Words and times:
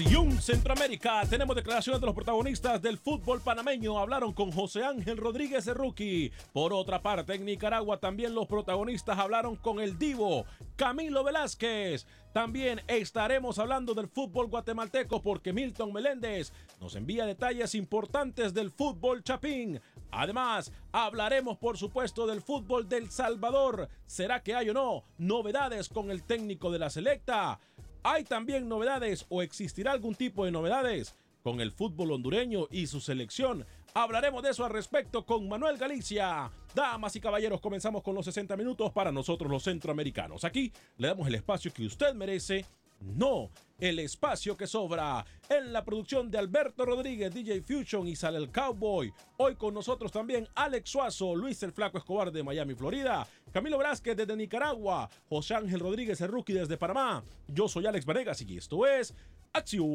Acción 0.00 0.40
Centroamérica 0.40 1.26
tenemos 1.28 1.54
declaraciones 1.54 2.00
de 2.00 2.06
los 2.06 2.14
protagonistas 2.14 2.80
del 2.80 2.96
fútbol 2.96 3.42
panameño. 3.42 3.98
Hablaron 3.98 4.32
con 4.32 4.50
José 4.50 4.82
Ángel 4.82 5.18
Rodríguez 5.18 5.66
de 5.66 5.74
Rookie. 5.74 6.32
Por 6.54 6.72
otra 6.72 7.02
parte, 7.02 7.34
en 7.34 7.44
Nicaragua 7.44 8.00
también 8.00 8.34
los 8.34 8.46
protagonistas 8.46 9.18
hablaron 9.18 9.56
con 9.56 9.78
el 9.78 9.98
Divo 9.98 10.46
Camilo 10.76 11.22
Velázquez. 11.22 12.06
También 12.32 12.80
estaremos 12.86 13.58
hablando 13.58 13.92
del 13.92 14.08
fútbol 14.08 14.46
guatemalteco 14.46 15.20
porque 15.20 15.52
Milton 15.52 15.92
Meléndez 15.92 16.50
nos 16.80 16.96
envía 16.96 17.26
detalles 17.26 17.74
importantes 17.74 18.54
del 18.54 18.70
fútbol 18.70 19.22
chapín. 19.22 19.82
Además, 20.12 20.72
hablaremos 20.92 21.58
por 21.58 21.76
supuesto 21.76 22.26
del 22.26 22.40
fútbol 22.40 22.88
del 22.88 23.10
Salvador. 23.10 23.90
¿Será 24.06 24.42
que 24.42 24.54
hay 24.54 24.70
o 24.70 24.72
no 24.72 25.04
novedades 25.18 25.90
con 25.90 26.10
el 26.10 26.22
técnico 26.22 26.72
de 26.72 26.78
la 26.78 26.88
selecta? 26.88 27.60
¿Hay 28.02 28.24
también 28.24 28.66
novedades 28.66 29.26
o 29.28 29.42
existirá 29.42 29.92
algún 29.92 30.14
tipo 30.14 30.46
de 30.46 30.50
novedades 30.50 31.14
con 31.42 31.60
el 31.60 31.70
fútbol 31.70 32.12
hondureño 32.12 32.66
y 32.70 32.86
su 32.86 32.98
selección? 33.00 33.66
Hablaremos 33.92 34.42
de 34.42 34.50
eso 34.50 34.64
al 34.64 34.70
respecto 34.70 35.26
con 35.26 35.46
Manuel 35.48 35.76
Galicia. 35.76 36.50
Damas 36.74 37.14
y 37.16 37.20
caballeros, 37.20 37.60
comenzamos 37.60 38.02
con 38.02 38.14
los 38.14 38.24
60 38.24 38.56
minutos 38.56 38.90
para 38.92 39.12
nosotros 39.12 39.50
los 39.50 39.64
centroamericanos. 39.64 40.44
Aquí 40.44 40.72
le 40.96 41.08
damos 41.08 41.28
el 41.28 41.34
espacio 41.34 41.72
que 41.74 41.84
usted 41.84 42.14
merece, 42.14 42.64
no 43.00 43.50
el 43.80 43.98
espacio 43.98 44.56
que 44.56 44.66
sobra. 44.66 45.24
En 45.48 45.72
la 45.72 45.84
producción 45.84 46.30
de 46.30 46.38
Alberto 46.38 46.84
Rodríguez, 46.84 47.32
DJ 47.34 47.62
Fusion 47.62 48.06
y 48.06 48.14
sale 48.14 48.38
el 48.38 48.50
Cowboy. 48.50 49.12
Hoy 49.38 49.56
con 49.56 49.74
nosotros 49.74 50.12
también 50.12 50.46
Alex 50.54 50.90
Suazo, 50.90 51.34
Luis 51.34 51.62
el 51.62 51.72
Flaco 51.72 51.98
Escobar 51.98 52.30
de 52.30 52.42
Miami, 52.42 52.74
Florida, 52.74 53.26
Camilo 53.52 53.78
Velázquez 53.78 54.16
desde 54.16 54.36
Nicaragua, 54.36 55.08
José 55.28 55.54
Ángel 55.54 55.80
Rodríguez 55.80 56.20
el 56.20 56.28
Rookie 56.28 56.52
desde 56.52 56.76
Panamá. 56.76 57.24
Yo 57.48 57.68
soy 57.68 57.86
Alex 57.86 58.04
Vanegas 58.04 58.42
y 58.42 58.58
esto 58.58 58.86
es 58.86 59.14
Acción 59.52 59.88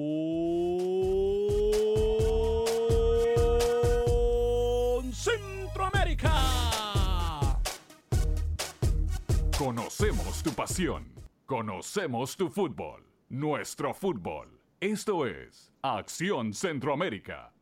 Centroamérica. 5.14 6.34
Conocemos 9.58 10.44
tu 10.44 10.52
pasión. 10.52 11.15
Conocemos 11.46 12.36
tu 12.36 12.50
fútbol. 12.50 13.06
Nuestro 13.30 13.94
fútbol. 13.94 14.60
Esto 14.80 15.28
es 15.28 15.72
Acción 15.84 16.56
Centroamérica. 16.56 17.54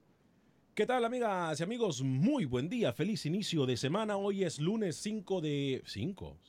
¿Qué 0.73 0.85
tal 0.85 1.03
amigas 1.03 1.59
y 1.59 1.63
amigos? 1.63 2.01
Muy 2.01 2.45
buen 2.45 2.69
día, 2.69 2.93
feliz 2.93 3.25
inicio 3.25 3.65
de 3.65 3.75
semana. 3.75 4.15
Hoy 4.15 4.45
es 4.45 4.57
lunes 4.59 4.95
5 4.95 5.41
de... 5.41 5.81
5. 5.85 6.39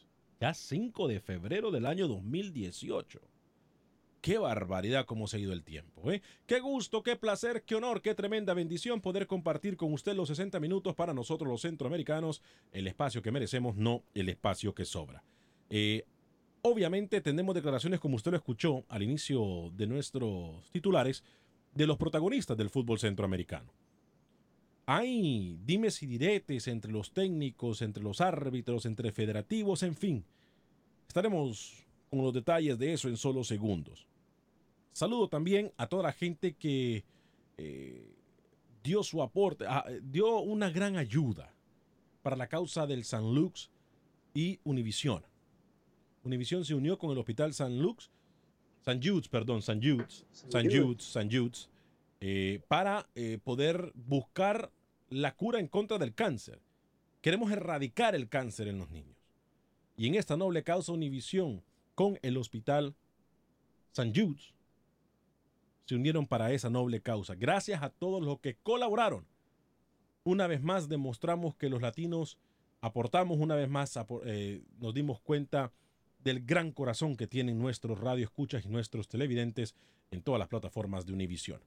Ya 0.41 0.55
5 0.55 1.09
de 1.09 1.19
febrero 1.19 1.73
del 1.73 1.87
año 1.87 2.07
2018. 2.07 3.21
Qué 4.21 4.39
barbaridad 4.39 5.05
cómo 5.05 5.27
se 5.27 5.39
ha 5.39 5.41
ido 5.41 5.53
el 5.53 5.65
tiempo, 5.65 6.13
¿eh? 6.13 6.23
Qué 6.47 6.61
gusto, 6.61 7.03
qué 7.03 7.17
placer, 7.17 7.65
qué 7.65 7.75
honor, 7.75 8.01
qué 8.01 8.15
tremenda 8.15 8.55
bendición 8.55 9.01
poder 9.01 9.27
compartir 9.27 9.77
con 9.77 9.93
usted 9.93 10.15
los 10.15 10.29
60 10.29 10.61
minutos 10.61 10.95
para 10.95 11.13
nosotros 11.13 11.51
los 11.51 11.63
centroamericanos, 11.63 12.43
el 12.71 12.87
espacio 12.87 13.23
que 13.23 13.33
merecemos, 13.33 13.75
no 13.75 14.05
el 14.15 14.29
espacio 14.29 14.73
que 14.73 14.85
sobra. 14.85 15.25
Eh, 15.69 16.05
obviamente 16.67 17.21
tenemos 17.21 17.55
declaraciones 17.55 18.01
como 18.01 18.17
usted 18.17 18.31
lo 18.31 18.39
escuchó 18.39 18.85
al 18.89 19.03
inicio 19.03 19.71
de 19.77 19.87
nuestros 19.87 20.71
titulares 20.73 21.23
de 21.75 21.87
los 21.87 21.99
protagonistas 21.99 22.57
del 22.57 22.71
fútbol 22.71 22.99
centroamericano. 22.99 23.71
Hay 24.87 25.59
dimes 25.65 26.03
y 26.03 26.07
diretes 26.07 26.67
entre 26.69 26.91
los 26.91 27.13
técnicos, 27.13 27.83
entre 27.83 28.03
los 28.03 28.21
árbitros, 28.21 28.87
entre 28.87 29.13
federativos, 29.13 29.83
en 29.83 29.95
fin. 29.95 30.25
Estaremos 31.07 31.85
con 32.09 32.23
los 32.23 32.33
detalles 32.33 32.79
de 32.79 32.95
eso 32.95 33.09
en 33.09 33.19
solo 33.19 33.45
segundos. 33.45 34.07
Saludo 34.93 35.29
también 35.29 35.71
a 35.77 35.87
toda 35.87 36.05
la 36.05 36.13
gente 36.13 36.55
que 36.55 37.05
eh, 37.59 38.15
dio 38.83 39.03
su 39.03 39.23
aporte, 39.23 39.67
ah, 39.69 39.85
dio 40.03 40.39
una 40.39 40.71
gran 40.71 40.97
ayuda 40.97 41.53
para 42.23 42.37
la 42.37 42.47
causa 42.47 42.87
del 42.87 43.05
San 43.05 43.35
Lux 43.35 43.71
y 44.33 44.61
Univisión. 44.65 45.25
Univisión 46.25 46.65
se 46.65 46.75
unió 46.75 46.99
con 46.99 47.11
el 47.11 47.19
Hospital 47.19 47.53
San 47.55 47.79
Lux, 47.79 48.11
San 48.83 49.03
Jude's, 49.03 49.29
perdón, 49.29 49.63
San 49.63 49.81
Jude's, 49.83 50.27
San 50.33 50.71
Jude's, 50.71 51.05
San 51.05 51.31
Jude's, 51.31 51.71
eh, 52.21 52.61
para 52.69 53.07
eh, 53.15 53.39
poder 53.43 53.93
buscar 53.95 54.71
la 55.11 55.35
cura 55.35 55.61
en 55.61 55.69
contra 55.69 55.99
del 55.99 56.15
cáncer. 56.15 56.61
Queremos 57.21 57.51
erradicar 57.53 58.15
el 58.15 58.29
cáncer 58.29 58.69
en 58.69 58.79
los 58.79 58.91
niños. 58.91 59.17
Y 59.97 60.07
en 60.07 60.15
esta 60.17 60.37
noble 60.37 60.65
causa 60.65 60.93
Univisión 60.93 61.63
con 61.95 62.19
el 62.23 62.37
Hospital 62.37 62.95
San 63.93 64.15
Jude's 64.15 64.55
se 65.87 65.95
unieron 65.95 66.27
para 66.27 66.53
esa 66.53 66.71
noble 66.71 67.01
causa. 67.01 67.35
Gracias 67.35 67.83
a 67.83 67.91
todos 67.91 68.23
los 68.23 68.41
que 68.41 68.57
colaboraron. 68.57 69.27
Una 70.25 70.47
vez 70.47 70.63
más 70.63 70.89
demostramos 70.89 71.55
que 71.55 71.69
los 71.69 71.83
latinos 71.83 72.39
aportamos, 72.81 73.39
una 73.39 73.55
vez 73.55 73.69
más 73.69 73.99
eh, 74.25 74.63
nos 74.79 74.95
dimos 74.95 75.21
cuenta 75.21 75.73
del 76.25 76.45
gran 76.45 76.73
corazón 76.73 77.17
que 77.17 77.27
tienen 77.27 77.59
nuestros 77.59 78.01
radioescuchas 78.01 78.65
y 78.65 78.69
nuestros 78.69 79.07
televidentes 79.07 79.75
en 80.11 80.23
todas 80.23 80.39
las 80.39 80.49
plataformas 80.49 81.07
de 81.07 81.13
Univisión. 81.13 81.61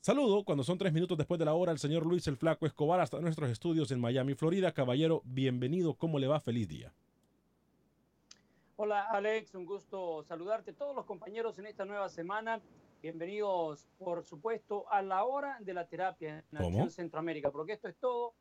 Saludo 0.00 0.44
cuando 0.44 0.62
son 0.62 0.78
tres 0.78 0.92
minutos 0.92 1.16
después 1.16 1.38
de 1.38 1.46
la 1.46 1.54
hora 1.54 1.72
al 1.72 1.78
señor 1.78 2.04
Luis 2.04 2.26
el 2.26 2.36
Flaco 2.36 2.66
Escobar 2.66 3.00
hasta 3.00 3.20
nuestros 3.20 3.50
estudios 3.50 3.90
en 3.90 4.00
Miami, 4.00 4.34
Florida. 4.34 4.72
Caballero, 4.72 5.22
bienvenido. 5.24 5.94
¿Cómo 5.94 6.18
le 6.18 6.26
va? 6.26 6.40
Feliz 6.40 6.68
día. 6.68 6.92
Hola 8.76 9.06
Alex, 9.10 9.54
un 9.54 9.64
gusto 9.64 10.22
saludarte. 10.24 10.74
Todos 10.74 10.94
los 10.94 11.06
compañeros 11.06 11.58
en 11.58 11.66
esta 11.66 11.86
nueva 11.86 12.10
semana 12.10 12.60
Bienvenidos, 13.02 13.86
por 13.98 14.24
supuesto, 14.24 14.90
a 14.90 15.02
la 15.02 15.24
hora 15.24 15.58
de 15.60 15.74
la 15.74 15.86
terapia 15.86 16.42
en 16.50 16.90
Centroamérica, 16.90 17.50
porque 17.52 17.74
esto 17.74 17.88
es 17.88 17.96
todo, 17.98 18.34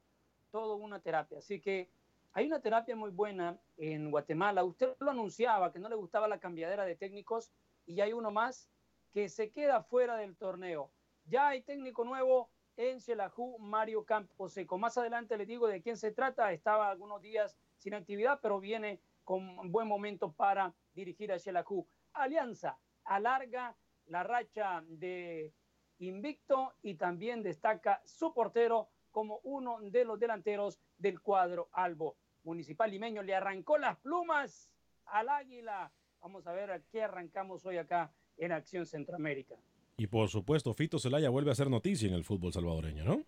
todo 0.49 0.77
una 0.77 0.99
terapia. 0.99 1.37
Así 1.37 1.59
que 1.59 1.89
hay 2.35 2.47
una 2.47 2.59
terapia 2.59 2.97
muy 2.97 3.11
buena 3.11 3.57
en 3.77 4.11
Guatemala. 4.11 4.65
Usted 4.65 4.93
lo 4.99 5.11
anunciaba, 5.11 5.71
que 5.71 5.79
no 5.79 5.87
le 5.87 5.95
gustaba 5.95 6.27
la 6.27 6.37
cambiadera 6.37 6.83
de 6.83 6.97
técnicos, 6.97 7.49
y 7.85 8.01
hay 8.01 8.11
uno 8.11 8.29
más 8.29 8.69
que 9.13 9.29
se 9.29 9.51
queda 9.53 9.83
fuera 9.83 10.17
del 10.17 10.35
torneo. 10.35 10.91
Ya 11.23 11.47
hay 11.47 11.61
técnico 11.61 12.03
nuevo 12.03 12.49
en 12.75 12.99
Xelajú, 12.99 13.57
Mario 13.59 14.03
Camposeco. 14.03 14.77
Más 14.77 14.97
adelante 14.97 15.37
les 15.37 15.47
digo 15.47 15.65
de 15.67 15.81
quién 15.81 15.95
se 15.95 16.11
trata. 16.11 16.51
Estaba 16.51 16.89
algunos 16.89 17.21
días 17.21 17.57
sin 17.77 17.93
actividad, 17.93 18.39
pero 18.41 18.59
viene 18.59 18.99
con 19.23 19.71
buen 19.71 19.87
momento 19.87 20.33
para 20.33 20.73
dirigir 20.93 21.31
a 21.31 21.39
Xelajú. 21.39 21.87
Alianza 22.11 22.77
alarga 23.05 23.77
la 24.07 24.23
racha 24.23 24.83
de 24.87 25.53
invicto 25.99 26.73
y 26.81 26.95
también 26.95 27.43
destaca 27.43 28.01
su 28.03 28.33
portero 28.33 28.89
como 29.11 29.39
uno 29.43 29.79
de 29.79 30.03
los 30.03 30.19
delanteros 30.19 30.81
del 30.97 31.21
cuadro 31.21 31.69
Albo. 31.71 32.17
Municipal 32.49 32.89
Limeño 32.91 33.23
le 33.23 33.35
arrancó 33.35 33.77
las 33.77 33.97
plumas 33.97 34.69
al 35.05 35.29
águila. 35.29 35.91
Vamos 36.21 36.47
a 36.47 36.53
ver 36.53 36.71
a 36.71 36.79
qué 36.79 37.03
arrancamos 37.03 37.65
hoy 37.65 37.77
acá 37.77 38.11
en 38.37 38.51
Acción 38.51 38.85
Centroamérica. 38.85 39.55
Y 39.97 40.07
por 40.07 40.29
supuesto, 40.29 40.73
Fito 40.73 40.99
Zelaya 40.99 41.29
vuelve 41.29 41.51
a 41.51 41.53
hacer 41.53 41.69
noticia 41.69 42.07
en 42.07 42.13
el 42.13 42.23
fútbol 42.23 42.53
salvadoreño, 42.53 43.03
¿no? 43.03 43.23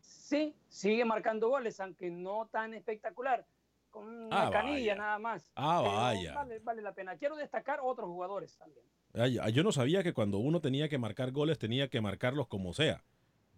Sí, 0.00 0.54
sigue 0.68 1.04
marcando 1.04 1.48
goles, 1.48 1.80
aunque 1.80 2.10
no 2.10 2.48
tan 2.50 2.74
espectacular. 2.74 3.44
Con 3.90 4.06
una 4.06 4.46
Ah, 4.46 4.50
canilla 4.50 4.92
vaya. 4.92 4.94
nada 4.94 5.18
más. 5.18 5.50
Ah, 5.56 5.80
Pero 5.82 5.96
vaya. 5.96 6.34
Vale, 6.34 6.58
vale 6.60 6.82
la 6.82 6.92
pena. 6.94 7.16
Quiero 7.16 7.34
destacar 7.36 7.80
otros 7.82 8.08
jugadores 8.08 8.56
también. 8.56 8.84
Ay, 9.14 9.52
Yo 9.52 9.64
no 9.64 9.72
sabía 9.72 10.04
que 10.04 10.12
cuando 10.12 10.38
uno 10.38 10.60
tenía 10.60 10.88
que 10.88 10.98
marcar 10.98 11.32
goles 11.32 11.58
tenía 11.58 11.88
que 11.88 12.00
marcarlos 12.00 12.46
como 12.46 12.72
sea. 12.72 13.02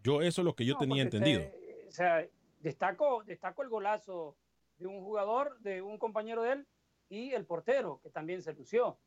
Yo 0.03 0.23
eso 0.23 0.41
es 0.41 0.45
lo 0.47 0.55
que 0.57 0.65
yo 0.65 0.75
No, 0.75 0.79
tenía 0.81 1.03
entendido. 1.03 1.43
o 1.87 1.91
sea, 1.93 2.27
destaco, 2.61 3.23
destaco 3.25 3.63
el 3.63 3.69
golazo 3.69 4.35
de 4.83 4.89
un 4.89 5.01
jugador, 5.03 5.59
de 5.61 5.81
un 5.83 5.99
compañero 5.99 6.43
de 6.43 6.53
él 6.53 6.67
y 7.09 7.33
el 7.33 7.45
portero, 7.47 8.01
que 8.03 8.11
también 8.11 8.43
se 8.43 8.53
lució. 8.55 8.99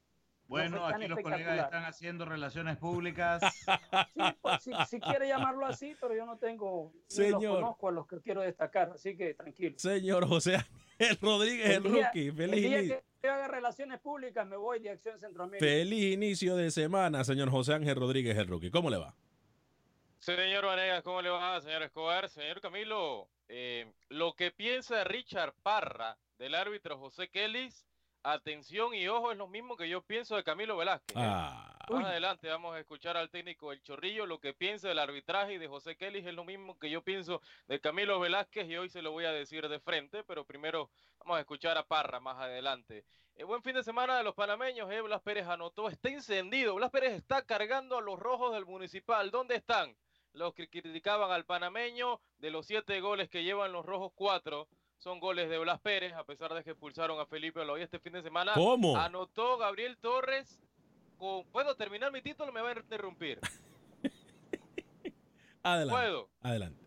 Bueno, 0.48 0.78
tan 0.88 0.94
aquí 1.02 1.08
los 1.08 1.20
colegas 1.22 1.58
están 1.60 1.86
haciendo 1.86 2.24
relaciones 2.26 2.78
públicas. 2.78 3.42
Sí, 4.16 4.22
pues, 4.42 4.62
si, 4.64 4.72
si 4.90 5.00
quiere 5.00 5.28
llamarlo 5.28 5.66
así, 5.66 5.96
pero 6.00 6.16
yo 6.16 6.26
no 6.26 6.38
tengo, 6.38 6.92
ni 6.94 7.00
los 7.00 7.14
Señor. 7.42 7.56
conozco 7.62 7.88
a 7.90 7.92
los 7.92 8.08
que 8.08 8.20
quiero 8.22 8.42
destacar, 8.42 8.92
así 8.94 9.16
que 9.18 9.34
tranquilo. 9.34 9.76
Señor 9.78 10.28
José 10.28 10.56
Ángel 11.00 11.18
Rodríguez, 11.22 11.70
el, 11.78 11.84
día- 11.84 12.06
rookie. 12.08 12.28
el 12.28 12.34
Feliz, 12.36 12.62
día 12.70 12.82
ini- 12.82 13.02
que 13.22 13.28
haga 13.30 13.48
relaciones 13.48 14.00
públicas 14.00 14.46
me 14.48 14.56
voy 14.56 14.80
de 14.80 14.92
Acción 14.92 15.20
Centroamérica. 15.20 15.66
feliz 15.66 16.14
inicio 16.14 16.56
de 16.56 16.70
semana, 16.72 17.24
señor 17.24 17.50
José 17.50 17.74
Ángel 17.74 17.96
Rodríguez, 17.96 18.38
el 18.38 18.48
rookie. 18.48 18.70
¿Cómo 18.72 18.90
le 18.90 18.98
va? 18.98 19.16
Señor 20.26 20.66
Vanegas, 20.66 21.04
¿cómo 21.04 21.22
le 21.22 21.30
va, 21.30 21.62
señor 21.62 21.84
Escobar? 21.84 22.28
Señor 22.30 22.60
Camilo, 22.60 23.30
eh, 23.48 23.94
lo 24.10 24.34
que 24.34 24.50
piensa 24.50 25.04
Richard 25.04 25.54
Parra 25.62 26.18
del 26.40 26.56
árbitro 26.56 26.98
José 26.98 27.30
Kellis, 27.30 27.86
atención 28.24 28.96
y 28.96 29.08
ojo, 29.08 29.32
es 29.32 29.38
lo 29.38 29.48
mismo 29.48 29.78
que 29.78 29.88
yo 29.88 30.02
pienso 30.02 30.36
de 30.36 30.44
Camilo 30.44 30.78
Velázquez. 30.78 31.16
¿eh? 31.16 31.20
Ah, 31.24 31.78
Más 31.92 32.06
adelante 32.06 32.50
vamos 32.50 32.76
a 32.76 32.80
escuchar 32.80 33.18
al 33.18 33.30
técnico 33.30 33.72
El 33.72 33.84
Chorrillo, 33.84 34.26
lo 34.26 34.40
que 34.40 34.56
piensa 34.56 34.88
del 34.88 34.98
arbitraje 34.98 35.54
y 35.54 35.58
de 35.60 35.68
José 35.68 35.96
Kellis 35.96 36.26
es 36.26 36.34
lo 36.34 36.44
mismo 36.44 36.80
que 36.80 36.90
yo 36.90 37.04
pienso 37.04 37.40
de 37.68 37.80
Camilo 37.80 38.20
Velázquez 38.20 38.68
y 38.68 38.78
hoy 38.78 38.90
se 38.90 39.04
lo 39.04 39.12
voy 39.12 39.26
a 39.26 39.32
decir 39.32 39.70
de 39.70 39.80
frente, 39.80 40.24
pero 40.24 40.44
primero 40.44 40.90
vamos 41.20 41.38
a 41.38 41.42
escuchar 41.42 41.78
a 41.78 41.86
Parra 41.86 42.20
más 42.20 42.40
adelante. 42.40 43.06
Eh, 43.36 43.44
buen 43.44 43.62
fin 43.62 43.76
de 43.76 43.84
semana 43.84 44.18
de 44.18 44.24
los 44.24 44.34
panameños, 44.34 44.92
eh, 44.92 45.02
Blas 45.02 45.22
Pérez 45.22 45.46
anotó, 45.46 45.88
está 45.88 46.10
encendido, 46.10 46.74
Blas 46.74 46.90
Pérez 46.90 47.14
está 47.14 47.46
cargando 47.46 48.00
a 48.00 48.02
los 48.02 48.18
rojos 48.18 48.56
del 48.56 48.66
municipal, 48.66 49.30
¿dónde 49.30 49.54
están? 49.54 49.96
Los 50.36 50.54
que 50.54 50.68
criticaban 50.68 51.32
al 51.32 51.46
panameño, 51.46 52.20
de 52.40 52.52
los 52.52 52.66
siete 52.66 53.00
goles 53.02 53.30
que 53.30 53.44
llevan 53.44 53.72
los 53.72 53.86
rojos, 53.86 54.12
cuatro 54.16 54.68
son 54.98 55.20
goles 55.20 55.50
de 55.50 55.58
Blas 55.60 55.80
Pérez, 55.82 56.14
a 56.14 56.24
pesar 56.24 56.54
de 56.54 56.64
que 56.64 56.72
expulsaron 56.72 57.20
a 57.20 57.26
Felipe 57.26 57.62
Aloy 57.62 57.82
este 57.82 58.00
fin 58.00 58.14
de 58.14 58.22
semana. 58.22 58.54
¿Cómo? 58.54 58.98
Anotó 58.98 59.58
Gabriel 59.58 59.98
Torres. 59.98 60.60
Con... 61.18 61.46
¿Puedo 61.52 61.76
terminar 61.76 62.12
mi 62.12 62.22
título? 62.22 62.52
Me 62.52 62.62
va 62.62 62.70
a 62.70 62.74
interrumpir. 62.74 63.40
adelante. 65.64 66.02
¿Puedo? 66.02 66.30
Adelante. 66.42 66.86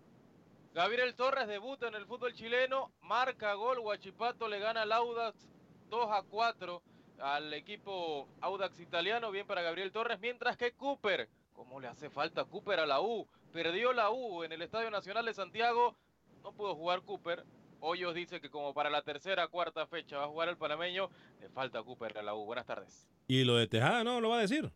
Gabriel 0.75 1.15
Torres 1.15 1.49
debuta 1.49 1.89
en 1.89 1.95
el 1.95 2.07
fútbol 2.07 2.35
chileno, 2.35 2.93
marca 3.01 3.55
gol, 3.55 3.79
Huachipato 3.81 4.47
le 4.47 4.61
gana 4.61 4.83
al 4.83 4.93
Audax 4.93 5.49
2 5.89 6.09
a 6.11 6.23
4 6.23 6.83
al 7.21 7.53
equipo 7.53 8.29
Audax 8.41 8.79
italiano, 8.79 9.31
bien 9.33 9.47
para 9.47 9.63
Gabriel 9.63 9.91
Torres, 9.91 10.21
mientras 10.21 10.57
que 10.57 10.73
Cooper, 10.73 11.29
¿cómo 11.53 11.81
le 11.81 11.89
hace 11.89 12.11
falta 12.11 12.43
a 12.43 12.45
Cooper 12.45 12.79
a 12.79 12.87
la 12.87 13.01
U? 13.01 13.27
Perdió 13.53 13.93
la 13.93 14.11
U 14.11 14.45
en 14.45 14.53
el 14.53 14.63
Estadio 14.63 14.91
Nacional 14.91 15.25
de 15.25 15.35
Santiago, 15.35 15.97
no 16.43 16.53
pudo 16.53 16.75
jugar 16.75 17.03
Cooper. 17.03 17.45
Hoyos 17.81 18.15
dice 18.15 18.41
que 18.41 18.51
como 18.51 18.75
para 18.75 18.91
la 18.91 19.03
tercera 19.03 19.49
cuarta 19.49 19.87
fecha 19.87 20.19
va 20.19 20.25
a 20.25 20.29
jugar 20.29 20.49
el 20.49 20.57
panameño, 20.57 21.09
le 21.41 21.49
falta 21.49 21.83
Cooper 21.83 22.19
a 22.19 22.23
la 22.23 22.35
U. 22.35 22.45
Buenas 22.45 22.67
tardes. 22.67 23.09
¿Y 23.27 23.45
lo 23.45 23.57
de 23.57 23.67
Tejada 23.67 24.05
no 24.05 24.21
lo 24.21 24.31
va 24.31 24.39
a 24.39 24.43
decir? 24.43 24.71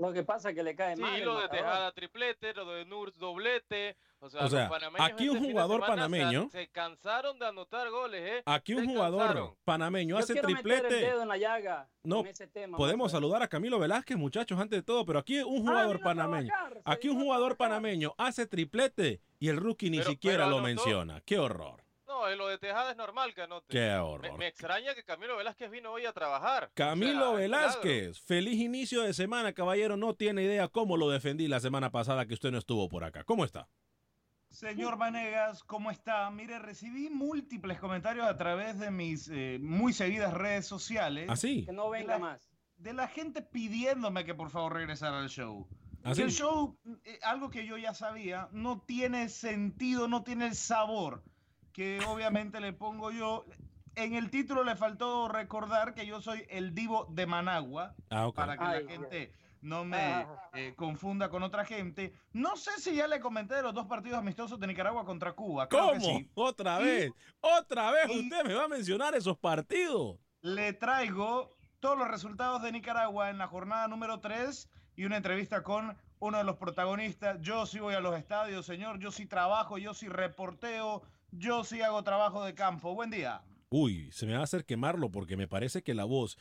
Lo 0.00 0.12
que 0.12 0.22
pasa 0.24 0.48
es 0.50 0.54
que 0.56 0.62
le 0.62 0.74
cae 0.74 0.96
Sí, 0.96 1.02
mal. 1.02 1.14
el 1.18 1.24
lo 1.26 1.40
de. 1.40 1.48
Tejada 1.48 1.92
triplete, 1.92 2.54
lo 2.54 2.64
de 2.72 2.84
Nurs 2.86 3.16
doblete. 3.18 3.96
O 4.22 4.28
sea, 4.28 4.44
O 4.44 4.48
sea, 4.48 4.60
los 4.62 4.70
panameños 4.70 5.08
aquí 5.10 5.28
un 5.28 5.36
este 5.36 5.46
de 5.46 5.52
jugador 5.52 5.80
panameño- 5.80 6.50
Se, 6.50 6.68
cansaron 6.68 7.38
de 7.38 7.46
anotar 7.46 7.88
goles, 7.90 8.20
¿eh? 8.22 8.42
Aquí 8.46 8.74
un 8.74 8.82
Se 8.84 8.86
jugador 8.92 9.20
cansaron. 9.20 9.54
panameño 9.64 10.16
Yo 10.16 10.18
hace 10.18 10.32
quiero 10.34 10.48
meter 10.48 10.72
el 10.72 10.78
triplete. 10.80 11.06
dedo 11.06 11.22
en 11.22 11.28
la 11.28 11.36
llaga 11.38 11.88
No, 12.02 12.16
con 12.18 12.26
ese 12.26 12.46
tema, 12.46 12.76
Podemos 12.76 13.12
saludar 13.12 13.42
a 13.42 13.48
Camilo 13.48 13.78
Velázquez, 13.78 14.16
muchachos, 14.18 14.58
antes 14.58 14.78
de 14.78 14.82
todo, 14.82 15.06
pero 15.06 15.18
aquí 15.20 15.40
un 15.40 15.66
Ah, 15.68 15.70
jugador 15.72 16.00
panameño. 16.00 16.52
Aquí 16.84 17.08
un 17.08 17.18
jugador 17.20 17.56
panameño 17.56 18.14
hace 18.18 18.46
triplete 18.46 19.20
y 19.38 19.48
el 19.48 19.56
rookie 19.56 19.88
ni 19.90 19.98
Pero- 19.98 20.10
siquiera 20.10 20.44
pero 20.44 20.50
lo 20.50 20.56
anotó. 20.58 20.66
menciona. 20.84 21.20
Qué 21.24 21.38
horror. 21.38 21.82
No, 22.20 22.28
eh, 22.28 22.36
lo 22.36 22.48
de 22.48 22.58
Tejada 22.58 22.90
es 22.90 22.96
normal 22.96 23.32
que 23.34 23.42
anote. 23.42 23.66
Qué 23.68 23.78
Me, 23.78 23.96
horror. 23.98 24.38
me 24.38 24.46
extraña 24.48 24.94
que 24.94 25.04
Camilo 25.04 25.36
Velázquez 25.36 25.70
vino 25.70 25.90
hoy 25.92 26.04
a 26.06 26.12
trabajar. 26.12 26.64
O 26.64 26.70
Camilo 26.74 27.20
sea, 27.30 27.32
es 27.32 27.38
Velázquez, 27.38 28.20
feliz 28.20 28.60
inicio 28.60 29.02
de 29.02 29.14
semana, 29.14 29.52
caballero. 29.54 29.96
No 29.96 30.14
tiene 30.14 30.42
idea 30.42 30.68
cómo 30.68 30.96
lo 30.96 31.08
defendí 31.08 31.48
la 31.48 31.60
semana 31.60 31.90
pasada 31.90 32.26
que 32.26 32.34
usted 32.34 32.50
no 32.50 32.58
estuvo 32.58 32.88
por 32.88 33.04
acá. 33.04 33.24
¿Cómo 33.24 33.44
está? 33.44 33.68
Señor 34.50 34.98
Vanegas, 34.98 35.62
¿cómo 35.64 35.90
está? 35.90 36.28
Mire, 36.30 36.58
recibí 36.58 37.08
múltiples 37.08 37.78
comentarios 37.78 38.26
a 38.26 38.36
través 38.36 38.78
de 38.80 38.90
mis 38.90 39.28
eh, 39.28 39.58
muy 39.62 39.92
seguidas 39.92 40.34
redes 40.34 40.66
sociales. 40.66 41.26
¿Así? 41.30 41.64
Que 41.64 41.72
no 41.72 41.90
De 41.90 42.00
venga 42.00 42.14
la- 42.14 42.18
más. 42.18 42.50
De 42.76 42.92
la 42.92 43.08
gente 43.08 43.42
pidiéndome 43.42 44.24
que 44.24 44.34
por 44.34 44.50
favor 44.50 44.72
regresara 44.74 45.20
al 45.20 45.28
show. 45.28 45.68
¿Así? 46.02 46.22
Que 46.22 46.26
el 46.26 46.32
show, 46.32 46.76
eh, 47.04 47.18
algo 47.22 47.50
que 47.50 47.64
yo 47.66 47.76
ya 47.78 47.94
sabía, 47.94 48.48
no 48.52 48.80
tiene 48.80 49.28
sentido, 49.28 50.08
no 50.08 50.24
tiene 50.24 50.46
el 50.48 50.54
sabor 50.56 51.22
que 51.80 51.98
obviamente 52.06 52.60
le 52.60 52.74
pongo 52.74 53.10
yo. 53.10 53.46
En 53.94 54.12
el 54.14 54.28
título 54.30 54.64
le 54.64 54.76
faltó 54.76 55.28
recordar 55.28 55.94
que 55.94 56.04
yo 56.04 56.20
soy 56.20 56.44
el 56.50 56.74
divo 56.74 57.06
de 57.08 57.24
Managua, 57.26 57.94
Ah, 58.10 58.26
ok. 58.26 58.36
para 58.36 58.58
que 58.58 58.64
Ay, 58.64 58.84
la 58.84 58.90
gente 58.90 59.32
no 59.62 59.86
me 59.86 59.96
Ah. 59.96 60.50
eh, 60.52 60.74
confunda 60.76 61.30
con 61.30 61.42
otra 61.42 61.64
gente. 61.64 62.12
No 62.34 62.54
sé 62.58 62.72
si 62.80 62.94
ya 62.96 63.06
le 63.08 63.18
comenté 63.18 63.54
de 63.54 63.62
los 63.62 63.72
dos 63.72 63.86
partidos 63.86 64.18
amistosos 64.18 64.60
de 64.60 64.66
Nicaragua 64.66 65.06
contra 65.06 65.32
Cuba. 65.32 65.70
Creo 65.70 65.92
que 65.92 65.98
¿Cómo? 66.00 66.18
sí. 66.18 66.30
Otra 66.34 66.82
Y- 66.82 66.84
vez. 66.84 67.12
Otra 67.40 67.90
vez 67.92 68.10
usted 68.10 68.44
me 68.44 68.52
va 68.52 68.64
a 68.64 68.68
mencionar 68.68 69.14
esos 69.14 69.38
partidos. 69.38 70.18
Le 70.42 70.74
traigo 70.74 71.56
todos 71.80 71.96
los 71.96 72.08
resultados 72.08 72.60
de 72.60 72.72
Nicaragua 72.72 73.30
en 73.30 73.38
la 73.38 73.46
jornada 73.46 73.88
número 73.88 74.20
3 74.20 74.68
y 74.96 75.06
una 75.06 75.16
entrevista 75.16 75.62
con 75.62 75.96
uno 76.18 76.36
de 76.36 76.44
los 76.44 76.56
protagonistas. 76.58 77.38
Yo 77.40 77.64
sí 77.64 77.80
voy 77.80 77.94
a 77.94 78.00
los 78.00 78.18
estadios, 78.18 78.66
señor. 78.66 78.98
Yo 78.98 79.10
sí 79.10 79.24
trabajo, 79.24 79.78
yo 79.78 79.94
sí 79.94 80.08
reporteo, 80.10 81.00
yo 81.32 81.64
sí 81.64 81.80
hago 81.82 82.02
trabajo 82.02 82.44
de 82.44 82.54
campo. 82.54 82.94
Buen 82.94 83.10
día. 83.10 83.42
Uy, 83.70 84.10
se 84.12 84.26
me 84.26 84.34
va 84.34 84.40
a 84.40 84.44
hacer 84.44 84.64
quemarlo 84.64 85.10
porque 85.10 85.36
me 85.36 85.46
parece 85.48 85.82
que 85.82 85.94
la 85.94 86.04
voz 86.04 86.36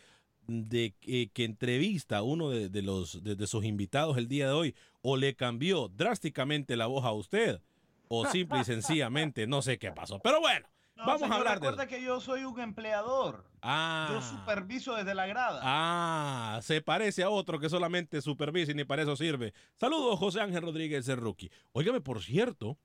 de 0.48 0.96
que, 1.00 1.30
que 1.32 1.44
entrevista 1.46 2.18
a 2.18 2.24
uno 2.24 2.50
de, 2.50 2.70
de 2.70 2.82
los 2.82 3.24
de, 3.24 3.36
de 3.36 3.48
sus 3.48 3.64
invitados 3.66 4.18
el 4.18 4.28
día 4.28 4.48
de 4.48 4.54
hoy 4.54 4.76
o 5.02 5.16
le 5.16 5.36
cambió 5.36 5.90
drásticamente 5.90 6.76
la 6.76 6.88
voz 6.88 7.06
a 7.06 7.12
usted 7.12 7.62
o 8.08 8.26
simple 8.26 8.62
y 8.62 8.64
sencillamente 8.64 9.46
no 9.46 9.62
sé 9.62 9.78
qué 9.78 9.92
pasó. 9.92 10.20
Pero 10.24 10.40
bueno, 10.42 10.66
No, 10.96 11.06
vamos 11.06 11.22
señor, 11.22 11.34
a 11.34 11.38
hablar 11.38 11.60
de 11.60 11.70
Recuerda 11.70 11.88
que 11.88 12.02
yo 12.02 12.20
soy 12.20 12.46
un 12.46 12.60
empleador. 12.60 13.46
Ah. 13.62 14.10
Yo 14.12 14.22
superviso 14.24 14.96
desde 14.96 15.14
la 15.14 15.28
grada. 15.28 15.60
Ah, 15.64 16.60
se 16.64 16.82
parece 16.82 17.22
a 17.22 17.30
otro 17.30 17.60
que 17.60 17.70
solamente 17.70 18.20
supervisa 18.24 18.72
y 18.72 18.76
ni 18.76 18.86
para 18.86 19.04
eso 19.04 19.16
sirve. 19.16 19.54
Saludos, 19.76 20.18
José 20.18 20.42
Ángel 20.42 20.64
Rodríguez, 20.64 21.08
el 21.10 21.18
rookie. 21.18 21.52
Óigame, 21.74 22.02
por 22.02 22.24
cierto, 22.24 22.80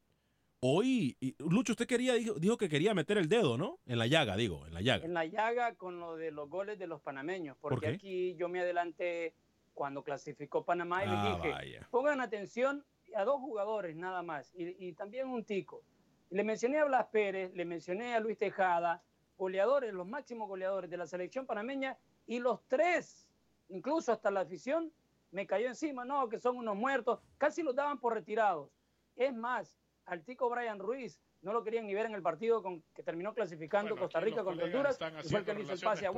hoy, 0.66 1.14
Lucho, 1.38 1.72
usted 1.72 1.86
quería, 1.86 2.14
dijo, 2.14 2.34
dijo 2.34 2.56
que 2.56 2.70
quería 2.70 2.94
meter 2.94 3.18
el 3.18 3.28
dedo, 3.28 3.58
¿no? 3.58 3.80
En 3.84 3.98
la 3.98 4.06
llaga, 4.06 4.34
digo, 4.34 4.66
en 4.66 4.72
la 4.72 4.80
llaga. 4.80 5.04
En 5.04 5.12
la 5.12 5.26
llaga 5.26 5.74
con 5.74 6.00
lo 6.00 6.16
de 6.16 6.30
los 6.30 6.48
goles 6.48 6.78
de 6.78 6.86
los 6.86 7.02
panameños, 7.02 7.56
¿Por 7.58 7.72
porque 7.72 7.88
aquí 7.88 8.34
yo 8.36 8.48
me 8.48 8.60
adelanté 8.60 9.34
cuando 9.74 10.02
clasificó 10.02 10.64
Panamá 10.64 11.04
y 11.04 11.08
Ah, 11.10 11.12
les 11.34 11.36
dije, 11.42 11.50
vaya. 11.54 11.88
pongan 11.90 12.20
atención 12.22 12.82
a 13.14 13.24
dos 13.24 13.40
jugadores 13.40 13.94
nada 13.94 14.22
más 14.22 14.50
y, 14.54 14.74
y 14.88 14.92
también 14.94 15.28
un 15.28 15.44
tico. 15.44 15.82
Le 16.30 16.42
mencioné 16.44 16.78
a 16.78 16.84
Blas 16.86 17.06
Pérez, 17.12 17.52
le 17.54 17.66
mencioné 17.66 18.14
a 18.14 18.20
Luis 18.20 18.38
Tejada, 18.38 19.02
goleadores, 19.36 19.92
los 19.92 20.06
máximos 20.06 20.48
goleadores 20.48 20.88
de 20.88 20.96
la 20.96 21.06
selección 21.06 21.44
panameña 21.44 21.98
y 22.26 22.38
los 22.38 22.60
tres, 22.68 23.28
incluso 23.68 24.12
hasta 24.12 24.30
la 24.30 24.40
afición, 24.40 24.90
me 25.30 25.46
cayó 25.46 25.66
encima, 25.68 26.06
no, 26.06 26.26
que 26.30 26.38
son 26.38 26.56
unos 26.56 26.74
muertos, 26.76 27.20
casi 27.36 27.62
los 27.62 27.74
daban 27.74 27.98
por 28.00 28.14
retirados. 28.14 28.70
Es 29.16 29.34
más, 29.34 29.76
al 30.06 30.24
tico 30.24 30.50
Brian 30.50 30.78
Ruiz 30.78 31.20
no 31.42 31.52
lo 31.52 31.62
querían 31.62 31.86
ni 31.86 31.94
ver 31.94 32.06
en 32.06 32.14
el 32.14 32.22
partido 32.22 32.62
con, 32.62 32.82
que 32.94 33.02
terminó 33.02 33.34
clasificando 33.34 33.90
Bueno, 33.90 34.04
Costa 34.04 34.20
Rica 34.20 34.42
contra 34.42 34.64
Honduras, 34.64 34.98
y 35.24 35.28
fue 35.28 35.40
el 35.40 35.44
que 35.44 35.54
le 35.54 35.62
hizo 35.62 35.72
el 35.72 35.80
pase 35.80 36.06
a. 36.06 36.12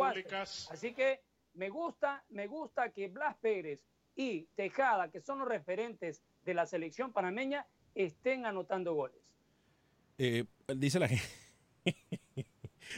Así 0.71 0.93
que 0.95 1.21
me 1.55 1.69
gusta, 1.69 2.25
me 2.29 2.47
gusta 2.47 2.91
que 2.91 3.09
Blas 3.09 3.37
Pérez 3.39 3.85
y 4.15 4.47
Tejada, 4.55 5.11
que 5.11 5.21
son 5.21 5.41
los 5.41 5.49
referentes 5.49 6.23
de 6.45 6.55
la 6.55 6.67
selección 6.67 7.13
panameña, 7.13 7.67
estén 7.95 8.47
anotando 8.47 8.95
goles. 8.95 9.21
Eh, 10.19 10.45
dice 10.75 10.99
la 10.99 11.09
gente. 11.09 11.25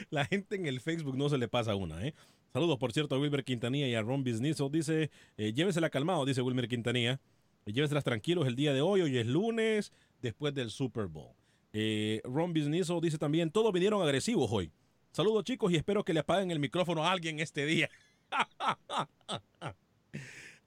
la 0.09 0.25
gente 0.25 0.55
en 0.55 0.65
el 0.65 0.81
Facebook 0.81 1.17
no 1.17 1.29
se 1.29 1.37
le 1.37 1.47
pasa 1.47 1.75
una, 1.75 2.05
¿eh? 2.05 2.13
Saludos, 2.53 2.79
por 2.79 2.91
cierto, 2.91 3.15
a 3.15 3.19
Wilmer 3.19 3.43
Quintanilla 3.43 3.87
y 3.87 3.95
a 3.95 4.01
Ron 4.01 4.23
Bisnizo. 4.23 4.69
Dice, 4.69 5.11
eh, 5.37 5.53
llévesela 5.53 5.89
calmado, 5.89 6.25
dice 6.25 6.41
Wilmer 6.41 6.67
Quintanilla. 6.67 7.19
Eh, 7.65 7.73
lléveselas 7.73 8.03
tranquilos 8.03 8.47
el 8.47 8.55
día 8.55 8.73
de 8.73 8.81
hoy. 8.81 9.01
Hoy 9.01 9.17
es 9.17 9.27
lunes, 9.27 9.93
después 10.21 10.53
del 10.53 10.69
Super 10.71 11.07
Bowl. 11.07 11.33
Eh, 11.73 12.21
Ron 12.23 12.53
Bisnizo 12.53 12.99
dice 12.99 13.17
también, 13.17 13.51
todos 13.51 13.71
vinieron 13.71 14.01
agresivos 14.01 14.49
hoy. 14.51 14.71
Saludos, 15.11 15.43
chicos, 15.43 15.71
y 15.71 15.75
espero 15.75 16.03
que 16.03 16.13
le 16.13 16.19
apaguen 16.21 16.51
el 16.51 16.59
micrófono 16.59 17.03
a 17.03 17.11
alguien 17.11 17.39
este 17.39 17.65
día. 17.65 17.89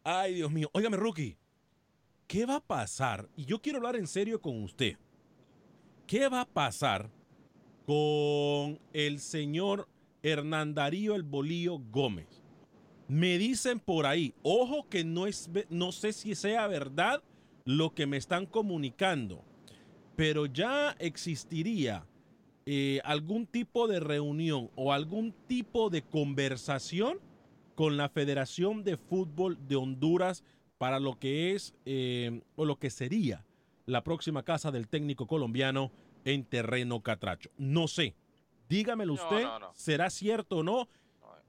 Ay, 0.05 0.35
Dios 0.35 0.51
mío. 0.51 0.69
Óigame, 0.73 0.97
Rookie. 0.97 1.37
¿Qué 2.27 2.47
va 2.47 2.57
a 2.57 2.61
pasar? 2.61 3.29
Y 3.37 3.45
yo 3.45 3.61
quiero 3.61 3.79
hablar 3.79 3.97
en 3.97 4.07
serio 4.07 4.41
con 4.41 4.63
usted. 4.63 4.97
¿Qué 6.07 6.29
va 6.29 6.43
a 6.43 6.49
pasar 6.49 7.11
con 7.87 8.81
el 8.93 9.21
señor 9.21 9.89
Hernán 10.23 10.75
Darío 10.75 11.15
El 11.15 11.23
Bolío 11.23 11.79
Gómez? 11.79 12.43
Me 13.07 13.39
dicen 13.39 13.79
por 13.79 14.07
ahí, 14.07 14.35
ojo 14.43 14.89
que 14.89 15.05
no, 15.05 15.27
es, 15.27 15.51
no 15.69 15.93
sé 15.93 16.13
si 16.13 16.35
sea 16.35 16.67
verdad 16.67 17.23
lo 17.65 17.95
que 17.95 18.07
me 18.07 18.17
están 18.17 18.47
comunicando, 18.47 19.45
pero 20.17 20.47
ya 20.47 20.97
existiría 20.99 22.07
eh, 22.67 23.01
algún 23.05 23.47
tipo 23.47 23.89
de 23.89 24.01
reunión 24.01 24.71
o 24.77 24.93
algún 24.93 25.33
tipo 25.47 25.91
de 25.91 26.03
conversación 26.03 27.19
con 27.75 27.97
la 27.97 28.09
Federación 28.09 28.85
de 28.85 28.97
Fútbol 28.97 29.59
de 29.67 29.77
Honduras 29.77 30.45
para 30.79 31.01
lo 31.01 31.19
que 31.19 31.55
es 31.55 31.75
eh, 31.85 32.43
o 32.57 32.65
lo 32.65 32.79
que 32.79 32.91
sería 32.91 33.45
la 33.87 34.05
próxima 34.05 34.43
casa 34.43 34.71
del 34.71 34.89
técnico 34.89 35.27
colombiano 35.27 35.91
en 36.25 36.45
terreno 36.45 37.03
catracho. 37.03 37.51
No 37.57 37.89
sé. 37.89 38.15
Dígamelo 38.69 39.15
No, 39.15 39.23
usted, 39.23 39.43
no, 39.43 39.59
no. 39.59 39.71
¿será 39.75 40.09
cierto 40.11 40.59
o 40.59 40.63
no? 40.63 40.89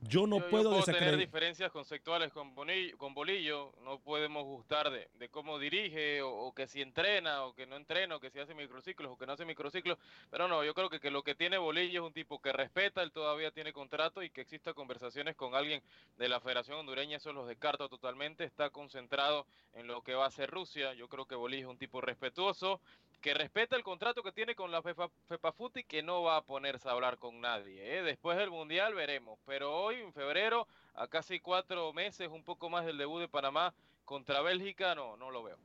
Yo 0.08 0.28
no 0.28 0.38
Yo- 0.38 0.44
yo 0.46 0.50
puedo 0.50 0.82
tener 0.84 1.18
diferencias 1.18 1.72
conceptuales 1.72 2.32
con, 2.34 2.54
Bonillo, 2.56 2.98
con 2.98 3.14
Bolillo, 3.14 3.74
no 3.84 4.00
podemos 4.00 4.44
gustar 4.44 4.90
de, 4.90 5.08
de 5.14 5.30
cómo 5.30 5.60
dirige, 5.60 6.22
o, 6.22 6.30
o 6.32 6.54
que 6.54 6.68
si 6.68 6.82
entrena, 6.82 7.46
o 7.46 7.54
que 7.54 7.66
no 7.66 7.76
entrena, 7.76 8.16
o 8.16 8.20
que 8.20 8.30
si 8.30 8.40
hace 8.40 8.54
microciclos, 8.54 9.12
o 9.12 9.18
que 9.18 9.26
no 9.26 9.34
hace 9.34 9.46
microciclos, 9.46 9.98
pero 10.30 10.48
no, 10.48 10.64
yo 10.64 10.74
creo 10.74 10.90
que, 10.90 11.00
que 11.00 11.12
lo 11.12 11.24
que 11.24 11.36
tiene 11.36 11.58
Bolillo 11.58 12.02
es 12.02 12.08
un 12.08 12.14
tipo 12.14 12.42
que 12.42 12.52
respeta, 12.52 13.02
él 13.04 13.12
todavía 13.12 13.52
tiene 13.52 13.72
contrato, 13.72 14.22
y 14.24 14.30
que 14.30 14.42
exista 14.42 14.74
conversaciones 14.74 15.36
con 15.36 15.56
alguien 15.56 15.82
de 16.18 16.28
la 16.30 16.40
Federación 16.40 16.80
Hondureña, 16.80 17.18
eso 17.18 17.32
los 17.34 17.48
descarto 17.48 17.88
totalmente, 17.90 18.44
está 18.44 18.70
concentrado 18.72 19.46
en 19.74 19.88
lo 19.88 20.02
que 20.02 20.14
va 20.16 20.26
a 20.26 20.28
hacer 20.28 20.50
Rusia, 20.50 20.94
yo 20.94 21.08
creo 21.08 21.26
que 21.26 21.36
Bolillo 21.36 21.68
es 21.68 21.72
un 21.72 21.78
tipo 21.78 22.02
respetuoso, 22.02 22.82
que 23.24 23.34
respeta 23.34 23.78
el 23.78 23.84
contrato 23.84 24.22
que 24.22 24.34
tiene 24.34 24.54
con 24.54 24.70
la 24.70 24.82
FEPA, 24.82 25.10
FEPAFUT 25.30 25.78
y 25.78 25.84
que 25.86 26.04
no 26.04 26.24
va 26.24 26.36
a 26.36 26.42
ponerse 26.44 26.90
a 26.90 26.92
hablar 26.92 27.18
con 27.18 27.40
nadie. 27.40 27.98
¿eh? 27.98 28.04
Después 28.04 28.38
del 28.38 28.52
Mundial 28.52 28.94
veremos, 28.94 29.40
pero 29.46 29.74
hoy 29.74 29.96
en 29.96 30.12
febrero, 30.12 30.68
a 30.94 31.08
casi 31.08 31.40
cuatro 31.40 31.94
meses, 31.94 32.28
un 32.30 32.44
poco 32.44 32.70
más 32.70 32.86
del 32.86 32.98
debut 32.98 33.22
de 33.22 33.30
Panamá 33.30 33.74
contra 34.04 34.42
Bélgica, 34.42 34.94
no, 34.94 35.16
no 35.16 35.32
lo 35.32 35.42
veo. 35.42 35.58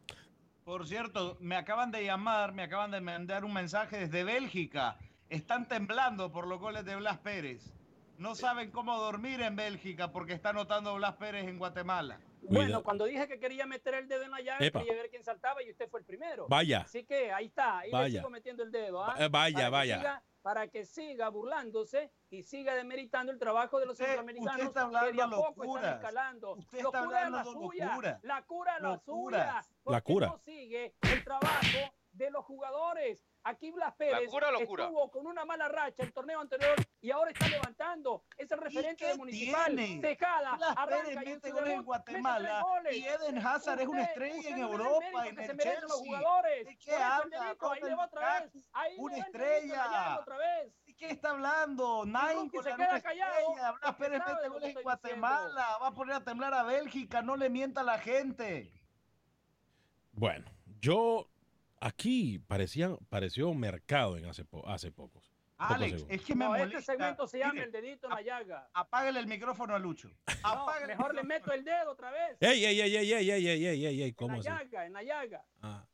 Por 0.65 0.87
cierto, 0.87 1.37
me 1.41 1.57
acaban 1.57 1.91
de 1.91 2.05
llamar, 2.05 2.53
me 2.53 2.63
acaban 2.63 2.93
de 2.93 3.01
mandar 3.01 3.45
un 3.45 3.53
mensaje 3.53 3.99
desde 3.99 4.23
Bélgica. 4.23 4.97
Están 5.29 5.67
temblando 5.67 6.31
por 6.31 6.47
los 6.47 6.61
goles 6.61 6.85
de 6.85 6.95
Blas 6.95 7.19
Pérez. 7.19 7.75
No 8.19 8.37
saben 8.37 8.71
cómo 8.71 8.97
dormir 8.99 9.41
en 9.41 9.57
Bélgica 9.57 10.13
porque 10.13 10.33
está 10.33 10.51
anotando 10.51 10.95
Blas 10.95 11.17
Pérez 11.17 11.49
en 11.49 11.59
Guatemala. 11.59 12.21
Bueno, 12.43 12.83
cuando 12.83 13.05
dije 13.05 13.27
que 13.29 13.39
quería 13.39 13.67
meter 13.67 13.95
el 13.95 14.09
dedo 14.09 14.23
en 14.23 14.31
la 14.31 14.41
llave, 14.41 14.67
Epa. 14.67 14.81
quería 14.81 14.95
ver 14.95 15.11
quién 15.11 15.23
saltaba 15.25 15.63
y 15.63 15.71
usted 15.71 15.89
fue 15.89 16.01
el 16.01 16.07
primero. 16.07 16.47
Vaya. 16.49 16.81
Así 16.81 17.05
que 17.05 17.33
ahí 17.33 17.47
está, 17.47 17.79
ahí 17.81 17.91
le 17.91 17.97
Vaya. 17.99 18.21
sigo 18.21 18.31
metiendo 18.31 18.63
el 18.63 18.71
dedo. 18.71 19.03
¿ah? 19.05 19.15
Va- 19.19 19.25
eh, 19.25 19.29
vaya, 19.29 19.55
Para 19.57 19.67
que 19.67 19.71
vaya. 19.71 19.99
siga- 19.99 20.23
para 20.41 20.69
que 20.69 20.87
siga 20.87 21.29
burlándose 21.29 22.11
y 22.31 22.43
siga 22.43 22.75
demeritando 22.75 23.33
el 23.33 23.39
trabajo 23.39 23.79
de 23.81 23.87
los 23.87 23.93
Usted- 23.95 24.07
centroamericanos 24.07 24.53
usted 24.55 24.67
está 24.69 24.81
hablando 24.83 25.11
que 25.11 25.17
de 25.17 25.23
a 25.23 25.29
poco 25.31 25.77
están 25.77 25.95
escalando. 25.95 26.53
Usted 26.55 26.79
está 26.79 26.83
locura 27.01 27.03
es 27.25 27.31
la 27.31 27.39
hablando 27.41 27.53
suya, 27.53 27.87
locuras. 27.87 28.25
la 28.25 28.43
cura 28.43 28.77
es 28.77 28.83
la 28.83 28.99
suya. 28.99 29.61
La 29.85 30.01
cura. 30.01 30.27
no 30.29 30.39
sigue 30.39 30.95
el 31.13 31.25
trabajo 31.25 31.93
de 32.13 32.31
los 32.31 32.45
jugadores. 32.45 33.28
Aquí 33.45 33.71
Blas 33.71 33.95
Pérez 33.95 34.29
estuvo 34.61 35.11
con 35.11 35.27
una 35.27 35.45
mala 35.45 35.69
racha 35.69 36.03
el 36.03 36.13
torneo 36.13 36.41
anterior 36.41 36.77
y 37.01 37.11
ahora 37.11 37.31
está 37.31 37.49
levantando. 37.49 38.25
Es 38.37 38.51
el 38.51 38.59
referente 38.59 39.07
de 39.07 39.17
Municipal. 39.17 39.75
tiene? 39.77 40.01
Tejada, 40.01 40.57
Blas 40.57 40.75
arranca 40.77 41.05
Pérez 41.05 41.25
mete 41.25 41.51
goles 41.51 41.75
en 41.75 41.83
Guatemala 41.85 42.63
goles. 42.63 42.97
y 42.97 43.05
Eden 43.07 43.39
Hazard 43.39 43.81
es 43.81 43.87
una 43.87 44.03
estrella 44.03 44.49
en 44.51 44.59
Europa, 44.59 45.29
en 45.29 45.37
se 45.37 45.43
el 45.45 45.57
los 45.57 45.65
Chelsea. 45.65 45.89
jugadores. 45.99 46.67
¿De 46.67 46.77
qué 46.79 46.95
el 46.95 47.03
habla? 47.03 47.57
ahí 47.71 47.81
le 47.81 47.95
va 47.95 48.07
Robert 48.07 48.13
otra 48.13 48.41
vez. 48.41 48.69
Ahí 48.73 48.95
una 48.99 49.17
la 49.17 49.23
estrella. 49.25 50.19
otra 50.21 50.37
vez. 50.37 50.87
¿De 50.87 50.95
qué 50.97 51.07
está 51.11 51.31
hablando? 51.31 52.05
Nine 52.05 52.51
se 52.51 52.71
con 52.71 52.77
queda 52.77 53.01
callado 53.01 53.35
estrella. 53.39 53.73
Blas 53.73 53.95
Pérez 53.97 54.23
mete 54.27 54.49
goles 54.49 54.77
en 54.77 54.83
Guatemala. 54.83 55.79
Va 55.81 55.87
a 55.87 55.95
poner 55.95 56.17
a 56.17 56.25
temblar 56.25 56.53
a 56.55 56.65
Bélgica. 56.65 57.23
No 57.23 57.37
le 57.37 57.49
mienta 57.49 57.81
a 57.81 57.85
la 57.85 57.99
gente. 57.99 58.73
Bueno, 60.13 60.45
yo 60.81 61.31
aquí 61.81 62.39
parecía, 62.39 62.97
pareció 63.09 63.53
mercado 63.55 64.17
en 64.17 64.27
hace, 64.27 64.45
po- 64.45 64.67
hace 64.69 64.91
pocos. 64.93 65.33
Alex, 65.61 66.05
es 66.09 66.23
que 66.23 66.37
me 66.37 66.45
No, 66.45 66.51
molesta. 66.53 66.79
este 66.79 66.93
segmento 66.93 67.27
se 67.27 67.39
llama 67.41 67.55
Mire, 67.55 67.65
el 67.67 67.73
dedito 67.73 68.07
en 68.07 68.15
la 68.15 68.23
llaga. 68.23 68.71
Apáguele 68.75 69.19
el 69.19 69.27
micrófono 69.27 69.75
a 69.75 69.79
Lucho. 69.79 70.09
No, 70.45 70.67
mejor 70.87 71.15
le 71.15 71.25
meto 71.25 71.53
el 71.53 71.65
dedo 71.65 71.91
otra 71.93 72.11
vez. 72.13 72.37
¡Ey, 72.41 72.65
ey, 72.65 72.81
ey, 72.81 72.97
ey, 72.97 73.13
ey, 73.13 73.31
ey, 73.31 73.49
ey, 73.49 73.67
ey, 73.67 73.87
ey, 73.87 74.03
ey! 74.03 74.09
En 74.09 74.15
¿Cómo 74.15 74.35
la 74.35 74.39
así? 74.41 74.49
llaga, 74.49 74.87
en 74.87 74.93
la 74.93 75.03
llaga. 75.03 75.45
Ah, 75.63 75.85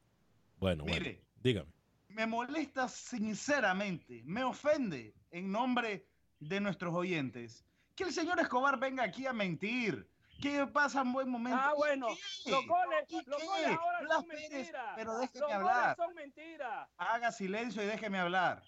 bueno, 0.58 0.84
bueno. 0.84 0.98
Mire. 0.98 1.22
Dígame. 1.36 1.70
me 2.08 2.26
molesta 2.26 2.88
sinceramente, 2.88 4.22
me 4.24 4.44
ofende 4.44 5.14
en 5.30 5.50
nombre 5.50 6.06
de 6.40 6.60
nuestros 6.60 6.94
oyentes 6.94 7.64
que 7.96 8.04
el 8.04 8.12
señor 8.12 8.38
Escobar 8.40 8.78
venga 8.78 9.02
aquí 9.02 9.26
a 9.26 9.32
mentir, 9.32 10.06
que 10.40 10.66
pasa 10.66 11.02
un 11.02 11.12
buen 11.12 11.28
momento. 11.28 11.58
Ah, 11.62 11.72
¿Y 11.74 11.76
bueno, 11.78 12.08
los 12.46 12.66
goles, 12.66 13.04
¿Y 13.08 13.22
los 13.30 13.44
goles 13.44 13.66
ahora 13.78 14.00
Blas 14.00 14.16
son 14.18 14.26
Pérez, 14.28 14.50
mentiras. 14.50 14.92
pero 14.96 15.18
déjeme 15.18 15.40
los 15.40 15.52
hablar. 15.52 15.74
goles 15.82 15.96
son 15.96 16.14
mentiras. 16.14 16.88
Haga 16.98 17.32
silencio 17.32 17.82
y 17.82 17.86
déjeme 17.86 18.18
hablar. 18.18 18.62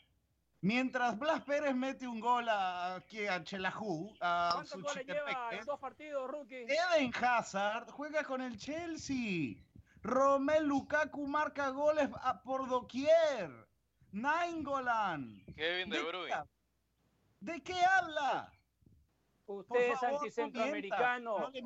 Mientras 0.62 1.18
Blas 1.18 1.42
Pérez 1.42 1.74
mete 1.74 2.08
un 2.08 2.18
gol 2.18 2.48
a, 2.48 2.96
aquí 2.96 3.26
a 3.26 3.44
Chelajú, 3.44 4.16
a 4.20 4.50
¿Cuántos 4.54 4.82
goles 4.82 5.06
lleva 5.06 5.50
en 5.52 5.64
dos 5.66 5.78
partidos, 5.78 6.30
rookie? 6.30 6.64
Eden 6.66 7.12
Hazard 7.20 7.90
juega 7.90 8.24
con 8.24 8.40
el 8.40 8.58
Chelsea. 8.58 9.62
Romel 10.02 10.64
Lukaku 10.66 11.26
marca 11.26 11.68
goles 11.68 12.08
a- 12.22 12.42
por 12.42 12.68
doquier. 12.68 13.50
Nainggolan. 14.12 15.44
Kevin 15.54 15.90
De 15.90 15.98
¿De 15.98 16.04
Bruyne. 16.04 16.36
¿De 17.40 17.62
qué 17.62 17.74
habla? 17.84 18.50
Usted 19.46 19.80
es 19.92 20.00
favor, 20.00 20.10
no 20.10 20.18
anticentroamericano. 20.18 21.38
no 21.38 21.46
Usted 21.48 21.62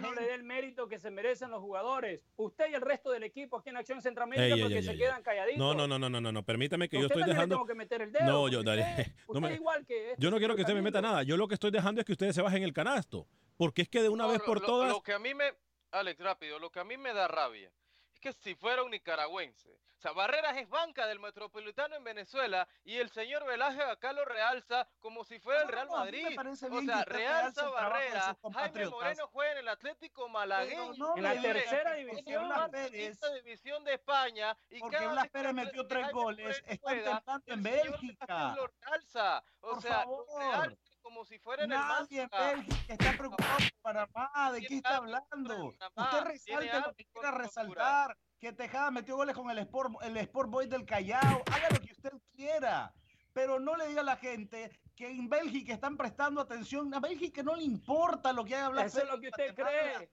no 0.00 0.12
le 0.14 0.22
dé 0.22 0.34
el 0.34 0.42
mérito 0.42 0.88
que 0.88 0.98
se 0.98 1.10
merecen 1.10 1.50
los 1.50 1.60
jugadores. 1.60 2.20
Usted 2.36 2.70
y 2.70 2.74
el 2.74 2.80
resto 2.80 3.10
del 3.10 3.22
equipo 3.22 3.58
aquí 3.58 3.70
en 3.70 3.76
Acción 3.76 4.02
Centroamérica 4.02 4.54
Ey, 4.54 4.60
porque 4.60 4.76
ey, 4.78 4.82
se 4.82 4.90
ey, 4.92 4.98
quedan 4.98 5.22
calladitos. 5.22 5.58
No, 5.58 5.74
no, 5.74 5.86
no, 5.86 5.98
no, 5.98 6.10
no, 6.10 6.20
no, 6.20 6.32
no. 6.32 6.42
Permítame 6.44 6.88
que 6.88 6.96
yo 6.98 7.06
Usted 7.06 7.16
estoy 7.20 7.32
dejando. 7.32 7.54
tengo 7.56 7.66
que 7.66 7.74
meter 7.74 8.02
el 8.02 8.12
dedo, 8.12 8.24
No, 8.26 8.48
yo, 8.48 8.58
porque 8.64 8.70
dale. 8.70 8.82
usted- 8.82 9.06
no 9.28 9.32
usted 9.34 9.48
me- 9.48 9.54
igual 9.54 9.86
que 9.86 10.10
este 10.12 10.22
Yo 10.22 10.30
no 10.30 10.38
quiero 10.38 10.56
que 10.56 10.62
usted 10.62 10.74
me 10.74 10.82
meta 10.82 11.00
nada. 11.00 11.22
Yo 11.22 11.36
lo 11.36 11.46
que 11.46 11.54
estoy 11.54 11.70
dejando 11.70 12.00
es 12.00 12.04
que 12.06 12.12
ustedes 12.12 12.34
se 12.34 12.42
bajen 12.42 12.62
el 12.62 12.72
canasto. 12.72 13.26
Porque 13.56 13.82
es 13.82 13.88
que 13.88 14.02
de 14.02 14.08
una 14.08 14.24
No, 14.24 14.30
vez 14.30 14.40
por 14.40 14.60
lo- 14.60 14.66
todas. 14.66 14.90
Lo 14.90 15.02
que 15.02 15.12
a 15.12 15.18
mí 15.18 15.34
me, 15.34 15.52
Alex, 15.92 16.18
rápido, 16.20 16.58
lo 16.58 16.70
que 16.70 16.80
a 16.80 16.84
mí 16.84 16.96
me 16.96 17.12
da 17.12 17.28
rabia 17.28 17.68
es 17.68 17.74
que 18.20 18.32
si 18.32 18.54
fuera 18.54 18.82
un 18.82 18.90
nicaragüense, 18.90 19.80
o 20.00 20.02
sea, 20.02 20.12
Barreras 20.12 20.56
es 20.56 20.66
banca 20.66 21.06
del 21.06 21.20
Metropolitano 21.20 21.94
en 21.94 22.02
Venezuela 22.02 22.66
y 22.84 22.96
el 22.96 23.10
señor 23.10 23.44
Velázquez 23.44 23.84
acá 23.84 24.14
lo 24.14 24.24
realza 24.24 24.88
como 24.98 25.24
si 25.24 25.38
fuera 25.38 25.60
No, 25.60 25.66
el 25.66 25.72
Real 25.72 25.86
no, 25.88 25.92
Madrid. 25.98 26.38
O 26.38 26.56
sea, 26.82 27.04
realza 27.04 27.48
el 27.48 27.54
trabajo 27.54 27.66
de 27.66 27.70
Barrera, 27.70 28.38
sus 28.42 28.54
Jaime. 28.54 28.86
Moreno 28.88 29.28
juega 29.28 29.52
en 29.52 29.58
el 29.58 29.68
Atlético 29.68 30.28
Malagueño. 30.30 30.94
no 30.94 31.16
En 31.18 31.22
la 31.22 31.42
tercera 31.42 31.92
división. 31.94 32.50
Pérez, 32.70 32.90
quinta 32.92 33.34
división 33.34 33.84
de 33.84 33.92
España 33.92 34.56
y 34.70 34.80
porque 34.80 34.96
cada 34.96 35.12
Blas 35.12 35.28
Pérez 35.28 35.52
metió 35.52 35.86
tres 35.86 36.10
goles, 36.12 36.62
están 36.66 36.78
juega, 36.78 37.20
temblando 37.20 37.52
en 37.52 37.62
Bélgica. 37.62 38.54
Lo 38.56 38.66
realza. 38.68 39.44
O 39.60 39.72
Por 39.72 39.82
sea, 39.82 39.94
favor. 39.96 40.26
lo 40.28 40.38
realza 40.38 40.89
como 41.00 41.24
si 41.24 41.38
fuera 41.38 41.64
en 41.64 41.72
el 41.72 41.78
Nadie 41.78 42.22
en 42.22 42.28
Málaga. 42.30 42.52
Bélgica 42.52 42.92
está 42.94 43.12
preocupado 43.18 43.58
por 43.58 43.82
Panamá. 43.82 44.52
¿De 44.52 44.60
qué 44.62 44.76
está 44.76 44.96
hablando? 44.96 45.66
Usted 45.66 45.86
tiene 45.94 46.24
resalte 46.24 46.80
lo 46.80 46.94
que 46.94 47.04
quiera 47.06 47.30
resaltar. 47.32 48.16
Que 48.38 48.52
Tejada 48.52 48.90
metió 48.90 49.16
goles 49.16 49.36
con 49.36 49.50
el 49.50 49.58
Sport, 49.58 50.02
el 50.02 50.16
Sport 50.16 50.50
Boy 50.50 50.66
del 50.66 50.86
Callao. 50.86 51.42
Haga 51.52 51.68
lo 51.70 51.80
que 51.80 51.92
usted 51.92 52.12
quiera. 52.34 52.92
Pero 53.32 53.60
no 53.60 53.76
le 53.76 53.86
diga 53.88 54.00
a 54.00 54.04
la 54.04 54.16
gente 54.16 54.70
que 54.96 55.08
en 55.08 55.28
Bélgica 55.28 55.74
están 55.74 55.96
prestando 55.96 56.40
atención. 56.40 56.92
A 56.94 57.00
Bélgica 57.00 57.42
no 57.42 57.54
le 57.54 57.62
importa 57.62 58.32
lo 58.32 58.44
que 58.44 58.54
haga 58.54 58.70
Blas 58.70 58.86
Eso 58.86 59.02
es 59.04 59.10
lo 59.10 59.20
que 59.20 59.28
usted 59.28 59.54
cree. 59.54 60.10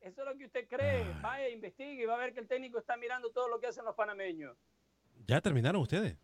Eso 0.00 0.22
es 0.22 0.28
lo 0.28 0.36
que 0.36 0.46
usted 0.46 0.68
cree. 0.68 1.04
Vaya, 1.20 1.48
investigue 1.48 2.02
y 2.02 2.06
va 2.06 2.14
a 2.14 2.18
ver 2.18 2.32
que 2.32 2.40
el 2.40 2.48
técnico 2.48 2.78
está 2.78 2.96
mirando 2.96 3.30
todo 3.30 3.48
lo 3.48 3.60
que 3.60 3.66
hacen 3.66 3.84
los 3.84 3.94
panameños. 3.94 4.56
¿Ya 5.26 5.40
terminaron 5.40 5.82
ustedes? 5.82 6.16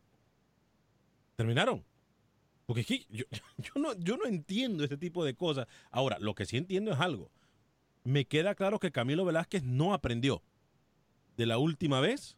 ¿Terminaron? 1.37 1.85
Porque 2.67 2.85
que 2.85 3.07
yo, 3.11 3.25
yo 3.59 3.73
no, 3.77 3.95
yo 3.99 4.17
no 4.17 4.27
entiendo 4.27 4.85
este 4.85 4.97
tipo 4.97 5.25
de 5.25 5.35
cosas. 5.35 5.67
Ahora, 5.91 6.19
lo 6.19 6.35
que 6.35 6.47
sí 6.47 6.57
entiendo 6.57 6.93
es 6.93 7.01
algo. 7.01 7.31
Me 8.05 8.27
queda 8.27 8.55
claro 8.55 8.79
que 8.79 8.91
Camilo 8.91 9.25
Velázquez 9.25 9.63
no 9.63 9.95
aprendió 9.95 10.43
de 11.37 11.47
la 11.47 11.59
última 11.59 12.01
vez 12.01 12.37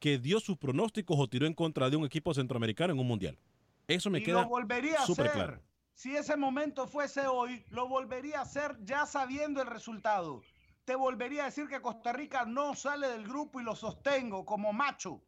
que 0.00 0.18
dio 0.18 0.40
sus 0.40 0.56
pronósticos 0.56 1.18
o 1.18 1.28
tiró 1.28 1.46
en 1.46 1.54
contra 1.54 1.90
de 1.90 1.96
un 1.96 2.04
equipo 2.04 2.34
centroamericano 2.34 2.92
en 2.92 2.98
un 2.98 3.06
mundial. 3.06 3.38
Eso 3.86 4.10
me 4.10 4.20
y 4.20 4.22
queda 4.22 4.42
lo 4.42 4.48
volvería 4.48 5.02
a 5.02 5.06
súper 5.06 5.28
hacer. 5.28 5.36
claro. 5.36 5.62
Si 5.94 6.16
ese 6.16 6.36
momento 6.36 6.86
fuese 6.88 7.26
hoy, 7.26 7.62
lo 7.70 7.86
volvería 7.86 8.38
a 8.38 8.42
hacer 8.42 8.78
ya 8.82 9.04
sabiendo 9.04 9.60
el 9.60 9.66
resultado. 9.66 10.42
Te 10.86 10.94
volvería 10.94 11.42
a 11.42 11.46
decir 11.46 11.68
que 11.68 11.82
Costa 11.82 12.12
Rica 12.12 12.46
no 12.46 12.74
sale 12.74 13.08
del 13.08 13.24
grupo 13.24 13.60
y 13.60 13.64
lo 13.64 13.76
sostengo 13.76 14.46
como 14.46 14.72
macho. 14.72 15.20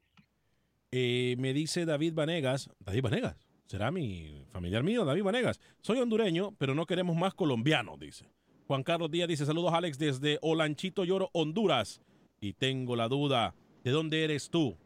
Eh, 0.90 1.36
me 1.38 1.52
dice 1.52 1.84
David 1.84 2.14
Vanegas, 2.14 2.70
David 2.80 3.02
Vanegas, 3.02 3.36
será 3.72 3.90
mi 3.90 4.44
familiar 4.52 4.82
mío, 4.82 5.02
David 5.02 5.22
Vanegas. 5.22 5.58
Soy 5.80 5.98
hondureño, 5.98 6.54
pero 6.58 6.74
no 6.74 6.84
queremos 6.84 7.16
más 7.16 7.32
colombianos, 7.32 7.98
dice. 7.98 8.26
Juan 8.66 8.82
Carlos 8.82 9.10
Díaz 9.10 9.28
dice, 9.28 9.46
saludos 9.46 9.72
Alex 9.72 9.98
desde 9.98 10.38
Olanchito 10.42 11.04
Lloro, 11.06 11.30
Honduras. 11.32 12.02
Y 12.38 12.52
tengo 12.52 12.96
la 12.96 13.08
duda, 13.08 13.54
¿de 13.82 13.90
dónde 13.90 14.24
eres 14.24 14.50
tú? 14.50 14.76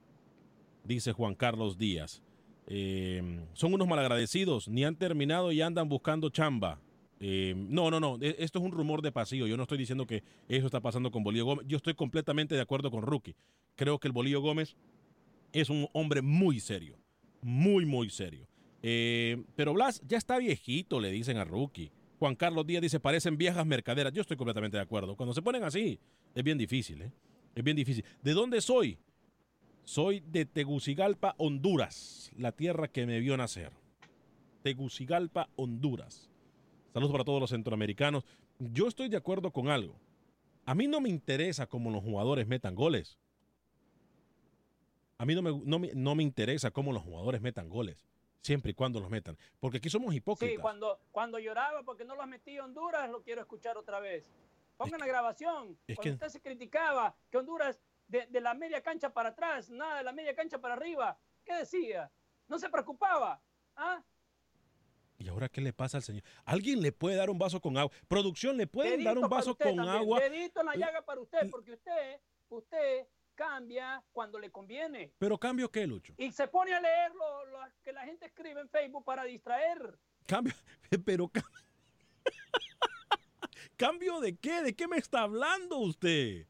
Dice 0.85 1.13
Juan 1.13 1.35
Carlos 1.35 1.79
Díaz. 1.79 2.23
Eh, 2.69 3.41
son 3.55 3.75
unos 3.75 3.89
malagradecidos, 3.89 4.69
ni 4.69 4.85
han 4.85 4.95
terminado 4.95 5.51
y 5.51 5.63
andan 5.63 5.89
buscando 5.89 6.31
chamba. 6.31 6.79
Eh, 7.19 7.55
no, 7.57 7.91
no, 7.91 7.99
no, 7.99 8.19
e- 8.21 8.37
esto 8.39 8.61
es 8.61 8.65
un 8.65 8.71
rumor 8.71 9.03
de 9.03 9.11
pasillo. 9.11 9.49
Yo 9.49 9.57
no 9.57 9.65
estoy 9.65 9.79
diciendo 9.79 10.07
que 10.07 10.23
eso 10.49 10.67
está 10.67 10.79
pasando 10.79 11.11
con 11.11 11.25
Bolillo 11.25 11.45
Gómez. 11.45 11.67
Yo 11.67 11.79
estoy 11.79 11.95
completamente 11.95 12.55
de 12.55 12.61
acuerdo 12.61 12.93
con 12.93 13.03
Rookie. 13.03 13.35
Creo 13.75 13.99
que 13.99 14.07
el 14.07 14.13
Bolillo 14.13 14.41
Gómez 14.41 14.77
es 15.53 15.71
un 15.71 15.89
hombre 15.93 16.23
muy 16.23 16.61
serio. 16.61 16.97
Muy, 17.43 17.85
muy 17.85 18.11
serio. 18.11 18.47
Eh, 18.83 19.43
pero 19.57 19.73
Blas 19.75 20.01
ya 20.07 20.19
está 20.19 20.39
viejito, 20.39 21.01
le 21.01 21.11
dicen 21.11 21.37
a 21.39 21.45
Rookie. 21.45 21.91
Juan 22.19 22.35
Carlos 22.35 22.67
Díaz 22.67 22.83
dice, 22.83 23.01
parecen 23.01 23.37
viejas 23.37 23.67
mercaderas. 23.67 24.13
Yo 24.13 24.23
estoy 24.23 24.37
completamente 24.37 24.77
de 24.77 24.83
acuerdo. 24.83 25.17
Cuando 25.17 25.35
se 25.35 25.43
ponen 25.43 25.65
así, 25.65 25.99
es 26.35 26.43
bien 26.45 26.57
difícil, 26.59 27.03
¿eh? 27.03 27.13
Es 27.55 27.63
bien 27.65 27.77
difícil. 27.77 28.05
¿De 28.23 28.33
dónde 28.33 28.61
soy? 28.61 28.99
Soy 29.85 30.21
de 30.21 30.45
Tegucigalpa, 30.47 31.35
Honduras, 31.39 32.31
la 32.37 32.53
tierra 32.53 32.89
que 32.89 33.07
me 33.07 33.21
vio 33.21 33.37
nacer. 33.37 33.73
Tegucigalpa, 34.63 35.49
Honduras. 35.57 36.29
Saludos 36.93 37.13
para 37.13 37.25
todos 37.25 37.41
los 37.41 37.51
centroamericanos. 37.51 38.25
Yo 38.59 38.89
estoy 38.89 39.09
de 39.09 39.17
acuerdo 39.17 39.51
con 39.53 39.69
algo. 39.69 39.95
A 40.65 40.75
mí 40.75 40.87
no 40.89 41.01
me 41.01 41.09
interesa 41.09 41.67
cómo 41.67 41.91
los 41.91 42.03
jugadores 42.03 42.47
metan 42.47 42.75
goles. 42.75 43.19
A 45.19 45.25
mí 45.25 45.35
no 45.35 45.43
me, 45.43 45.51
no 45.65 45.79
me- 45.79 45.93
no 45.95 46.15
me 46.15 46.23
interesa 46.23 46.71
cómo 46.71 46.93
los 46.93 47.03
jugadores 47.03 47.41
metan 47.41 47.69
goles, 47.69 48.05
siempre 48.43 48.71
y 48.71 48.75
cuando 48.75 49.01
los 49.01 49.11
metan. 49.11 49.37
Porque 49.61 49.79
aquí 49.79 49.91
somos 49.91 50.15
hipócritas. 50.15 50.55
Sí, 50.55 50.61
cuando, 50.61 51.01
cuando 51.11 51.39
lloraba 51.39 51.83
porque 51.83 52.05
no 52.05 52.15
los 52.15 52.27
metí 52.27 52.59
Honduras, 52.59 53.11
lo 53.11 53.23
quiero 53.23 53.41
escuchar 53.41 53.77
otra 53.77 54.01
vez. 54.01 54.31
Pongan 54.77 55.01
la 55.01 55.07
grabación. 55.07 55.79
es 55.87 55.97
cuando 55.97 56.03
que- 56.03 56.11
usted 56.13 56.29
se 56.29 56.41
criticaba 56.41 57.15
que 57.31 57.39
Honduras 57.39 57.81
de, 58.09 58.27
de 58.27 58.41
la 58.41 58.55
media 58.55 58.83
cancha 58.83 59.13
para 59.13 59.31
atrás, 59.31 59.71
nada 59.71 59.99
de 59.99 60.05
la 60.05 60.13
media 60.13 60.35
cancha 60.35 60.61
para 60.61 60.75
arriba, 60.75 61.19
¿qué 61.45 61.55
decía? 61.55 62.11
No 62.47 62.59
se 62.59 62.69
preocupaba. 62.69 63.43
¿Ah? 63.75 64.03
¿Y 65.19 65.29
ahora 65.29 65.49
qué 65.49 65.61
le 65.63 65.73
pasa 65.73 65.97
al 65.97 66.03
señor? 66.03 66.23
¿Alguien 66.45 66.81
le 66.83 66.93
puede 66.93 67.17
dar 67.17 67.31
un 67.31 67.39
vaso 67.39 67.61
con 67.61 67.77
agua? 67.79 67.91
¿Producción 68.07 68.57
le 68.59 68.67
pueden 68.67 69.03
dar 69.03 69.17
un 69.17 69.29
vaso 69.29 69.57
con 69.57 69.75
también, 69.77 69.89
agua? 69.97 70.21
Dedito 70.21 70.61
en 70.61 70.67
la 70.67 70.77
llaga 70.77 71.03
para 71.03 71.21
usted, 71.21 71.51
porque 71.51 71.73
usted, 71.73 72.21
usted 72.51 73.07
cambia 73.37 74.03
cuando 74.13 74.41
le 74.41 74.51
conviene. 74.51 75.13
¿Pero 75.19 75.39
cambio 75.39 75.71
qué, 75.71 75.87
Lucho? 75.87 76.15
Y 76.19 76.33
se 76.33 76.49
pone 76.49 76.75
a 76.75 76.81
leer 76.81 77.13
lo, 77.15 77.45
lo 77.47 77.59
que 77.85 77.93
la 77.93 78.05
gente 78.05 78.27
escribe 78.27 78.61
en 78.61 78.69
Facebook 78.69 79.05
para 79.05 79.23
distraer. 79.23 79.97
Cambio, 80.27 80.55
pero 81.05 81.29
ca- 81.29 81.45
¿Cambio 83.77 84.21
de 84.21 84.37
qué? 84.37 84.63
¿De 84.63 84.75
qué 84.75 84.89
me 84.89 84.97
está 84.97 85.21
hablando 85.23 85.79
usted? 85.79 86.47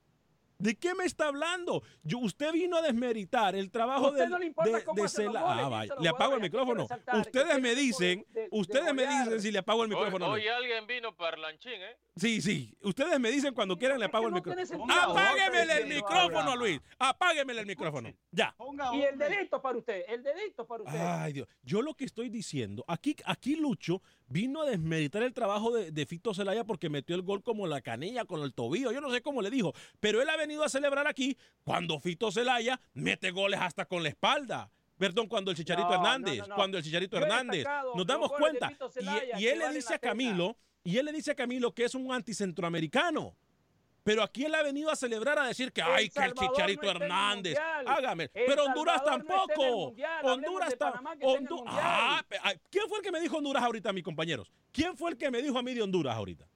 ¿De 0.59 0.75
qué 0.75 0.95
me 0.95 1.05
está 1.05 1.27
hablando? 1.27 1.83
Yo, 2.03 2.19
usted 2.19 2.51
vino 2.53 2.77
a 2.79 2.83
desmeritar 2.83 3.55
el 3.55 3.71
trabajo 3.71 4.07
Usted 4.09 4.21
del- 4.21 4.31
no 4.31 4.39
le 4.39 4.47
importa 4.47 4.79
de, 4.79 4.85
cómo 4.85 4.97
de 4.97 5.07
hacen 5.07 5.27
los 5.27 5.35
Cela- 5.35 5.43
goles, 5.43 5.65
Ah, 5.65 5.69
vaya, 5.69 5.95
Le 6.01 6.09
apago 6.09 6.35
el 6.37 6.41
micrófono. 6.41 6.87
que 6.89 7.17
Ustedes 7.19 7.61
me 7.61 7.75
dicen, 7.75 8.25
de- 8.31 8.43
de 8.43 8.49
ustedes 8.53 8.95
me 8.95 9.07
dicen 9.07 9.41
si 9.43 9.51
le 9.51 9.59
apago 9.59 9.83
el 9.83 9.91
micrófono. 9.91 10.31
hoy 10.31 10.47
alguien 10.49 10.87
vino 10.87 11.15
parlanchín, 11.15 11.73
¿eh? 11.83 11.99
Sí, 12.17 12.41
sí. 12.41 12.75
Ustedes 12.81 13.21
me 13.21 13.31
dicen 13.31 13.53
cuando 13.53 13.77
quieran 13.77 13.99
le 13.99 14.07
apago 14.07 14.29
el 14.29 14.33
micrófono. 14.33 14.87
Apáguemele 14.89 15.83
el 15.83 15.87
micrófono. 15.87 16.57
Luis. 16.57 16.81
Apáguemele 16.99 17.61
el 17.61 17.67
micrófono. 17.67 18.11
Ya. 18.31 18.57
Y 18.95 19.03
el 19.03 19.19
dedito 19.19 19.61
para 19.61 19.77
usted, 19.77 20.03
el 20.09 20.23
dedito 20.23 20.67
para 20.67 20.83
usted. 20.83 20.99
Ay, 20.99 21.35
Dios. 21.35 21.49
Yo 21.63 21.83
lo 21.83 21.93
que 21.95 22.07
estoy 22.07 22.31
diciendo, 22.31 22.85
aquí, 22.89 23.17
aquí 23.27 23.57
Lucho 23.57 24.01
vino 24.29 24.63
a 24.63 24.67
desmeritar 24.67 25.23
el 25.23 25.35
trabajo 25.35 25.75
de, 25.75 25.91
de 25.91 26.07
Fito 26.07 26.33
Zelaya 26.33 26.65
porque 26.65 26.89
metió 26.89 27.15
el 27.15 27.23
gol 27.23 27.43
como 27.43 27.67
la 27.67 27.83
canilla 27.83 28.25
con 28.25 28.41
el 28.43 28.55
tobillo. 28.55 28.93
Yo 28.93 29.03
no 29.03 29.11
sé 29.11 29.21
cómo 29.21 29.43
le 29.43 29.51
dijo, 29.51 29.75
pero 30.01 30.23
él 30.23 30.29
ha 30.31 30.37
venido 30.37 30.65
a 30.65 30.71
celebrar 30.71 31.07
aquí 31.07 31.37
cuando 31.65 32.01
Fito 32.01 32.33
Zelaya 32.33 32.81
mete 32.95 33.31
goles 33.31 33.61
hasta 33.61 33.85
con 33.85 34.03
la 34.03 34.09
espalda. 34.09 34.71
Perdón, 34.97 35.27
cuando 35.29 35.51
el 35.51 35.57
Chicharito 35.59 35.89
No, 35.89 35.95
Hernández, 35.97 36.39
no, 36.39 36.47
no. 36.47 36.55
cuando 36.55 36.79
el 36.79 36.85
Chicharito 36.85 37.19
Hernández. 37.19 37.67
Nos 37.95 38.07
damos 38.07 38.33
cuenta. 38.33 38.73
Y- 38.73 39.39
que 39.39 39.53
él 39.53 39.59
le 39.59 39.71
dice 39.75 39.95
a 39.95 39.99
pena. 39.99 40.55
Y 40.87 40.99
él 40.99 41.07
le 41.07 41.13
dice 41.13 41.33
a 41.33 41.35
Camilo 41.35 41.73
que 41.75 41.85
es 41.85 41.95
un 41.95 42.11
anticentroamericano. 42.13 43.37
Pero 44.05 44.23
aquí 44.23 44.45
él 44.45 44.55
ha 44.55 44.63
venido 44.63 44.89
a 44.89 44.95
celebrar 44.95 45.37
a 45.37 45.49
decir 45.49 45.73
que 45.73 45.81
El 45.81 45.87
ay, 45.89 46.09
que 46.09 46.23
el 46.23 46.33
Chicharito 46.33 46.83
no 46.85 46.91
Hernández. 46.93 47.59
Hágame. 47.87 48.31
El 48.33 48.47
Pero 48.47 48.65
Honduras 48.67 48.99
Salvador 49.05 49.25
no 49.25 49.35
tampoco. 49.47 49.87
Mundial. 49.89 50.25
Honduras 50.25 50.79
Hondu- 50.79 51.57
Mundial. 51.57 51.67
Ah, 51.67 52.25
ay, 52.43 52.61
¿Quién 52.71 52.89
fue 52.89 52.99
el 52.99 53.05
que 53.05 53.11
me 53.11 53.19
dijo 53.21 53.37
Honduras 53.39 53.65
ahorita, 53.65 53.93
mis 53.93 54.05
compañeros? 54.05 54.49
¿Quién 54.71 54.97
fue 54.97 55.11
el 55.11 55.17
que 55.17 55.29
me 55.29 55.43
dijo 55.43 55.59
a 55.59 55.63
mí 55.65 55.75
de 55.75 55.83
Honduras 55.83 56.15
ahorita? 56.15 56.47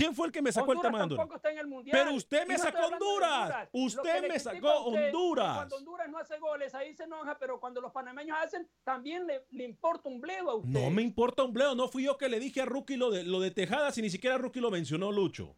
¿Quién 0.00 0.14
fue 0.14 0.26
el 0.26 0.32
que 0.32 0.40
me 0.40 0.50
sacó 0.50 0.72
el 0.72 0.78
Honduras 0.78 0.92
tema 0.92 0.98
de 0.98 1.14
Honduras? 1.14 1.36
está 1.36 1.50
en 1.52 1.58
el 1.58 1.66
Mundial. 1.66 1.98
Pero 1.98 2.14
usted 2.16 2.46
me 2.46 2.54
no 2.54 2.62
sacó 2.62 2.86
Honduras. 2.86 3.68
Lo 3.72 3.80
Usted 3.80 4.28
me 4.28 4.38
sacó 4.38 4.70
Honduras. 4.84 5.56
Cuando 5.56 5.76
Honduras 5.76 6.08
no 6.08 6.18
hace 6.18 6.38
goles, 6.38 6.74
ahí 6.74 6.94
se 6.94 7.04
enoja, 7.04 7.38
pero 7.38 7.60
cuando 7.60 7.82
los 7.82 7.92
panameños 7.92 8.38
hacen, 8.40 8.66
también 8.82 9.26
le, 9.26 9.44
le 9.50 9.64
importa 9.64 10.08
un 10.08 10.20
bledo 10.20 10.50
a 10.50 10.54
usted. 10.54 10.70
No 10.70 10.90
me 10.90 11.02
importa 11.02 11.42
un 11.42 11.52
bleo. 11.52 11.74
No 11.74 11.88
fui 11.88 12.04
yo 12.04 12.16
que 12.16 12.30
le 12.30 12.40
dije 12.40 12.62
a 12.62 12.64
Rookie 12.64 12.96
lo 12.96 13.10
de, 13.10 13.24
lo 13.24 13.40
de 13.40 13.50
Tejada, 13.50 13.92
si 13.92 14.00
ni 14.00 14.08
siquiera 14.08 14.38
Rookie 14.38 14.60
lo 14.60 14.70
mencionó, 14.70 15.12
Lucho. 15.12 15.54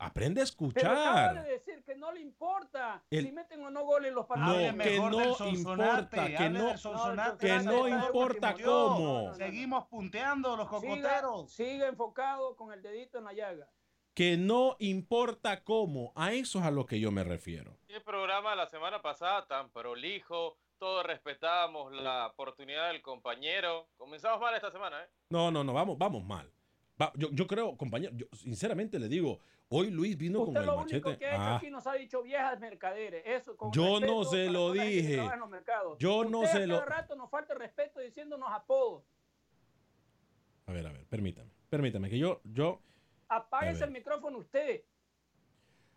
Aprende 0.00 0.42
a 0.42 0.44
Pero 0.56 0.90
acaba 0.90 1.24
escuchar. 1.26 1.44
de 1.44 1.50
decir 1.50 1.82
que 1.84 1.96
no 1.96 2.12
le 2.12 2.20
importa 2.20 3.02
El- 3.10 3.26
si 3.26 3.32
meten 3.32 3.64
o 3.64 3.70
no 3.70 3.84
goles 3.84 4.12
los 4.12 4.22
No, 4.24 4.28
panameños. 4.28 4.86
que 4.86 4.98
no 5.00 5.18
del 5.18 5.34
Sonsonate, 5.34 6.16
importa, 6.16 6.26
que 6.38 6.50
no, 6.50 7.36
que 7.38 7.58
no 7.64 7.88
importa 7.88 8.54
cómo. 8.64 9.34
Seguimos 9.34 9.86
punteando 9.88 10.56
los 10.56 10.68
cocoteros. 10.68 11.50
siga 11.52 11.88
enfocado 11.88 12.54
con 12.56 12.72
el 12.72 12.80
dedito 12.82 13.18
en 13.18 13.24
la 13.24 13.32
llaga. 13.32 13.68
Que 14.14 14.36
no 14.36 14.76
importa 14.78 15.62
cómo. 15.64 16.12
A 16.16 16.32
eso 16.32 16.58
es 16.60 16.64
a 16.64 16.70
lo 16.70 16.86
que 16.86 17.00
yo 17.00 17.10
me 17.10 17.24
refiero. 17.24 17.76
El 17.88 18.02
programa 18.02 18.54
la 18.54 18.66
semana 18.68 19.00
pasada 19.02 19.46
tan 19.46 19.70
prolijo, 19.70 20.56
todos 20.78 21.04
respetábamos 21.06 21.92
la 21.92 22.26
oportunidad 22.28 22.88
del 22.92 23.02
compañero. 23.02 23.88
Comenzamos 23.96 24.40
mal 24.40 24.54
esta 24.54 24.70
semana, 24.70 25.02
¿eh? 25.02 25.08
No, 25.30 25.50
no, 25.50 25.64
no, 25.64 25.72
vamos, 25.72 25.98
vamos 25.98 26.24
mal. 26.24 26.52
Va- 27.00 27.12
yo, 27.16 27.28
yo 27.32 27.46
creo, 27.46 27.76
compañero, 27.76 28.12
yo 28.16 28.26
sinceramente 28.32 28.98
le 28.98 29.08
digo, 29.08 29.38
hoy 29.70 29.90
Luis 29.90 30.16
vino 30.16 30.40
con 30.40 30.48
Usted 30.48 30.60
el 30.60 30.66
lo 30.66 30.78
único 30.78 31.08
machete. 31.10 31.18
que 31.18 31.26
ha 31.26 31.34
hecho 31.34 31.42
Ah, 31.42 31.56
aquí 31.56 31.70
nos 31.70 31.86
ha 31.86 31.92
dicho 31.94 32.22
viejas 32.22 32.58
mercaderes. 32.60 33.22
Eso, 33.26 33.56
con 33.56 33.70
Yo 33.72 34.00
no 34.00 34.24
se 34.24 34.46
lo 34.50 34.72
dije. 34.72 35.20
Yo 35.98 36.24
no 36.24 36.46
se 36.46 36.66
lo- 36.66 36.84
rato 36.84 37.14
nos 37.16 37.30
falta 37.30 37.52
el 37.54 37.58
respeto 37.60 38.00
diciéndonos 38.00 38.48
apodos. 38.52 39.04
a 40.66 40.72
ver, 40.72 40.86
a 40.86 40.92
ver, 40.92 41.06
permítame. 41.06 41.50
Permítame, 41.70 42.08
que 42.10 42.18
yo, 42.18 42.40
yo, 42.44 42.80
Apáguese 43.28 43.84
el 43.84 43.90
micrófono 43.90 44.38
usted. 44.38 44.82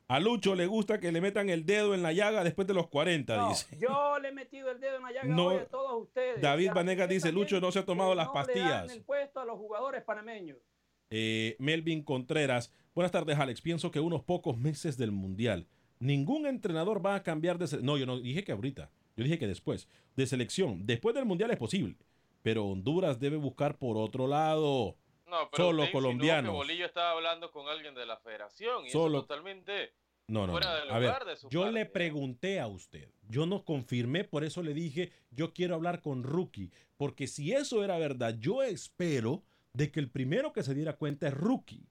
a 0.10 0.19
Lucho 0.19 0.53
le 0.55 0.65
gusta 0.67 0.99
que 0.99 1.12
le 1.13 1.21
metan 1.21 1.49
el 1.49 1.65
dedo 1.65 1.93
en 1.93 2.03
la 2.03 2.12
llaga 2.12 2.43
después 2.43 2.67
de 2.67 2.73
los 2.73 2.88
40, 2.89 3.38
No, 3.38 3.49
dice. 3.49 3.77
yo 3.79 4.19
le 4.19 4.29
he 4.29 4.31
metido 4.34 4.69
el 4.69 4.79
dedo 4.81 4.97
en 4.97 5.03
la 5.03 5.12
llaga 5.13 5.27
No. 5.29 5.45
hoy 5.47 5.55
a 5.57 5.67
todos 5.69 6.01
ustedes. 6.03 6.41
David 6.41 6.71
Vanegas 6.73 7.07
dice, 7.07 7.31
Lucho 7.31 7.62
no 7.62 7.71
se 7.71 7.79
ha 7.79 7.86
tomado 7.86 8.13
las 8.15 8.27
no 8.27 8.34
le 8.34 8.38
dan 8.39 8.45
pastillas. 8.47 8.91
el 8.91 9.03
puesto 9.03 9.39
a 9.39 9.45
los 9.45 9.57
jugadores 9.57 10.03
panameños. 10.03 10.57
Eh, 11.12 11.56
Melvin 11.60 12.02
Contreras. 12.04 12.74
Buenas 12.95 13.12
tardes, 13.12 13.38
Alex. 13.38 13.62
Pienso 13.62 13.91
que 13.91 14.00
unos 14.00 14.24
pocos 14.24 14.58
meses 14.58 14.97
del 14.97 15.12
Mundial. 15.12 15.67
Ningún 16.00 16.47
entrenador 16.47 17.06
va 17.06 17.15
a 17.15 17.24
cambiar 17.24 17.58
de... 17.60 17.82
No, 17.84 17.97
yo 17.97 18.06
no 18.06 18.19
dije 18.19 18.43
que 18.43 18.52
ahorita. 18.54 18.89
Yo 19.15 19.24
dije 19.24 19.38
que 19.38 19.47
después. 19.47 19.88
De 20.15 20.26
selección. 20.26 20.86
Después 20.86 21.13
del 21.13 21.26
Mundial 21.26 21.52
es 21.52 21.58
posible. 21.58 21.95
Pero 22.41 22.65
Honduras 22.65 23.19
debe 23.19 23.38
buscar 23.38 23.78
por 23.78 23.97
otro 23.97 24.26
lado. 24.28 24.95
No, 25.28 25.38
pero 25.52 25.65
Solo 25.65 25.91
colombianos. 25.91 26.52
Que 26.52 26.56
Bolillo 26.58 26.86
estaba 26.86 27.12
hablando 27.12 27.52
con 27.52 27.67
alguien 27.67 27.93
de 27.93 28.06
la 28.06 28.17
federación 28.17 28.86
y 28.86 28.89
Solo- 28.89 29.19
eso 29.19 29.28
totalmente 29.28 29.93
No, 30.28 30.47
no, 30.47 30.54
fuera 30.54 30.69
no. 30.74 30.80
del 30.80 30.89
A 30.91 31.00
ver, 31.00 31.10
lugar 31.10 31.26
de 31.26 31.36
su 31.38 31.50
yo 31.50 31.62
parte, 31.62 31.74
le 31.76 31.82
¿eh? 31.82 31.86
pregunté 31.86 32.60
a 32.60 32.67
usted. 32.67 33.10
Yo 33.30 33.45
no 33.45 33.63
confirmé, 33.63 34.24
por 34.24 34.43
eso 34.43 34.62
le 34.63 34.74
dije, 34.74 35.12
yo 35.30 35.54
quiero 35.54 35.76
hablar 35.76 36.02
con 36.02 36.24
Rookie. 36.24 36.71
Porque 36.97 37.28
si 37.28 37.54
eso 37.54 37.84
era 37.84 37.97
verdad, 37.97 38.38
yo 38.39 38.63
espero 38.63 39.43
de 39.73 39.91
que 39.91 39.99
el 39.99 40.10
primero 40.10 40.53
que 40.53 40.63
se 40.63 40.73
diera 40.73 40.93
cuenta 40.93 41.27
es 41.27 41.34
Rookie. 41.34 41.88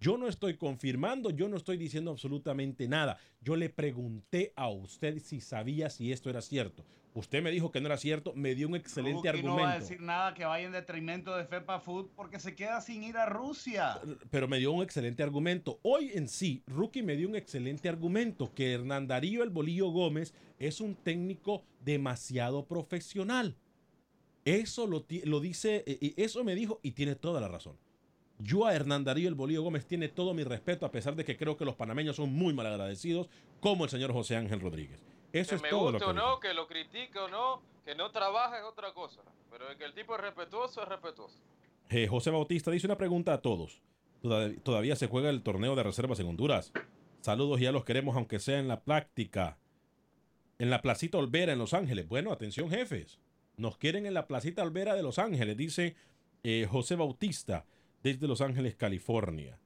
Yo 0.00 0.18
no 0.18 0.28
estoy 0.28 0.56
confirmando, 0.56 1.30
yo 1.30 1.48
no 1.48 1.56
estoy 1.56 1.76
diciendo 1.76 2.10
absolutamente 2.10 2.88
nada. 2.88 3.16
Yo 3.40 3.56
le 3.56 3.70
pregunté 3.70 4.52
a 4.56 4.68
usted 4.68 5.18
si 5.18 5.40
sabía 5.40 5.88
si 5.88 6.12
esto 6.12 6.28
era 6.28 6.42
cierto. 6.42 6.84
Usted 7.14 7.42
me 7.42 7.52
dijo 7.52 7.70
que 7.70 7.80
no 7.80 7.86
era 7.86 7.96
cierto, 7.96 8.32
me 8.34 8.56
dio 8.56 8.66
un 8.66 8.74
excelente 8.74 9.28
argumento. 9.28 9.60
no 9.60 9.62
va 9.62 9.72
a 9.74 9.78
decir 9.78 10.00
nada 10.00 10.34
que 10.34 10.44
vaya 10.44 10.66
en 10.66 10.72
detrimento 10.72 11.36
de 11.36 11.44
FEPA 11.44 11.78
Food 11.78 12.08
porque 12.16 12.40
se 12.40 12.56
queda 12.56 12.80
sin 12.80 13.04
ir 13.04 13.16
a 13.16 13.26
Rusia. 13.26 14.00
pero 14.30 14.48
me 14.48 14.58
dio 14.58 14.72
un 14.72 14.82
excelente 14.82 15.22
argumento. 15.22 15.78
Hoy 15.82 16.10
en 16.12 16.28
sí, 16.28 16.64
Rookie 16.66 17.04
me 17.04 17.14
dio 17.14 17.28
un 17.28 17.36
excelente 17.36 17.88
argumento, 17.88 18.52
que 18.52 18.72
Hernán 18.72 19.06
Darío 19.06 19.44
El 19.44 19.50
Bolillo 19.50 19.90
Gómez 19.90 20.34
es 20.58 20.80
un 20.80 20.96
técnico 20.96 21.62
demasiado 21.80 22.66
profesional. 22.66 23.56
Eso 24.44 24.86
lo, 24.86 25.00
dice, 25.40 25.84
y 25.86 26.20
eso 26.22 26.44
me 26.44 26.54
dijo 26.54 26.80
y 26.82 26.92
tiene 26.92 27.14
toda 27.14 27.40
la 27.40 27.48
razón. 27.48 27.76
Yo 28.38 28.66
a 28.66 28.74
Hernán 28.74 29.04
Darío 29.04 29.28
El 29.28 29.34
Bolillo 29.34 29.62
Gómez 29.62 29.86
tiene 29.86 30.08
todo 30.08 30.34
mi 30.34 30.44
respeto, 30.44 30.84
a 30.84 30.90
pesar 30.90 31.14
de 31.16 31.24
que 31.24 31.36
creo 31.36 31.56
que 31.56 31.64
los 31.64 31.76
panameños 31.76 32.16
son 32.16 32.32
muy 32.32 32.52
malagradecidos, 32.52 33.28
como 33.60 33.84
el 33.84 33.90
señor 33.90 34.12
José 34.12 34.36
Ángel 34.36 34.60
Rodríguez. 34.60 35.00
Eso 35.32 35.50
que 35.50 35.56
es 35.56 35.62
me 35.62 35.70
todo 35.70 35.92
lo 35.92 35.98
que 35.98 36.04
o 36.04 36.12
no, 36.12 36.40
que 36.40 36.52
lo 36.52 36.66
critique 36.66 37.18
o 37.18 37.28
no, 37.28 37.62
que 37.84 37.94
no 37.94 38.10
trabaja 38.10 38.58
es 38.58 38.64
otra 38.64 38.92
cosa. 38.92 39.22
Pero 39.50 39.68
de 39.68 39.76
que 39.76 39.84
el 39.84 39.94
tipo 39.94 40.14
es 40.16 40.20
respetuoso, 40.20 40.82
es 40.82 40.88
respetuoso. 40.88 41.38
Eh, 41.90 42.06
José 42.08 42.30
Bautista 42.30 42.70
dice 42.70 42.86
una 42.86 42.96
pregunta 42.98 43.32
a 43.32 43.40
todos. 43.40 43.80
Todav- 44.22 44.60
Todavía 44.62 44.96
se 44.96 45.06
juega 45.06 45.30
el 45.30 45.42
torneo 45.42 45.74
de 45.76 45.82
reservas 45.84 46.18
en 46.20 46.26
Honduras. 46.26 46.72
Saludos, 47.20 47.60
ya 47.60 47.72
los 47.72 47.84
queremos, 47.84 48.16
aunque 48.16 48.38
sea 48.40 48.58
en 48.58 48.68
la 48.68 48.80
práctica. 48.82 49.58
En 50.58 50.70
la 50.70 50.82
Placita 50.82 51.18
Olvera, 51.18 51.52
en 51.52 51.58
Los 51.58 51.72
Ángeles. 51.74 52.08
Bueno, 52.08 52.32
atención, 52.32 52.68
jefes. 52.68 53.18
Nos 53.56 53.76
quieren 53.76 54.06
en 54.06 54.14
la 54.14 54.26
Placita 54.26 54.62
Olvera 54.62 54.94
de 54.94 55.02
Los 55.02 55.18
Ángeles, 55.18 55.56
dice 55.56 55.94
eh, 56.42 56.66
José 56.70 56.96
Bautista, 56.96 57.66
desde 58.02 58.28
Los 58.28 58.40
Ángeles, 58.40 58.74
California. 58.74 59.58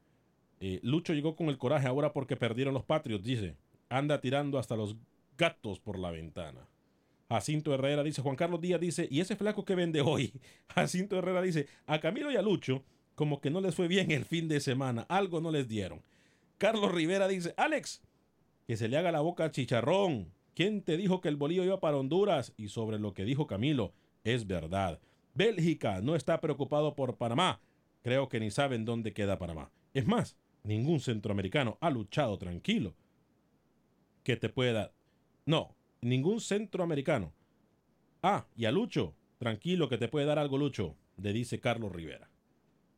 Eh, 0.60 0.80
Lucho 0.82 1.14
llegó 1.14 1.36
con 1.36 1.48
el 1.48 1.58
coraje 1.58 1.86
ahora 1.86 2.12
porque 2.12 2.36
perdieron 2.36 2.74
los 2.74 2.84
Patriots, 2.84 3.24
dice. 3.24 3.56
Anda 3.88 4.20
tirando 4.20 4.58
hasta 4.58 4.76
los 4.76 4.96
gatos 5.36 5.80
por 5.80 5.98
la 5.98 6.10
ventana. 6.10 6.68
Jacinto 7.28 7.74
Herrera 7.74 8.02
dice, 8.02 8.22
Juan 8.22 8.36
Carlos 8.36 8.60
Díaz 8.60 8.80
dice, 8.80 9.06
¿y 9.10 9.20
ese 9.20 9.36
flaco 9.36 9.64
que 9.64 9.74
vende 9.74 10.00
hoy? 10.00 10.32
Jacinto 10.74 11.18
Herrera 11.18 11.42
dice, 11.42 11.68
a 11.86 12.00
Camilo 12.00 12.30
y 12.30 12.36
a 12.36 12.42
Lucho, 12.42 12.82
como 13.14 13.40
que 13.40 13.50
no 13.50 13.60
les 13.60 13.74
fue 13.74 13.88
bien 13.88 14.10
el 14.10 14.24
fin 14.24 14.48
de 14.48 14.60
semana, 14.60 15.06
algo 15.08 15.40
no 15.40 15.50
les 15.50 15.68
dieron. 15.68 16.02
Carlos 16.56 16.92
Rivera 16.92 17.28
dice, 17.28 17.54
Alex, 17.56 18.02
que 18.66 18.76
se 18.76 18.88
le 18.88 18.96
haga 18.96 19.12
la 19.12 19.20
boca 19.20 19.44
al 19.44 19.52
chicharrón. 19.52 20.32
¿Quién 20.58 20.82
te 20.82 20.96
dijo 20.96 21.20
que 21.20 21.28
el 21.28 21.36
bolillo 21.36 21.62
iba 21.62 21.78
para 21.78 21.98
Honduras? 21.98 22.52
Y 22.56 22.66
sobre 22.66 22.98
lo 22.98 23.14
que 23.14 23.24
dijo 23.24 23.46
Camilo, 23.46 23.92
es 24.24 24.44
verdad. 24.48 24.98
Bélgica 25.32 26.00
no 26.00 26.16
está 26.16 26.40
preocupado 26.40 26.96
por 26.96 27.16
Panamá. 27.16 27.60
Creo 28.02 28.28
que 28.28 28.40
ni 28.40 28.50
saben 28.50 28.84
dónde 28.84 29.12
queda 29.12 29.38
Panamá. 29.38 29.70
Es 29.94 30.08
más, 30.08 30.36
ningún 30.64 30.98
centroamericano 30.98 31.78
ha 31.80 31.90
luchado 31.90 32.36
tranquilo. 32.38 32.96
Que 34.24 34.36
te 34.36 34.48
pueda... 34.48 34.90
No, 35.46 35.76
ningún 36.00 36.40
centroamericano. 36.40 37.32
Ah, 38.20 38.48
y 38.56 38.64
a 38.64 38.72
Lucho, 38.72 39.14
tranquilo 39.38 39.88
que 39.88 39.96
te 39.96 40.08
puede 40.08 40.26
dar 40.26 40.40
algo 40.40 40.58
Lucho, 40.58 40.96
le 41.18 41.32
dice 41.32 41.60
Carlos 41.60 41.92
Rivera. 41.92 42.28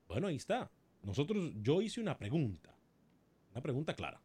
Bueno, 0.08 0.28
ahí 0.28 0.36
está. 0.36 0.70
Nosotros, 1.02 1.52
yo 1.60 1.82
hice 1.82 2.00
una 2.00 2.16
pregunta. 2.16 2.74
Una 3.52 3.60
pregunta 3.60 3.94
clara. 3.94 4.22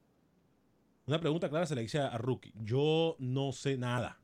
Una 1.08 1.20
pregunta 1.20 1.50
clara 1.50 1.66
se 1.66 1.76
le 1.76 1.84
hice 1.84 2.00
a, 2.00 2.18
Rookie. 2.18 2.54
Yo 2.64 3.16
no 3.20 3.52
sé 3.52 3.78
nada. 3.78 4.20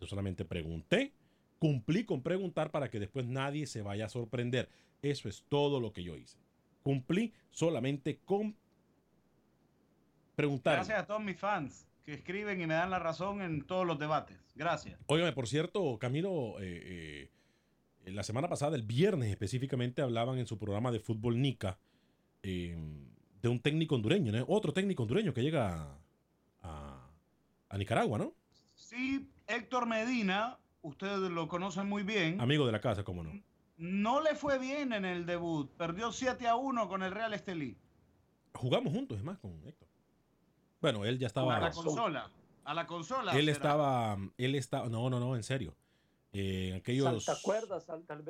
Yo 0.00 0.06
solamente 0.06 0.44
pregunté, 0.44 1.12
cumplí 1.58 2.04
con 2.04 2.22
preguntar 2.22 2.70
para 2.70 2.90
que 2.90 3.00
después 3.00 3.26
nadie 3.26 3.66
se 3.66 3.82
vaya 3.82 4.06
a 4.06 4.08
sorprender. 4.08 4.68
Eso 5.00 5.28
es 5.28 5.44
todo 5.48 5.80
lo 5.80 5.92
que 5.92 6.02
yo 6.02 6.16
hice. 6.16 6.38
Cumplí 6.82 7.32
solamente 7.50 8.18
con 8.24 8.56
preguntar. 10.34 10.74
Gracias 10.76 10.98
a 10.98 11.06
todos 11.06 11.22
mis 11.22 11.38
fans 11.38 11.88
que 12.04 12.14
escriben 12.14 12.60
y 12.60 12.66
me 12.66 12.74
dan 12.74 12.90
la 12.90 12.98
razón 12.98 13.40
en 13.42 13.62
todos 13.62 13.86
los 13.86 13.98
debates. 13.98 14.38
Gracias. 14.54 14.98
Óigame, 15.06 15.32
por 15.32 15.48
cierto, 15.48 15.98
Camilo, 15.98 16.60
eh, 16.60 17.30
eh, 18.04 18.10
la 18.10 18.22
semana 18.22 18.48
pasada, 18.48 18.76
el 18.76 18.82
viernes 18.82 19.30
específicamente, 19.30 20.02
hablaban 20.02 20.38
en 20.38 20.46
su 20.46 20.58
programa 20.58 20.90
de 20.90 21.00
fútbol 21.00 21.40
Nica 21.40 21.78
eh, 22.42 22.76
de 23.40 23.48
un 23.48 23.60
técnico 23.60 23.94
hondureño, 23.94 24.32
¿no? 24.32 24.44
otro 24.48 24.72
técnico 24.72 25.04
hondureño 25.04 25.32
que 25.32 25.42
llega 25.42 26.01
a 27.72 27.78
Nicaragua, 27.78 28.18
¿no? 28.18 28.34
Sí, 28.74 29.30
Héctor 29.46 29.86
Medina, 29.86 30.58
ustedes 30.82 31.30
lo 31.30 31.48
conocen 31.48 31.88
muy 31.88 32.02
bien. 32.02 32.38
Amigo 32.40 32.66
de 32.66 32.72
la 32.72 32.82
casa, 32.82 33.02
cómo 33.02 33.24
no. 33.24 33.32
No 33.78 34.20
le 34.20 34.34
fue 34.34 34.58
bien 34.58 34.92
en 34.92 35.06
el 35.06 35.24
debut. 35.24 35.70
Perdió 35.78 36.12
7 36.12 36.46
a 36.46 36.54
1 36.54 36.88
con 36.88 37.02
el 37.02 37.10
Real 37.10 37.32
Estelí. 37.32 37.78
Jugamos 38.54 38.92
juntos, 38.92 39.16
es 39.16 39.24
más, 39.24 39.38
con 39.38 39.52
Héctor. 39.66 39.88
Bueno, 40.82 41.06
él 41.06 41.18
ya 41.18 41.26
estaba. 41.26 41.56
A 41.56 41.60
la 41.60 41.70
consola. 41.70 42.30
A 42.64 42.74
la 42.74 42.86
consola. 42.86 43.32
Él 43.32 43.46
será. 43.46 43.52
estaba, 43.52 44.18
él 44.36 44.54
estaba, 44.54 44.88
no, 44.90 45.08
no, 45.08 45.18
no, 45.18 45.34
en 45.34 45.42
serio. 45.42 45.74
Eh, 46.34 46.68
en 46.68 46.74
aquellos, 46.76 47.26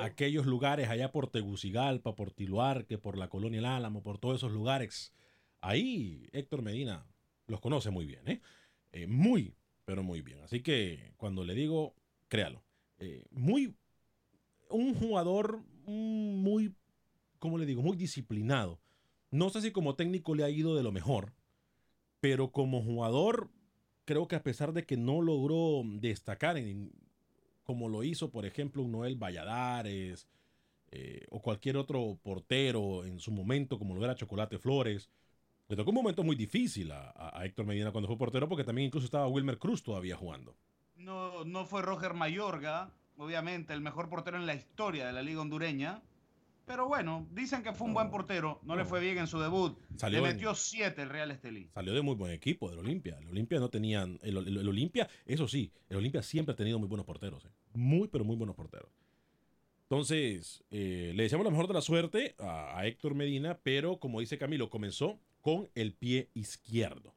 aquellos 0.00 0.46
lugares 0.46 0.88
allá 0.88 1.11
por 1.11 1.28
Tegucigalpa, 1.28 2.14
por 2.14 2.31
Tiluarque, 2.31 2.96
por 2.96 3.18
la 3.18 3.28
Colonia 3.28 3.59
El 3.59 3.66
Álamo, 3.66 4.02
por 4.05 4.18
todos 4.18 4.37
esos 4.37 4.52
lugares. 4.52 5.12
Ahí 5.61 6.28
Héctor 6.33 6.62
Medina 6.62 7.07
los 7.46 7.61
conoce 7.61 7.90
muy 7.90 8.07
bien, 8.07 8.26
¿eh? 8.28 8.40
Eh, 8.92 9.07
muy, 9.07 9.55
pero 9.85 10.02
muy 10.02 10.20
bien. 10.20 10.40
Así 10.42 10.62
que 10.62 11.12
cuando 11.16 11.44
le 11.44 11.55
digo, 11.55 11.94
créalo. 12.28 12.62
Eh, 12.98 13.24
muy, 13.31 13.74
un 14.70 14.94
jugador 14.94 15.61
muy, 15.87 16.74
¿cómo 17.38 17.59
le 17.59 17.66
digo? 17.66 17.83
Muy 17.83 17.96
disciplinado. 17.96 18.81
No 19.31 19.50
sé 19.50 19.62
si 19.62 19.72
como 19.72 19.96
técnico 19.96 20.35
le 20.35 20.44
ha 20.44 20.50
ido 20.50 20.76
de 20.76 20.83
lo 20.83 20.92
mejor, 20.92 21.33
pero 22.20 22.52
como 22.52 22.83
jugador, 22.83 23.50
creo 24.05 24.28
que 24.28 24.37
a 24.37 24.42
pesar 24.42 24.72
de 24.72 24.85
que 24.85 24.96
no 24.96 25.22
logró 25.22 25.83
destacar 25.85 26.59
en, 26.59 26.92
como 27.64 27.88
lo 27.88 28.05
hizo, 28.05 28.31
por 28.31 28.44
ejemplo, 28.44 28.83
un 28.83 28.92
Noel 28.92 29.16
Valladares 29.16 30.28
eh, 30.90 31.26
o 31.31 31.40
cualquier 31.40 31.78
otro 31.78 32.18
portero 32.22 33.05
en 33.05 33.18
su 33.18 33.33
momento, 33.33 33.78
como 33.78 33.94
lo 33.94 34.05
era 34.05 34.14
Chocolate 34.14 34.59
Flores, 34.59 35.09
le 35.72 35.76
tocó 35.76 35.88
un 35.90 35.94
momento 35.94 36.22
muy 36.22 36.37
difícil 36.37 36.92
a, 36.92 37.40
Héctor 37.46 37.64
Medina 37.64 37.92
cuando 37.92 38.06
fue 38.06 38.18
portero, 38.18 38.46
porque 38.46 38.62
también 38.62 38.88
incluso 38.88 39.06
estaba 39.06 39.26
Wilmer 39.26 39.56
Cruz 39.56 39.82
todavía 39.82 40.16
jugando. 40.16 40.54
No, 40.96 41.46
no 41.46 41.64
fue 41.64 41.80
Roger 41.80 42.12
Mayorga, 42.12 42.90
obviamente, 43.16 43.72
el 43.72 43.80
mejor 43.80 44.11
portero 44.11 44.37
en 44.37 44.44
la 44.44 44.54
historia 44.54 45.06
de 45.06 45.14
la 45.14 45.22
Liga 45.22 45.40
Hondureña. 45.40 46.02
Pero 46.66 46.88
bueno, 46.88 47.26
dicen 47.30 47.62
que 47.62 47.72
fue 47.72 47.87
un 47.87 47.94
buen 47.94 48.11
portero. 48.11 48.61
No 48.64 48.76
le 48.76 48.85
fue 48.85 49.00
bien 49.00 49.16
en 49.16 49.26
su 49.26 49.40
debut. 49.40 49.78
Salió 49.96 50.20
le 50.20 50.35
metió 50.35 50.54
7 50.54 51.00
el 51.00 51.08
Real 51.08 51.30
Estelí. 51.30 51.70
Salió 51.72 51.94
de 51.94 52.02
muy 52.02 52.16
buen 52.16 52.32
equipo 52.32 52.68
del 52.68 52.78
Olimpia. 52.80 53.16
El 53.18 53.28
Olimpia 53.28 53.58
no 53.58 53.70
tenían. 53.70 54.18
El, 54.22 54.37
el- 54.37 54.58
el 54.58 54.68
Olimpia, 54.68 55.08
eso 55.24 55.48
sí, 55.48 55.72
el 55.88 55.96
Olimpia 55.96 56.22
siempre 56.22 56.52
ha 56.52 56.56
tenido 56.56 56.78
muy 56.78 56.87
buenos 56.88 57.06
porteros. 57.06 57.46
¿eh? 57.46 57.50
Muy, 57.72 58.08
pero 58.08 58.24
muy 58.26 58.37
buenos 58.37 58.54
porteros. 58.54 58.90
Entonces, 59.85 60.62
eh, 60.70 61.12
le 61.16 61.22
deseamos 61.22 61.46
la 61.46 61.50
mejor 61.50 61.66
de 61.66 61.74
la 61.74 61.80
suerte 61.80 62.35
a, 62.38 62.78
a 62.78 62.87
Héctor 62.87 63.14
Medina, 63.14 63.58
pero 63.62 63.96
como 63.98 64.20
dice 64.20 64.37
Camilo, 64.37 64.68
comenzó 64.68 65.18
con 65.42 65.68
el 65.74 65.92
pie 65.92 66.31
izquierdo. 66.33 67.14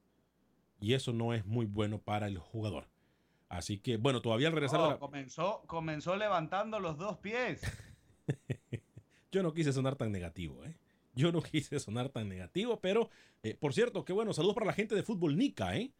Y 0.81 0.93
eso 0.93 1.13
no 1.13 1.33
es 1.33 1.45
muy 1.45 1.65
bueno 1.65 1.99
para 1.99 2.27
el 2.27 2.37
jugador. 2.37 2.87
Así 3.47 3.77
que, 3.79 3.95
bueno, 3.97 4.21
todavía 4.21 4.47
al 4.47 4.53
regresar 4.53 4.81
la- 4.81 4.99
comenzó, 4.99 5.63
comenzó 5.67 6.15
levantando 6.17 6.79
los 6.79 6.97
dos 6.97 7.17
pies. 7.19 7.61
Yo 9.31 9.43
no 9.43 9.53
quise 9.53 9.71
sonar 9.71 9.95
tan 9.95 10.11
negativo, 10.11 10.63
¿eh? 10.65 10.75
Yo 11.13 11.31
no 11.31 11.41
quise 11.41 11.79
sonar 11.79 12.09
tan 12.09 12.27
negativo, 12.27 12.79
pero, 12.81 13.09
eh, 13.43 13.55
por 13.59 13.73
cierto, 13.73 14.03
qué 14.03 14.13
bueno, 14.13 14.33
saludos 14.33 14.55
para 14.55 14.65
la 14.67 14.73
gente 14.73 14.95
de 14.95 15.03
Fútbol 15.03 15.37
Nica, 15.37 15.77
¿eh? 15.77 15.91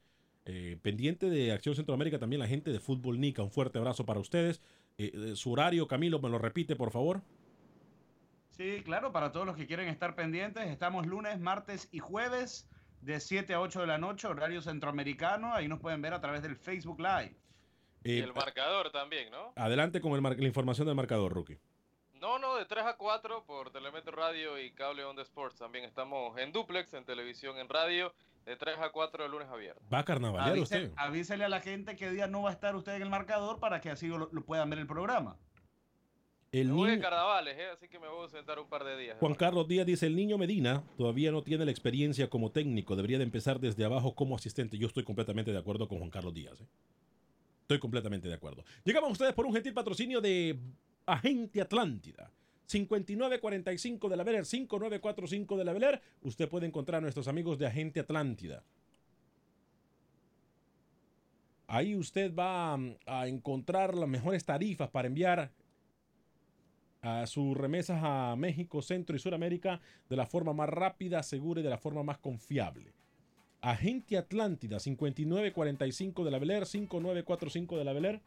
Eh, 0.48 0.78
pendiente 0.82 1.30
de 1.30 1.52
Acción 1.52 1.76
Centroamérica, 1.76 2.20
también 2.20 2.40
la 2.40 2.48
gente 2.48 2.72
de 2.72 2.80
Fútbol 2.80 3.20
Nica, 3.20 3.42
un 3.42 3.50
fuerte 3.52 3.80
abrazo 3.80 4.06
para 4.06 4.20
ustedes. 4.20 4.62
Eh, 4.98 5.34
su 5.36 5.52
horario, 5.52 5.88
Camilo, 5.88 6.20
me 6.20 6.30
lo 6.30 6.38
repite, 6.38 6.76
por 6.76 6.92
favor. 6.92 7.22
Sí, 8.56 8.82
claro, 8.86 9.12
para 9.12 9.32
todos 9.32 9.46
los 9.46 9.56
que 9.58 9.68
quieren 9.68 9.90
estar 9.90 10.16
pendientes, 10.16 10.66
estamos 10.70 11.06
lunes, 11.06 11.40
martes 11.40 11.90
y 11.92 12.00
jueves 12.00 12.68
de 13.02 13.20
7 13.20 13.54
a 13.54 13.60
8 13.62 13.82
de 13.82 13.88
la 13.88 13.98
noche, 13.98 14.28
horario 14.28 14.62
centroamericano. 14.62 15.54
Ahí 15.54 15.68
nos 15.68 15.80
pueden 15.80 16.02
ver 16.02 16.14
a 16.14 16.22
través 16.22 16.42
del 16.42 16.56
Facebook 16.56 17.00
Live. 17.00 17.36
Y 18.04 18.20
el 18.20 18.34
marcador 18.34 18.92
también, 18.92 19.30
¿no? 19.32 19.52
adelante 19.56 20.00
con 20.00 20.14
el 20.14 20.22
mar- 20.22 20.36
la 20.40 20.48
información 20.48 20.88
del 20.88 20.96
marcador, 20.96 21.34
Rookie. 21.34 21.58
No, 22.14 22.40
no, 22.40 22.56
de 22.56 22.66
3 22.66 22.86
a 22.86 22.96
4 22.98 23.44
por 23.46 23.72
Telemetro 23.72 24.16
Radio 24.16 24.58
y 24.58 24.72
Cable 24.72 25.04
On 25.04 25.16
The 25.16 25.24
Sports. 25.24 25.58
También 25.60 25.84
estamos 25.86 26.38
en 26.38 26.52
duplex, 26.54 26.94
en 26.94 27.04
televisión, 27.04 27.58
en 27.58 27.68
radio, 27.68 28.14
de 28.46 28.56
3 28.56 28.78
a 28.80 28.90
4 28.92 29.24
de 29.24 29.30
lunes 29.30 29.50
a 29.50 29.56
viernes. 29.56 29.84
Va 29.94 30.00
a 30.00 30.06
carnavalear 30.06 30.56
Avise- 30.56 30.62
usted. 30.64 30.92
avísele 30.96 31.44
a 31.46 31.50
la 31.50 31.60
gente 31.62 31.96
qué 31.96 32.10
día 32.12 32.28
no 32.28 32.44
va 32.44 32.52
a 32.52 32.54
estar 32.54 32.76
usted 32.76 32.94
en 32.96 33.02
el 33.02 33.10
marcador 33.10 33.60
para 33.60 33.82
que 33.82 33.90
así 33.90 34.08
lo, 34.08 34.30
lo 34.32 34.46
puedan 34.46 34.70
ver 34.70 34.80
el 34.80 34.88
programa. 34.88 35.38
El 36.62 36.68
Me 36.70 36.74
voy 36.74 36.92
de 36.92 37.00
carnavales, 37.00 37.58
¿eh? 37.58 37.66
así 37.74 37.90
que 37.90 38.00
me 38.00 38.08
voy 38.08 38.20
a 38.20 38.22
ausentar 38.22 38.58
un 38.60 38.70
par 38.70 38.86
de 38.86 38.96
días. 38.98 39.18
Juan 39.20 39.36
Carlos 39.36 39.68
Díaz 39.68 39.86
dice, 39.86 40.06
el 40.06 40.16
niño 40.16 40.38
Medina 40.38 40.86
todavía 40.96 41.30
no 41.30 41.44
tiene 41.44 41.66
la 41.66 41.72
experiencia 41.72 42.30
como 42.30 42.50
técnico, 42.50 42.96
debería 42.96 43.18
de 43.18 43.26
empezar 43.26 43.60
desde 43.60 43.84
abajo 43.84 44.16
como 44.16 44.38
asistente. 44.38 44.78
Yo 44.78 44.88
estoy 44.88 45.04
completamente 45.04 45.52
de 45.52 45.58
acuerdo 45.58 45.90
con 45.90 45.98
Juan 45.98 46.10
Carlos 46.10 46.34
Díaz. 46.34 46.62
¿eh? 46.62 46.66
Estoy 47.64 47.80
completamente 47.80 48.30
de 48.30 48.36
acuerdo. 48.36 48.64
Llegamos 48.86 49.10
a 49.10 49.12
ustedes 49.12 49.34
por 49.34 49.46
un 49.46 49.54
gentil 49.54 49.74
patrocinio 49.74 50.22
de 50.22 50.58
Agente 51.06 51.60
Atlántida. 51.60 52.32
5945 52.68 54.08
de 54.08 54.16
la 54.16 54.24
Beler, 54.24 54.46
5945 54.46 55.58
de 55.58 55.66
la 55.66 55.74
Beler. 55.74 56.02
Usted 56.22 56.48
puede 56.48 56.68
encontrar 56.68 57.00
a 57.00 57.02
nuestros 57.02 57.28
amigos 57.28 57.60
de 57.60 57.68
Agente 57.68 58.00
Atlántida. 58.00 58.64
Ahí 61.68 61.98
usted 61.98 62.34
va 62.34 62.78
mm, 62.78 62.96
a 63.08 63.28
encontrar 63.28 63.94
las 63.94 64.08
mejores 64.08 64.46
tarifas 64.46 64.90
para 64.90 65.10
enviar 65.10 65.52
a 67.06 67.28
sus 67.28 67.56
remesas 67.56 68.02
a 68.04 68.36
México, 68.36 68.82
Centro 68.82 69.16
y 69.16 69.20
Sudamérica 69.20 69.80
de 70.10 70.16
la 70.16 70.26
forma 70.26 70.54
más 70.54 70.70
rápida, 70.70 71.22
segura 71.24 71.62
y 71.62 71.64
de 71.64 71.70
la 71.70 71.78
forma 71.78 72.04
más 72.04 72.18
confiable. 72.18 72.94
Agente 73.62 74.18
Atlántida 74.18 74.80
5945 74.80 76.26
de 76.26 76.32
la 76.32 76.40
Beler, 76.40 76.66
5945 76.66 77.78
de 77.78 77.84
la 77.84 77.94
Beler. 77.94 78.22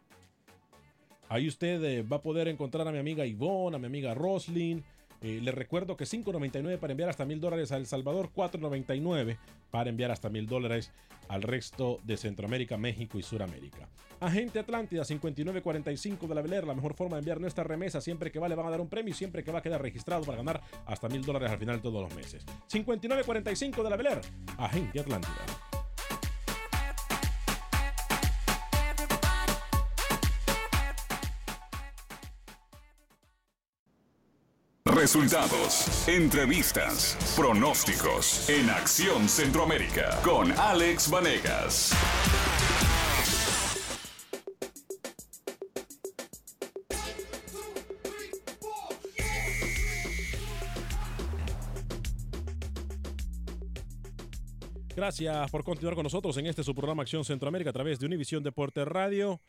Ahí 1.28 1.46
usted 1.46 1.82
eh, 1.84 2.02
va 2.02 2.16
a 2.16 2.22
poder 2.22 2.48
encontrar 2.48 2.88
a 2.88 2.92
mi 2.92 2.98
amiga 2.98 3.26
Ivonne, 3.26 3.76
a 3.76 3.78
mi 3.78 3.86
amiga 3.86 4.14
Roslyn. 4.14 4.84
Eh, 5.20 5.40
le 5.42 5.50
recuerdo 5.52 5.96
que 5.96 6.04
5.99 6.04 6.78
para 6.78 6.92
enviar 6.92 7.11
hasta 7.11 7.24
mil 7.24 7.40
dólares 7.40 7.72
a 7.72 7.76
El 7.76 7.87
Salvador, 7.87 8.31
4.99 8.35 9.37
para 9.70 9.90
enviar 9.90 10.11
hasta 10.11 10.28
mil 10.28 10.46
dólares 10.46 10.92
al 11.28 11.42
resto 11.42 12.00
de 12.04 12.16
Centroamérica, 12.16 12.76
México 12.76 13.18
y 13.18 13.22
Suramérica. 13.22 13.88
Agente 14.20 14.59
Atlántida 14.59 15.04
5945 15.04 16.26
de 16.26 16.35
la 16.35 16.42
Beler, 16.42 16.66
la 16.66 16.74
mejor 16.74 16.94
forma 16.94 17.16
de 17.16 17.20
enviar 17.20 17.40
nuestra 17.40 17.64
remesa. 17.64 18.00
Siempre 18.00 18.33
que 18.33 18.38
vale 18.38 18.54
van 18.54 18.66
a 18.66 18.70
dar 18.70 18.81
un 18.81 18.88
premio 18.88 19.12
y 19.12 19.16
siempre 19.16 19.44
que 19.44 19.52
va 19.52 19.61
a 19.61 19.62
quedar 19.62 19.83
registrado 19.83 20.24
para 20.24 20.38
ganar 20.38 20.61
hasta 20.87 21.09
mil 21.09 21.24
dólares 21.24 21.50
al 21.50 21.59
final 21.59 21.81
todos 21.81 22.02
los 22.02 22.14
meses. 22.14 22.44
5945 22.66 23.83
de 23.83 23.90
la 23.90 23.96
Beler, 23.96 24.20
Agente 24.57 25.00
Atlántida. 25.00 25.67
Resultados, 35.09 36.07
entrevistas, 36.07 37.16
pronósticos 37.35 38.47
en 38.51 38.68
Acción 38.68 39.27
Centroamérica 39.27 40.21
con 40.23 40.53
Alex 40.53 41.11
Vanegas. 41.11 41.94
Gracias 54.94 55.51
por 55.51 55.64
continuar 55.64 55.94
con 55.94 56.05
nosotros 56.05 56.37
en 56.37 56.44
este 56.44 56.62
su 56.62 56.75
programa 56.75 57.01
Acción 57.01 57.25
Centroamérica 57.25 57.71
a 57.71 57.73
través 57.73 57.99
de 57.99 58.05
Univisión 58.05 58.42
Deporte 58.42 58.85
Radio. 58.85 59.40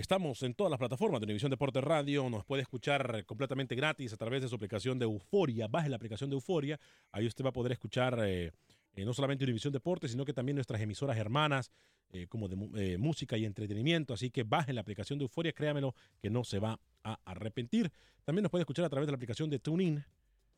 Estamos 0.00 0.42
en 0.44 0.54
todas 0.54 0.70
las 0.70 0.78
plataformas 0.78 1.20
de 1.20 1.26
Univisión 1.26 1.50
Deporte 1.50 1.78
Radio. 1.82 2.30
Nos 2.30 2.42
puede 2.46 2.62
escuchar 2.62 3.22
completamente 3.26 3.74
gratis 3.74 4.14
a 4.14 4.16
través 4.16 4.40
de 4.40 4.48
su 4.48 4.54
aplicación 4.54 4.98
de 4.98 5.04
Euforia. 5.04 5.68
Baje 5.68 5.90
la 5.90 5.96
aplicación 5.96 6.30
de 6.30 6.36
Euforia. 6.36 6.80
Ahí 7.12 7.26
usted 7.26 7.44
va 7.44 7.50
a 7.50 7.52
poder 7.52 7.72
escuchar 7.72 8.18
eh, 8.24 8.50
eh, 8.94 9.04
no 9.04 9.12
solamente 9.12 9.44
Univisión 9.44 9.74
Deporte, 9.74 10.08
sino 10.08 10.24
que 10.24 10.32
también 10.32 10.56
nuestras 10.56 10.80
emisoras 10.80 11.18
hermanas, 11.18 11.70
eh, 12.12 12.26
como 12.28 12.48
de 12.48 12.96
música 12.96 13.36
y 13.36 13.44
entretenimiento. 13.44 14.14
Así 14.14 14.30
que 14.30 14.42
baje 14.42 14.72
la 14.72 14.80
aplicación 14.80 15.18
de 15.18 15.24
Euforia. 15.24 15.52
Créamelo 15.52 15.94
que 16.18 16.30
no 16.30 16.44
se 16.44 16.60
va 16.60 16.80
a 17.04 17.20
arrepentir. 17.26 17.92
También 18.24 18.44
nos 18.44 18.50
puede 18.50 18.62
escuchar 18.62 18.86
a 18.86 18.88
través 18.88 19.06
de 19.06 19.12
la 19.12 19.16
aplicación 19.16 19.50
de 19.50 19.58
TuneIn. 19.58 20.02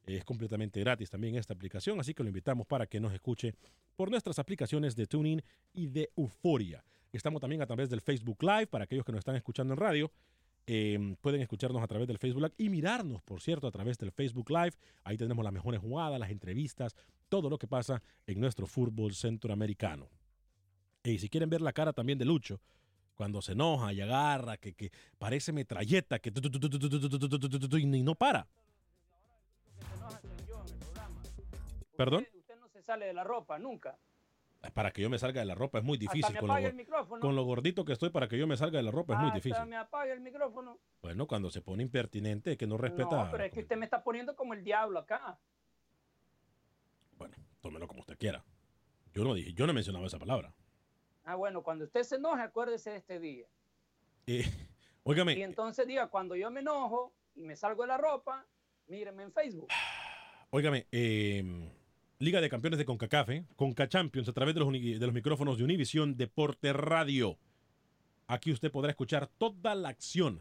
Es 0.06 0.24
completamente 0.24 0.78
gratis 0.78 1.10
también 1.10 1.34
esta 1.34 1.52
aplicación, 1.52 1.98
así 1.98 2.14
que 2.14 2.22
lo 2.22 2.28
invitamos 2.28 2.64
para 2.68 2.86
que 2.86 3.00
nos 3.00 3.12
escuche 3.12 3.54
por 3.96 4.08
nuestras 4.08 4.38
aplicaciones 4.38 4.94
de 4.94 5.08
TuneIn 5.08 5.42
y 5.72 5.88
de 5.88 6.10
Euforia. 6.16 6.84
Estamos 7.12 7.40
también 7.40 7.60
a 7.60 7.66
través 7.66 7.90
del 7.90 8.00
Facebook 8.00 8.42
Live 8.42 8.68
para 8.68 8.84
aquellos 8.84 9.04
que 9.04 9.12
nos 9.12 9.18
están 9.18 9.36
escuchando 9.36 9.74
en 9.74 9.78
radio. 9.78 10.10
Em, 10.66 11.14
pueden 11.16 11.42
escucharnos 11.42 11.82
a 11.82 11.86
través 11.86 12.08
del 12.08 12.18
Facebook 12.18 12.42
Live 12.42 12.54
y 12.56 12.70
mirarnos, 12.70 13.20
por 13.22 13.42
cierto, 13.42 13.66
a 13.66 13.70
través 13.70 13.98
del 13.98 14.12
Facebook 14.12 14.48
Live. 14.50 14.72
Ahí 15.04 15.18
tenemos 15.18 15.44
las 15.44 15.52
mejores 15.52 15.80
jugadas, 15.80 16.18
las 16.18 16.30
entrevistas, 16.30 16.96
todo 17.28 17.50
lo 17.50 17.58
que 17.58 17.66
pasa 17.66 18.02
en 18.26 18.40
nuestro 18.40 18.66
fútbol 18.66 19.12
centroamericano. 19.14 20.08
Y 21.04 21.18
si 21.18 21.28
quieren 21.28 21.50
ver 21.50 21.60
la 21.60 21.72
cara 21.72 21.92
también 21.92 22.18
de 22.18 22.24
Lucho, 22.24 22.60
cuando 23.14 23.42
se 23.42 23.52
enoja 23.52 23.92
y 23.92 24.00
agarra, 24.00 24.56
que, 24.56 24.72
que 24.72 24.90
parece 25.18 25.52
metralleta, 25.52 26.18
que 26.18 26.30
y 26.30 28.02
no 28.02 28.14
para. 28.14 28.46
¿Perdón? 31.96 32.26
Usted 32.34 32.58
no 32.58 32.68
se 32.68 32.82
sale 32.82 33.06
de 33.06 33.12
la 33.12 33.24
ropa, 33.24 33.58
nunca. 33.58 33.98
Para 34.70 34.92
que 34.92 35.02
yo 35.02 35.10
me 35.10 35.18
salga 35.18 35.40
de 35.40 35.46
la 35.46 35.56
ropa 35.56 35.78
es 35.78 35.84
muy 35.84 35.98
difícil. 35.98 36.38
Con 36.38 36.48
lo, 36.48 37.20
con 37.20 37.34
lo, 37.34 37.44
gordito 37.44 37.84
que 37.84 37.92
estoy, 37.92 38.10
para 38.10 38.28
que 38.28 38.38
yo 38.38 38.46
me 38.46 38.56
salga 38.56 38.78
de 38.78 38.84
la 38.84 38.92
ropa 38.92 39.14
es 39.14 39.20
muy 39.20 39.32
difícil. 39.32 39.66
me 39.66 39.76
apague 39.76 40.12
el 40.12 40.20
micrófono. 40.20 40.78
Bueno, 41.02 41.26
cuando 41.26 41.50
se 41.50 41.62
pone 41.62 41.82
impertinente, 41.82 42.56
que 42.56 42.66
no 42.66 42.78
respeta. 42.78 43.24
No, 43.24 43.30
pero 43.30 43.44
es 43.44 43.50
que 43.50 43.60
usted 43.60 43.76
me 43.76 43.84
está 43.84 44.04
poniendo 44.04 44.36
como 44.36 44.54
el 44.54 44.62
diablo 44.62 45.00
acá. 45.00 45.36
Bueno, 47.18 47.36
tómelo 47.60 47.88
como 47.88 48.00
usted 48.00 48.16
quiera. 48.16 48.44
Yo 49.12 49.24
no 49.24 49.34
dije, 49.34 49.52
yo 49.52 49.66
no 49.66 49.72
he 49.72 49.74
mencionado 49.74 50.06
esa 50.06 50.18
palabra. 50.18 50.54
Ah, 51.24 51.34
bueno, 51.34 51.62
cuando 51.62 51.84
usted 51.84 52.04
se 52.04 52.16
enoje, 52.16 52.42
acuérdese 52.42 52.90
de 52.90 52.96
este 52.96 53.18
día. 53.18 53.46
Eh, 54.26 54.44
óigame. 55.02 55.34
Y 55.34 55.42
entonces 55.42 55.86
diga, 55.88 56.06
cuando 56.08 56.36
yo 56.36 56.50
me 56.52 56.60
enojo 56.60 57.12
y 57.34 57.42
me 57.42 57.56
salgo 57.56 57.82
de 57.82 57.88
la 57.88 57.98
ropa, 57.98 58.46
míreme 58.86 59.24
en 59.24 59.32
Facebook. 59.32 59.68
Óigame, 60.50 60.86
eh 60.92 61.72
Liga 62.22 62.40
de 62.40 62.48
Campeones 62.48 62.78
de 62.78 62.84
CONCACAF, 62.84 63.30
¿eh? 63.30 63.44
CONCA 63.56 63.88
Champions, 63.88 64.28
a 64.28 64.32
través 64.32 64.54
de 64.54 64.60
los, 64.60 65.12
micrófonos 65.12 65.58
de 65.58 65.64
Univisión 65.64 66.16
Deporte 66.16 66.72
Radio. 66.72 67.36
Aquí 68.28 68.52
usted 68.52 68.70
podrá 68.70 68.90
escuchar 68.90 69.26
toda 69.38 69.74
la 69.74 69.88
acción 69.88 70.40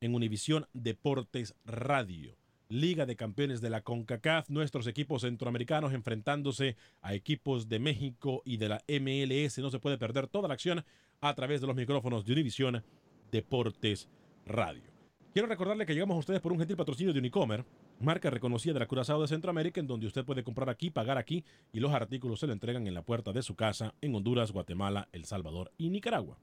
en 0.00 0.14
Univisión 0.14 0.68
Deportes 0.72 1.54
Radio. 1.66 2.38
Liga 2.70 3.04
de 3.04 3.16
Campeones 3.16 3.60
de 3.60 3.68
la 3.68 3.82
CONCACAF, 3.82 4.48
nuestros 4.48 4.86
equipos 4.86 5.20
centroamericanos 5.20 5.92
enfrentándose 5.92 6.76
a 7.02 7.12
equipos 7.12 7.68
de 7.68 7.78
México 7.78 8.40
y 8.46 8.56
de 8.56 8.70
la 8.70 8.82
MLS. 8.88 9.58
No 9.58 9.70
se 9.70 9.80
puede 9.80 9.98
perder 9.98 10.28
toda 10.28 10.48
la 10.48 10.54
acción 10.54 10.82
a 11.20 11.34
través 11.34 11.60
de 11.60 11.66
los 11.66 11.76
micrófonos 11.76 12.24
de 12.24 12.32
Univisión 12.32 12.82
Deportes 13.30 14.08
Radio. 14.46 14.90
Quiero 15.34 15.46
recordarle 15.46 15.84
que 15.84 15.92
llegamos 15.92 16.16
a 16.16 16.20
ustedes 16.20 16.40
por 16.40 16.52
un 16.52 16.58
gentil 16.58 16.76
patrocinio 16.76 17.12
de 17.12 17.18
Unicomer 17.18 17.66
marca 18.00 18.30
reconocida 18.30 18.74
de 18.74 18.80
la 18.80 18.86
Curazao 18.86 19.20
de 19.20 19.28
Centroamérica, 19.28 19.80
en 19.80 19.86
donde 19.86 20.06
usted 20.06 20.24
puede 20.24 20.44
comprar 20.44 20.68
aquí, 20.68 20.90
pagar 20.90 21.18
aquí 21.18 21.44
y 21.72 21.80
los 21.80 21.92
artículos 21.92 22.40
se 22.40 22.46
le 22.46 22.52
entregan 22.52 22.86
en 22.86 22.94
la 22.94 23.02
puerta 23.02 23.32
de 23.32 23.42
su 23.42 23.54
casa 23.54 23.94
en 24.00 24.14
Honduras, 24.14 24.52
Guatemala, 24.52 25.08
El 25.12 25.24
Salvador 25.24 25.72
y 25.78 25.90
Nicaragua. 25.90 26.38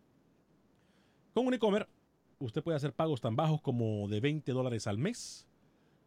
Con 1.34 1.48
Unicomer, 1.48 1.88
usted 2.40 2.64
puede 2.64 2.78
hacer 2.78 2.94
pagos 2.94 3.22
tan 3.22 3.36
bajos 3.36 3.62
como 3.62 4.08
de 4.08 4.20
20 4.20 4.52
dólares 4.52 4.88
al 4.88 4.98
mes 4.98 5.48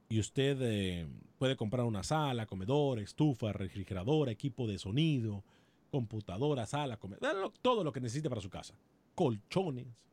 y 0.08 0.18
usted 0.20 0.58
eh, 0.60 1.06
puede 1.38 1.56
comprar 1.56 1.86
una 1.86 2.02
sala, 2.02 2.46
comedor, 2.46 2.98
estufa, 2.98 3.52
refrigeradora, 3.52 4.30
equipo 4.30 4.66
de 4.66 4.78
sonido, 4.78 5.44
computadora, 5.90 6.66
sala, 6.66 6.98
comedor, 6.98 7.52
todo 7.62 7.84
lo 7.84 7.92
que 7.92 8.00
necesite 8.00 8.28
para 8.28 8.40
su 8.40 8.50
casa. 8.50 8.74
Colchones, 9.14 10.06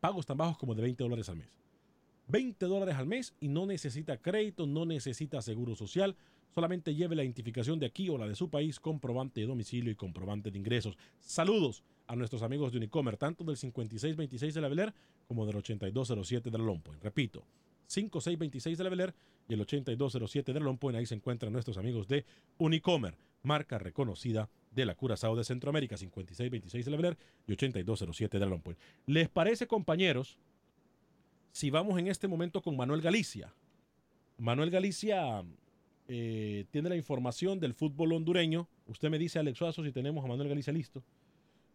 pagos 0.00 0.26
tan 0.26 0.36
bajos 0.36 0.58
como 0.58 0.74
de 0.74 0.82
20 0.82 1.04
dólares 1.04 1.28
al 1.28 1.36
mes. 1.36 1.65
20 2.28 2.66
dólares 2.66 2.96
al 2.96 3.06
mes 3.06 3.34
y 3.40 3.48
no 3.48 3.66
necesita 3.66 4.16
crédito, 4.16 4.66
no 4.66 4.84
necesita 4.84 5.42
seguro 5.42 5.76
social. 5.76 6.16
Solamente 6.54 6.94
lleve 6.94 7.16
la 7.16 7.24
identificación 7.24 7.78
de 7.78 7.86
aquí 7.86 8.08
o 8.08 8.18
la 8.18 8.26
de 8.26 8.34
su 8.34 8.48
país, 8.48 8.80
comprobante 8.80 9.40
de 9.40 9.46
domicilio 9.46 9.92
y 9.92 9.94
comprobante 9.94 10.50
de 10.50 10.58
ingresos. 10.58 10.96
Saludos 11.20 11.82
a 12.06 12.16
nuestros 12.16 12.42
amigos 12.42 12.72
de 12.72 12.78
Unicomer, 12.78 13.16
tanto 13.16 13.44
del 13.44 13.56
5626 13.56 14.54
de 14.54 14.60
la 14.60 14.68
Beler 14.68 14.94
como 15.26 15.44
del 15.46 15.56
8207 15.56 16.50
de 16.50 16.58
la 16.58 16.64
Lompoint. 16.64 17.02
Repito, 17.02 17.44
5626 17.86 18.78
de 18.78 18.84
la 18.84 18.90
Beler 18.90 19.14
y 19.48 19.54
el 19.54 19.60
8207 19.60 20.52
de 20.52 20.60
la 20.60 20.64
Lompoint. 20.64 20.98
Ahí 20.98 21.06
se 21.06 21.14
encuentran 21.14 21.52
nuestros 21.52 21.78
amigos 21.78 22.08
de 22.08 22.24
Unicomer, 22.58 23.16
marca 23.42 23.78
reconocida 23.78 24.48
de 24.70 24.86
la 24.86 24.94
Curazao 24.94 25.36
de 25.36 25.44
Centroamérica, 25.44 25.96
5626 25.96 26.84
de 26.84 26.90
la 26.90 26.96
Beler 26.96 27.18
y 27.46 27.52
8207 27.52 28.38
de 28.38 28.44
la 28.44 28.50
Lompoint. 28.50 28.78
¿Les 29.06 29.28
parece, 29.28 29.66
compañeros? 29.66 30.38
Si 31.56 31.70
vamos 31.70 31.98
en 31.98 32.06
este 32.06 32.28
momento 32.28 32.60
con 32.60 32.76
Manuel 32.76 33.00
Galicia. 33.00 33.50
Manuel 34.36 34.68
Galicia 34.70 35.42
eh, 36.06 36.66
tiene 36.70 36.90
la 36.90 36.96
información 36.96 37.58
del 37.58 37.72
fútbol 37.72 38.12
hondureño. 38.12 38.68
Usted 38.88 39.08
me 39.08 39.18
dice, 39.18 39.38
Alex 39.38 39.56
Suazo, 39.56 39.82
si 39.82 39.90
tenemos 39.90 40.22
a 40.22 40.28
Manuel 40.28 40.50
Galicia 40.50 40.70
listo. 40.70 41.02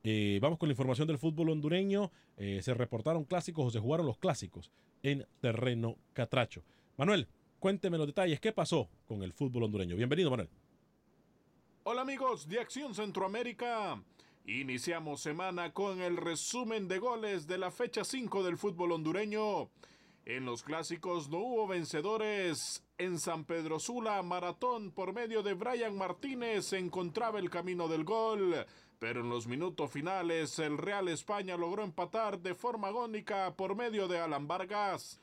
Eh, 0.04 0.38
vamos 0.40 0.60
con 0.60 0.70
la 0.70 0.74
información 0.74 1.08
del 1.08 1.18
fútbol 1.18 1.50
hondureño. 1.50 2.12
Eh, 2.38 2.60
se 2.62 2.76
reportaron 2.76 3.24
clásicos 3.24 3.66
o 3.66 3.72
se 3.72 3.80
jugaron 3.80 4.06
los 4.06 4.20
clásicos 4.20 4.70
en 5.02 5.26
terreno 5.40 5.98
catracho. 6.14 6.62
Manuel, 6.96 7.28
cuénteme 7.60 7.98
los 7.98 8.06
detalles. 8.06 8.40
¿Qué 8.40 8.52
pasó 8.52 8.88
con 9.08 9.24
el 9.24 9.34
fútbol 9.34 9.64
hondureño? 9.64 9.96
Bienvenido, 9.96 10.30
Manuel. 10.30 10.50
Hola 11.86 12.04
amigos 12.04 12.48
de 12.48 12.60
Acción 12.60 12.94
Centroamérica. 12.94 14.00
Iniciamos 14.46 15.22
semana 15.22 15.72
con 15.72 16.02
el 16.02 16.18
resumen 16.18 16.88
de 16.88 16.98
goles 16.98 17.46
de 17.46 17.60
la 17.60 17.70
fecha 17.70 18.04
5 18.04 18.44
del 18.44 18.58
fútbol 18.58 18.92
hondureño. 18.94 19.70
En 20.26 20.46
los 20.46 20.64
clásicos 20.64 21.30
no 21.30 21.38
hubo 21.38 21.68
vencedores. 21.68 22.84
En 22.98 23.20
San 23.20 23.46
Pedro 23.46 23.80
Sula, 23.80 24.22
Maratón 24.24 24.92
por 24.92 25.14
medio 25.14 25.44
de 25.44 25.54
Brian 25.54 25.96
Martínez 25.96 26.74
encontraba 26.74 27.38
el 27.38 27.52
camino 27.52 27.88
del 27.88 28.04
gol. 28.04 28.66
Pero 28.98 29.22
en 29.22 29.30
los 29.30 29.46
minutos 29.46 29.92
finales 29.92 30.58
el 30.58 30.80
Real 30.80 31.08
España 31.08 31.56
logró 31.56 31.84
empatar 31.84 32.40
de 32.40 32.56
forma 32.56 32.88
agónica 32.88 33.56
por 33.56 33.76
medio 33.76 34.08
de 34.08 34.20
Alan 34.20 34.48
Vargas. 34.48 35.22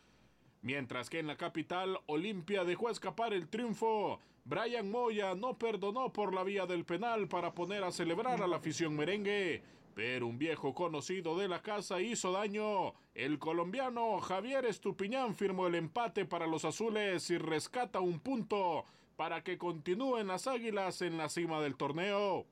Mientras 0.62 1.11
que 1.11 1.18
en 1.18 1.26
la 1.26 1.37
capital, 1.37 1.98
Olimpia 2.07 2.64
dejó 2.64 2.88
escapar 2.90 3.33
el 3.33 3.48
triunfo. 3.48 4.20
Brian 4.48 4.90
Moya 4.90 5.34
no 5.34 5.58
perdonó 5.58 6.11
por 6.11 6.32
la 6.32 6.42
vía 6.42 6.64
del 6.64 6.87
penal 6.87 7.28
para 7.28 7.52
poner 7.52 7.84
a 7.84 7.92
celebrar 7.92 8.42
a 8.42 8.46
la 8.46 8.56
afición 8.56 8.96
merengue. 8.96 9.62
Pero 9.94 10.26
un 10.26 10.38
viejo 10.38 10.74
conocido 10.74 11.37
de 11.37 11.48
la 11.48 11.61
casa 11.61 12.00
hizo 12.00 12.32
daño. 12.32 12.94
El 13.14 13.38
colombiano 13.38 14.18
Javier 14.20 14.64
Estupiñán 14.64 15.34
firmó 15.34 15.66
el 15.66 15.74
empate 15.74 16.24
para 16.24 16.46
los 16.46 16.64
azules 16.64 17.28
y 17.28 17.37
rescata 17.37 18.00
un 18.00 18.20
punto 18.20 18.87
para 19.16 19.44
que 19.44 19.58
continúen 19.58 20.28
las 20.28 20.46
águilas 20.46 21.02
en 21.02 21.18
la 21.18 21.28
cima 21.28 21.61
del 21.61 21.76
torneo. 21.76 22.46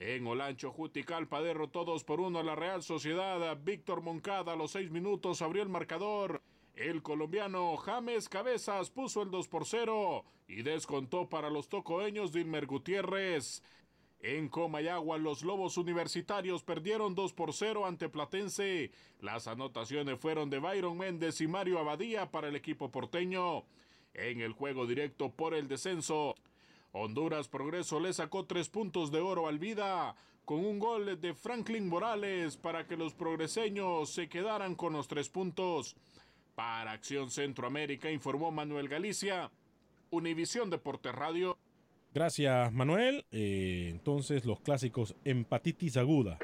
En 0.00 0.26
Olancho, 0.26 0.72
Juticalpa 0.72 1.42
derrotó 1.42 1.84
todos 1.84 2.04
por 2.04 2.20
uno 2.20 2.38
a 2.38 2.42
la 2.42 2.54
Real 2.54 2.82
Sociedad. 2.82 3.54
Víctor 3.62 4.00
Moncada 4.00 4.54
a 4.54 4.56
los 4.56 4.70
seis 4.70 4.90
minutos 4.90 5.42
abrió 5.42 5.62
el 5.62 5.68
marcador. 5.68 6.40
El 6.78 7.02
colombiano 7.02 7.76
James 7.76 8.28
Cabezas 8.28 8.88
puso 8.90 9.22
el 9.22 9.32
2 9.32 9.48
por 9.48 9.66
0 9.66 10.24
y 10.46 10.62
descontó 10.62 11.28
para 11.28 11.50
los 11.50 11.68
tocoeños 11.68 12.32
Dilmer 12.32 12.66
Gutiérrez. 12.66 13.64
En 14.20 14.48
Comayagua, 14.48 15.18
los 15.18 15.42
Lobos 15.42 15.76
Universitarios 15.76 16.62
perdieron 16.62 17.16
2 17.16 17.32
por 17.32 17.52
0 17.52 17.84
ante 17.84 18.08
Platense. 18.08 18.92
Las 19.20 19.48
anotaciones 19.48 20.20
fueron 20.20 20.50
de 20.50 20.60
Byron 20.60 20.96
Méndez 20.96 21.40
y 21.40 21.48
Mario 21.48 21.80
Abadía 21.80 22.30
para 22.30 22.46
el 22.46 22.54
equipo 22.54 22.92
porteño. 22.92 23.64
En 24.14 24.40
el 24.40 24.52
juego 24.52 24.86
directo 24.86 25.30
por 25.30 25.54
el 25.54 25.66
descenso, 25.66 26.36
Honduras 26.92 27.48
Progreso 27.48 27.98
le 27.98 28.12
sacó 28.12 28.46
tres 28.46 28.68
puntos 28.68 29.10
de 29.10 29.18
oro 29.18 29.48
al 29.48 29.58
Vida 29.58 30.14
con 30.44 30.64
un 30.64 30.78
gol 30.78 31.20
de 31.20 31.34
Franklin 31.34 31.88
Morales 31.88 32.56
para 32.56 32.86
que 32.86 32.96
los 32.96 33.14
progreseños 33.14 34.10
se 34.10 34.28
quedaran 34.28 34.76
con 34.76 34.92
los 34.92 35.08
tres 35.08 35.28
puntos. 35.28 35.96
Para 36.58 36.90
Acción 36.90 37.30
Centroamérica 37.30 38.10
informó 38.10 38.50
Manuel 38.50 38.88
Galicia, 38.88 39.48
Univisión 40.10 40.70
Deporte 40.70 41.12
Radio. 41.12 41.56
Gracias, 42.12 42.72
Manuel. 42.72 43.24
Eh, 43.30 43.86
entonces, 43.92 44.44
los 44.44 44.58
clásicos 44.58 45.14
empatitis 45.24 45.96
aguda 45.96 46.36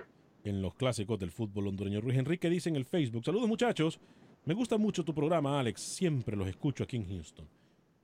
en 0.44 0.62
los 0.62 0.76
clásicos 0.76 1.18
del 1.18 1.32
fútbol 1.32 1.66
hondureño. 1.66 2.00
Ruiz 2.00 2.16
Enrique 2.16 2.48
dice 2.48 2.68
en 2.68 2.76
el 2.76 2.84
Facebook: 2.84 3.24
Saludos, 3.24 3.48
muchachos. 3.48 3.98
Me 4.44 4.54
gusta 4.54 4.78
mucho 4.78 5.04
tu 5.04 5.12
programa, 5.12 5.58
Alex. 5.58 5.80
Siempre 5.80 6.36
los 6.36 6.46
escucho 6.46 6.84
aquí 6.84 6.94
en 6.94 7.08
Houston. 7.08 7.48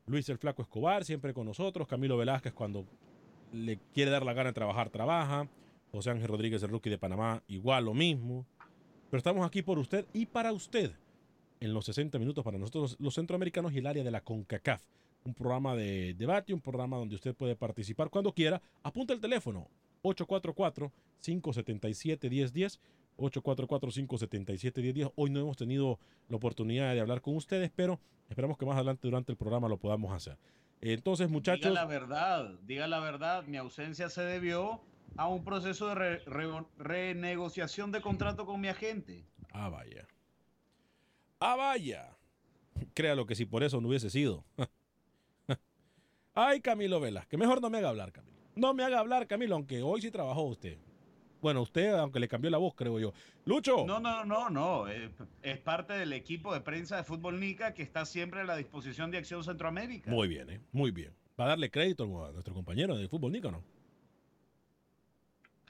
Luis 0.07 0.29
el 0.31 0.38
Flaco 0.38 0.62
Escobar, 0.62 1.05
siempre 1.05 1.33
con 1.33 1.46
nosotros. 1.46 1.87
Camilo 1.87 2.16
Velázquez, 2.16 2.53
cuando 2.53 2.87
le 3.53 3.79
quiere 3.94 4.11
dar 4.11 4.25
la 4.25 4.33
gana 4.33 4.51
de 4.51 4.55
trabajar, 4.55 4.90
trabaja. 4.90 5.49
José 5.92 6.11
Ángel 6.11 6.27
Rodríguez, 6.27 6.61
el 6.64 6.70
rookie 6.70 6.90
de 6.90 6.99
Panamá, 6.99 7.44
igual 7.46 7.85
lo 7.85 7.94
mismo. 7.94 8.49
Pero 9.11 9.18
estamos 9.18 9.46
aquí 9.46 9.62
por 9.62 9.79
usted 9.79 10.07
y 10.12 10.27
para 10.27 10.53
usted 10.53 10.90
en 11.61 11.73
los 11.75 11.85
60 11.85 12.18
minutos 12.18 12.42
para 12.44 12.59
nosotros 12.59 12.96
los 12.99 13.14
centroamericanos 13.14 13.73
y 13.73 13.79
el 13.79 13.87
área 13.87 14.03
de 14.03 14.11
la 14.11 14.23
CONCACAF. 14.23 14.83
Un 15.25 15.35
programa 15.35 15.77
de 15.77 16.14
debate, 16.14 16.55
un 16.55 16.61
programa 16.62 16.96
donde 16.96 17.14
usted 17.14 17.35
puede 17.35 17.55
participar 17.55 18.09
cuando 18.09 18.33
quiera. 18.33 18.62
Apunta 18.83 19.12
el 19.12 19.20
teléfono 19.20 19.68
844-577-1010. 20.03 22.79
844-577-1010. 23.18 25.12
Hoy 25.16 25.31
no 25.31 25.40
hemos 25.40 25.57
tenido 25.57 25.99
la 26.29 26.37
oportunidad 26.37 26.94
de 26.94 27.01
hablar 27.01 27.20
con 27.20 27.37
ustedes, 27.37 27.70
pero 27.75 28.01
esperamos 28.31 28.57
que 28.57 28.64
más 28.64 28.77
adelante 28.77 29.07
durante 29.07 29.33
el 29.33 29.37
programa 29.37 29.68
lo 29.68 29.77
podamos 29.77 30.12
hacer. 30.12 30.38
Entonces, 30.81 31.29
muchachos. 31.29 31.70
Diga 31.70 31.83
la 31.83 31.87
verdad, 31.87 32.51
diga 32.62 32.87
la 32.87 33.01
verdad. 33.01 33.44
Mi 33.46 33.59
ausencia 33.59 34.09
se 34.09 34.23
debió 34.23 34.81
a 35.16 35.29
un 35.29 35.44
proceso 35.44 35.88
de 35.88 35.94
re- 35.94 36.18
re- 36.25 36.64
renegociación 36.79 37.92
de 37.92 38.01
contrato 38.01 38.46
con 38.46 38.61
mi 38.61 38.68
agente. 38.68 39.27
Ah, 39.53 39.68
vaya. 39.68 40.07
Ah, 41.40 41.57
vaya. 41.57 42.16
Créalo 42.94 43.26
que 43.26 43.35
si 43.35 43.46
por 43.46 43.62
eso 43.62 43.81
no 43.81 43.88
hubiese 43.88 44.11
sido. 44.11 44.44
Ay, 46.35 46.61
Camilo 46.61 47.00
Vela, 47.00 47.26
que 47.29 47.37
mejor 47.37 47.61
no 47.61 47.70
me 47.70 47.79
haga 47.79 47.88
hablar, 47.88 48.12
Camilo. 48.12 48.37
No 48.55 48.74
me 48.74 48.85
haga 48.85 48.98
hablar, 49.00 49.26
Camilo, 49.26 49.55
aunque 49.57 49.83
hoy 49.83 50.00
sí 50.00 50.11
trabajó 50.11 50.42
usted. 50.42 50.79
Bueno, 51.40 51.62
usted, 51.62 51.94
aunque 51.94 52.20
le 52.20 52.29
cambió 52.29 52.50
la 52.50 52.59
voz, 52.59 52.74
creo 52.74 52.98
yo. 52.98 53.12
Lucho. 53.46 53.87
No, 53.87 53.98
no, 53.98 54.24
no, 54.24 54.50
no. 54.50 54.88
eh, 54.88 55.11
Es 55.42 55.59
parte 55.59 55.94
del 55.94 56.12
equipo 56.12 56.53
de 56.53 56.61
prensa 56.61 56.96
de 56.98 57.05
Fútbol 57.05 57.40
Nica 57.40 57.72
que 57.72 57.83
está 57.83 58.05
siempre 58.05 58.40
a 58.40 58.44
la 58.44 58.57
disposición 58.57 59.11
de 59.11 59.18
Acción 59.18 59.42
Centroamérica. 59.42 60.11
Muy 60.11 60.29
bien, 60.29 60.50
¿eh? 60.50 60.61
Muy 60.72 60.90
bien. 60.90 61.12
¿Va 61.38 61.46
a 61.46 61.48
darle 61.48 61.70
crédito 61.70 62.05
a 62.26 62.33
nuestro 62.33 62.53
compañero 62.53 62.94
de 62.96 63.09
fútbol, 63.09 63.33
Nico, 63.33 63.50
no? 63.50 63.64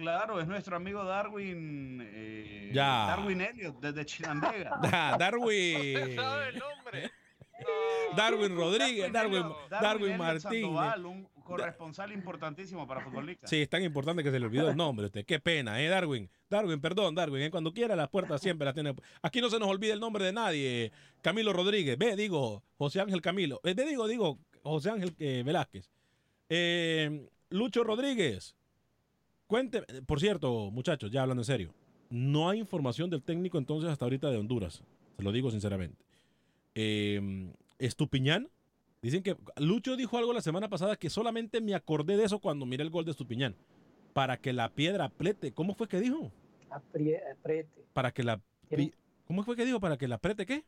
Claro, 0.01 0.41
es 0.41 0.47
nuestro 0.47 0.77
amigo 0.77 1.05
Darwin. 1.05 2.01
eh, 2.11 2.71
Ya. 2.73 3.07
Darwin 3.09 3.41
Elliot, 3.43 3.79
desde 3.81 4.05
Chinandega. 4.07 4.79
Da- 4.83 5.17
Darwin. 5.19 6.15
¿Sabe 6.17 6.49
el 6.49 6.59
nombre? 6.59 7.11
Darwin 8.17 8.57
Rodríguez, 8.57 9.13
Darwin, 9.13 9.45
Darwin. 9.69 10.41
Sandoval, 10.41 11.05
un 11.05 11.29
corresponsal 11.45 12.11
importantísimo 12.13 12.87
para 12.87 13.03
Fútbol 13.03 13.27
Nica. 13.27 13.47
Sí, 13.47 13.61
es 13.61 13.69
tan 13.69 13.83
importante 13.83 14.23
que 14.25 14.31
se 14.31 14.41
le 14.41 14.47
olvidó 14.47 14.71
el 14.71 14.77
nombre. 14.77 15.05
a 15.05 15.07
Usted. 15.09 15.27
Qué 15.27 15.39
pena, 15.41 15.79
¿eh, 15.83 15.89
Darwin? 15.89 16.31
Darwin, 16.49 16.81
perdón, 16.81 17.15
Darwin. 17.15 17.43
¿eh? 17.43 17.51
Cuando 17.51 17.73
quiera, 17.75 17.95
las 17.95 18.09
puertas 18.09 18.41
siempre 18.43 18.65
las 18.65 18.73
tiene. 18.73 18.95
Aquí 19.21 19.43
no 19.43 19.51
se 19.51 19.59
nos 19.59 19.69
olvida 19.69 19.93
el 19.93 20.01
nombre 20.01 20.25
de 20.25 20.33
nadie. 20.33 20.91
Camilo 21.21 21.53
Rodríguez. 21.53 21.99
Ve, 21.99 22.17
digo, 22.17 22.63
José 22.79 23.01
Ángel 23.03 23.21
Camilo. 23.21 23.61
Eh, 23.63 23.75
Ve, 23.75 23.85
digo, 23.85 24.09
digo, 24.09 24.39
José 24.63 24.91
Ángel 24.91 25.15
eh, 25.19 25.43
Velázquez. 25.45 25.91
Eh, 26.49 27.29
Lucho 27.51 27.85
Rodríguez. 27.85 28.57
Cuente, 29.51 29.83
por 30.07 30.21
cierto, 30.21 30.71
muchachos, 30.71 31.11
ya 31.11 31.23
hablando 31.23 31.41
en 31.41 31.45
serio. 31.45 31.75
No 32.09 32.49
hay 32.49 32.61
información 32.61 33.11
del 33.11 33.21
técnico 33.21 33.59
entonces 33.59 33.91
hasta 33.91 34.05
ahorita 34.05 34.31
de 34.31 34.37
Honduras. 34.37 34.85
Se 35.17 35.23
lo 35.25 35.33
digo 35.33 35.51
sinceramente. 35.51 35.97
Eh, 36.77 37.51
Estupiñán. 37.81 38.49
Dicen 39.03 39.25
que 39.25 39.37
Lucho 39.57 39.97
dijo 39.97 40.19
algo 40.19 40.33
la 40.33 40.41
semana 40.41 40.69
pasada 40.69 40.95
que 40.95 41.11
solamente 41.11 41.61
me 41.61 41.75
acordé 41.75 42.17
de 42.17 42.25
eso 42.27 42.39
cuando 42.39 42.65
miré 42.65 42.85
el 42.85 42.91
gol 42.91 43.05
de 43.05 43.11
Estupiñán. 43.11 43.57
Para 44.13 44.37
que 44.37 44.53
la 44.53 44.69
piedra 44.69 45.07
apriete. 45.07 45.53
¿Cómo 45.53 45.75
fue 45.75 45.89
que 45.89 45.99
dijo? 45.99 46.31
Aprie- 46.71 47.21
apriete. 47.33 47.85
Para 47.93 48.13
que 48.13 48.23
la. 48.23 48.41
¿Cómo 49.27 49.43
fue 49.43 49.57
que 49.57 49.65
dijo? 49.65 49.81
¿Para 49.81 49.99
que 49.99 50.07
la 50.07 50.15
apriete 50.15 50.47
qué? 50.47 50.65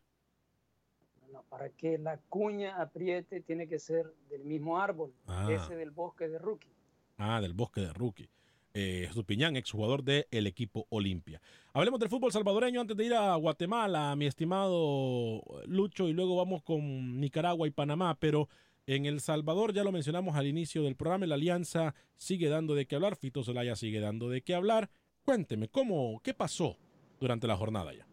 No, 1.33 1.45
para 1.45 1.69
que 1.71 1.99
la 1.99 2.19
cuña 2.29 2.83
apriete 2.83 3.43
tiene 3.43 3.69
que 3.69 3.79
ser 3.79 4.13
del 4.29 4.43
mismo 4.45 4.81
árbol, 4.81 5.13
Ah. 5.29 5.47
ese 5.53 5.77
del 5.77 5.93
bosque 5.93 6.27
de 6.29 6.39
Rookie. 6.39 6.69
Ah, 7.17 7.41
del 7.41 7.53
bosque 7.53 7.81
de 7.83 7.93
Rookie. 7.93 8.29
Eh, 8.75 9.05
Estupiñán, 9.09 9.57
exjugador 9.57 10.03
del 10.03 10.47
equipo 10.47 10.87
Olimpia. 10.89 11.43
Hablemos 11.75 12.01
del 12.01 12.09
fútbol 12.09 12.33
salvadoreño 12.33 12.81
antes 12.81 12.97
de 12.97 13.05
ir 13.05 13.15
a 13.15 13.37
Guatemala, 13.37 14.17
mi 14.17 14.25
estimado 14.25 15.43
Lucho, 15.67 16.09
y 16.09 16.15
luego 16.15 16.37
vamos 16.37 16.63
con 16.63 17.21
Nicaragua 17.21 17.69
y 17.69 17.71
Panamá. 17.71 18.17
Pero 18.19 18.49
en 18.87 19.05
El 19.05 19.21
Salvador, 19.21 19.75
ya 19.75 19.85
lo 19.85 19.93
mencionamos 19.93 20.37
al 20.37 20.47
inicio 20.47 20.83
del 20.83 20.97
programa, 20.97 21.27
la 21.27 21.35
alianza 21.35 21.95
sigue 22.17 22.49
dando 22.49 22.75
de 22.75 22.87
qué 22.87 22.95
hablar. 22.95 23.17
Fito 23.17 23.45
Zelaya 23.45 23.77
sigue 23.77 24.01
dando 24.01 24.31
de 24.31 24.41
qué 24.41 24.55
hablar. 24.55 24.89
Cuénteme, 25.23 25.69
¿cómo, 25.69 26.21
¿qué 26.25 26.33
pasó 26.33 26.79
durante 27.21 27.47
la 27.47 27.57
jornada 27.57 27.93
ya? 27.93 28.07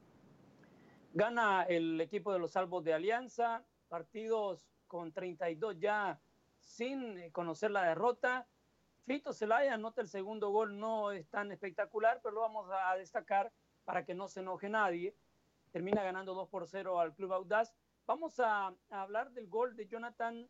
Gana 1.13 1.63
el 1.63 1.99
equipo 2.01 2.33
de 2.33 2.39
los 2.39 2.51
salvos 2.51 2.83
de 2.83 2.93
Alianza, 2.93 3.63
partidos 3.87 4.67
con 4.87 5.13
32 5.13 5.79
ya 5.79 6.19
sin 6.59 7.31
conocer 7.31 7.71
la 7.71 7.83
derrota. 7.83 8.47
Fito 9.09 9.33
Zelaya 9.33 9.73
anota 9.73 10.01
el 10.01 10.07
segundo 10.07 10.51
gol, 10.51 10.77
no 10.77 11.11
es 11.11 11.27
tan 11.29 11.51
espectacular, 11.51 12.19
pero 12.21 12.35
lo 12.35 12.41
vamos 12.41 12.69
a 12.71 12.95
destacar 12.95 13.51
para 13.83 14.05
que 14.05 14.13
no 14.13 14.27
se 14.27 14.41
enoje 14.41 14.69
nadie. 14.69 15.15
Termina 15.71 16.03
ganando 16.03 16.35
2 16.35 16.47
por 16.47 16.67
0 16.67 16.99
al 16.99 17.15
Club 17.15 17.33
Audaz. 17.33 17.73
Vamos 18.05 18.39
a, 18.39 18.67
a 18.67 19.01
hablar 19.01 19.31
del 19.31 19.47
gol 19.47 19.75
de 19.75 19.87
Jonathan. 19.87 20.47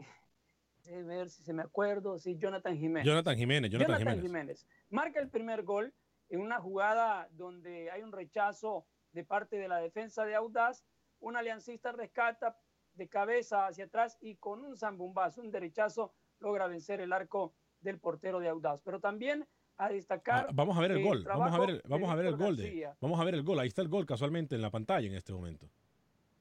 A 0.88 1.02
ver 1.04 1.30
si 1.30 1.44
se 1.44 1.52
me 1.52 1.62
acuerdo, 1.62 2.18
sí, 2.18 2.36
Jonathan 2.36 2.76
Jiménez. 2.76 3.06
Jonathan 3.06 3.36
Jiménez, 3.36 3.70
Jonathan, 3.70 4.20
Jiménez. 4.20 4.66
Marca 4.90 5.20
el 5.20 5.28
primer 5.28 5.62
gol 5.62 5.94
en 6.30 6.40
una 6.40 6.60
jugada 6.60 7.28
donde 7.30 7.92
hay 7.92 8.02
un 8.02 8.10
rechazo 8.10 8.88
de 9.12 9.22
parte 9.22 9.56
de 9.56 9.68
la 9.68 9.78
defensa 9.78 10.24
de 10.24 10.34
Audaz. 10.34 10.84
Un 11.20 11.36
aliancista 11.36 11.92
rescata 11.92 12.58
de 12.94 13.06
cabeza 13.08 13.68
hacia 13.68 13.84
atrás 13.84 14.18
y 14.20 14.34
con 14.34 14.64
un 14.64 14.76
zambumbazo, 14.76 15.42
un 15.42 15.52
derechazo, 15.52 16.12
logra 16.40 16.66
vencer 16.66 17.00
el 17.00 17.12
arco 17.12 17.54
del 17.80 17.98
portero 17.98 18.40
de 18.40 18.48
Audaz. 18.48 18.82
Pero 18.82 19.00
también 19.00 19.46
a 19.78 19.88
destacar. 19.88 20.46
Ah, 20.48 20.52
vamos 20.54 20.76
a 20.76 20.80
ver 20.80 20.92
el 20.92 21.02
gol, 21.02 21.22
vamos 21.24 21.52
a 21.54 21.58
ver, 21.58 21.70
el- 21.70 21.82
vamos 21.86 22.10
a 22.10 22.14
ver 22.14 22.26
el 22.26 22.36
gol 22.36 22.56
de, 22.56 22.88
vamos 23.00 23.20
a 23.20 23.24
ver 23.24 23.34
el 23.34 23.42
gol. 23.42 23.58
Ahí 23.60 23.68
está 23.68 23.82
el 23.82 23.88
gol 23.88 24.06
casualmente 24.06 24.54
en 24.54 24.62
la 24.62 24.70
pantalla 24.70 25.06
en 25.06 25.14
este 25.14 25.32
momento. 25.32 25.68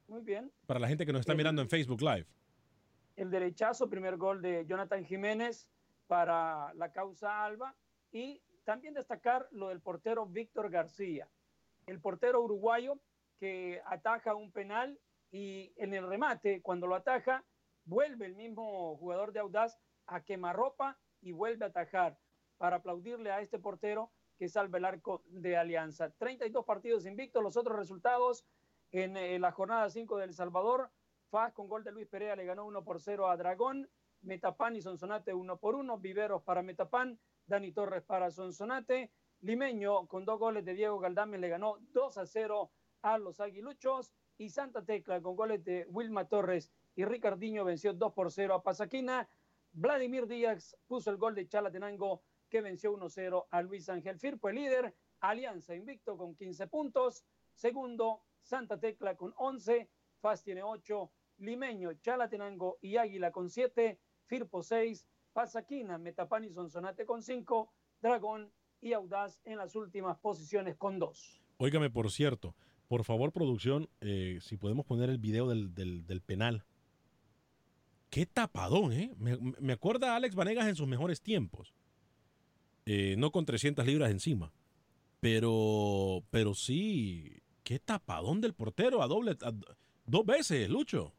Muy 0.08 0.22
bien. 0.22 0.52
Para 0.66 0.80
la 0.80 0.88
gente 0.88 1.06
que 1.06 1.12
nos 1.12 1.22
está 1.22 1.34
El- 1.34 1.38
mirando 1.38 1.62
en 1.62 1.70
Facebook 1.70 2.02
Live. 2.02 2.26
el 3.18 3.30
derechazo, 3.32 3.90
primer 3.90 4.18
gol 4.18 4.42
de 4.42 4.66
Jonathan 4.66 5.04
Jiménez 5.06 5.68
para 6.08 6.74
la 6.76 6.92
causa 6.92 7.44
Alba 7.46 7.74
y 8.12 8.42
también 8.66 8.94
destacar 8.94 9.48
lo 9.52 9.70
del 9.70 9.80
portero 9.80 10.26
Víctor 10.26 10.70
García, 10.70 11.28
el 11.88 12.00
portero 12.00 12.42
uruguayo 12.42 12.98
que 13.40 13.82
ataja 13.86 14.36
un 14.36 14.52
penal 14.52 14.98
y 15.32 15.72
en 15.78 15.94
el 15.94 16.08
remate, 16.08 16.62
cuando 16.62 16.88
lo 16.88 16.96
ataja, 16.96 17.44
vuelve 17.86 18.26
el 18.26 18.36
mismo 18.36 18.96
jugador 18.98 19.32
de 19.34 19.40
Audaz 19.40 19.78
a 20.08 20.22
quemarropa 20.24 20.98
y 21.22 21.32
vuelve 21.32 21.66
a 21.66 21.70
atajar 21.70 22.18
para 22.58 22.78
aplaudirle 22.78 23.32
a 23.32 23.42
este 23.42 23.60
portero 23.60 24.12
que 24.38 24.50
salva 24.50 24.78
el 24.78 24.86
arco 24.86 25.24
de 25.28 25.58
Alianza. 25.58 26.10
32 26.12 26.66
partidos 26.66 27.06
invictos, 27.06 27.42
los 27.42 27.58
otros 27.58 27.78
resultados 27.78 28.46
En 28.92 29.18
eh, 29.18 29.40
la 29.40 29.52
jornada 29.52 29.90
5 29.90 30.18
del 30.18 30.34
Salvador, 30.34 30.92
FAS 31.30 31.54
con 31.54 31.68
gol 31.68 31.84
de 31.84 31.92
Luis 31.92 32.08
Perea 32.08 32.36
le 32.36 32.46
ganó 32.46 32.66
1 32.66 32.84
por 32.84 33.02
0 33.02 33.28
a 33.28 33.36
Dragón. 33.36 33.90
Metapan 34.22 34.76
y 34.76 34.82
Sonsonate 34.82 35.34
1 35.34 35.58
por 35.58 35.76
1. 35.76 35.98
Viveros 35.98 36.44
para 36.44 36.62
Metapan. 36.62 37.20
Dani 37.48 37.72
Torres 37.72 38.04
para 38.04 38.32
Sonsonate. 38.32 39.12
Limeño 39.42 40.08
con 40.08 40.24
dos 40.24 40.40
goles 40.40 40.64
de 40.66 40.74
Diego 40.76 41.00
Galdame 41.00 41.38
le 41.38 41.50
ganó 41.50 41.78
2 41.92 42.18
a 42.18 42.26
0 42.26 42.72
a 43.02 43.18
los 43.18 43.40
Aguiluchos. 43.40 44.14
Y 44.38 44.50
Santa 44.50 44.84
Tecla 44.84 45.22
con 45.22 45.36
goles 45.36 45.64
de 45.64 45.86
Wilma 45.90 46.28
Torres 46.28 46.72
y 46.96 47.06
Ricardiño 47.06 47.66
venció 47.66 47.94
2 47.94 48.14
por 48.14 48.32
0 48.32 48.56
a 48.56 48.64
Pasaquina. 48.64 49.28
Vladimir 49.78 50.26
Díaz 50.26 50.78
puso 50.88 51.12
el 51.12 51.18
gol 51.18 51.36
de 51.36 51.50
Chalatenango 51.50 52.24
que 52.50 52.62
venció 52.62 52.94
1-0 52.98 53.48
a 53.52 53.62
Luis 53.62 53.90
Ángel 53.90 54.18
Firpo, 54.18 54.48
el 54.48 54.56
líder. 54.56 54.96
Alianza 55.20 55.76
invicto 55.76 56.16
con 56.16 56.34
15 56.34 56.68
puntos. 56.68 57.26
Segundo, 57.54 58.22
Santa 58.42 58.80
Tecla 58.80 59.18
con 59.18 59.34
11. 59.36 59.90
FAS 60.22 60.44
tiene 60.44 60.64
8. 60.64 61.12
Limeño, 61.40 61.94
Chalatenango 61.96 62.78
y 62.82 62.96
Águila 62.96 63.32
con 63.32 63.50
7. 63.50 64.00
Firpo 64.28 64.64
6. 64.64 65.06
Pasaquina, 65.34 65.98
Metapan 65.98 66.46
y 66.46 66.52
Sonsonate 66.52 67.06
con 67.06 67.22
5. 67.22 67.74
Dragón 68.02 68.50
y 68.80 68.94
Audaz 68.94 69.42
en 69.44 69.58
las 69.58 69.76
últimas 69.76 70.18
posiciones 70.20 70.78
con 70.78 71.00
2. 71.00 71.42
Óigame, 71.58 71.90
por 71.90 72.12
cierto, 72.12 72.56
por 72.88 73.04
favor, 73.04 73.34
producción, 73.34 73.90
eh, 74.00 74.38
si 74.42 74.56
podemos 74.56 74.86
poner 74.86 75.10
el 75.10 75.18
video 75.18 75.50
del 75.50 76.22
penal. 76.26 76.64
Qué 78.10 78.26
tapadón, 78.26 78.94
¿eh? 78.94 79.14
Me, 79.18 79.38
me, 79.38 79.74
acuerda 79.74 80.14
a 80.14 80.16
Alex 80.16 80.36
Vanegas 80.36 80.68
en 80.68 80.76
sus 80.76 80.88
mejores 80.88 81.22
tiempos. 81.22 81.74
Eh, 82.86 83.16
no 83.18 83.32
con 83.32 83.46
300 83.46 83.86
libras 83.86 84.12
encima. 84.12 84.54
Pero, 85.20 86.24
pero 86.30 86.54
sí, 86.54 87.42
qué 87.64 87.80
tapadón 87.80 88.42
del 88.42 88.54
portero 88.54 89.02
a 89.02 89.08
doble, 89.08 89.32
a, 89.42 89.52
dos 90.06 90.26
veces, 90.26 90.70
Lucho. 90.70 91.14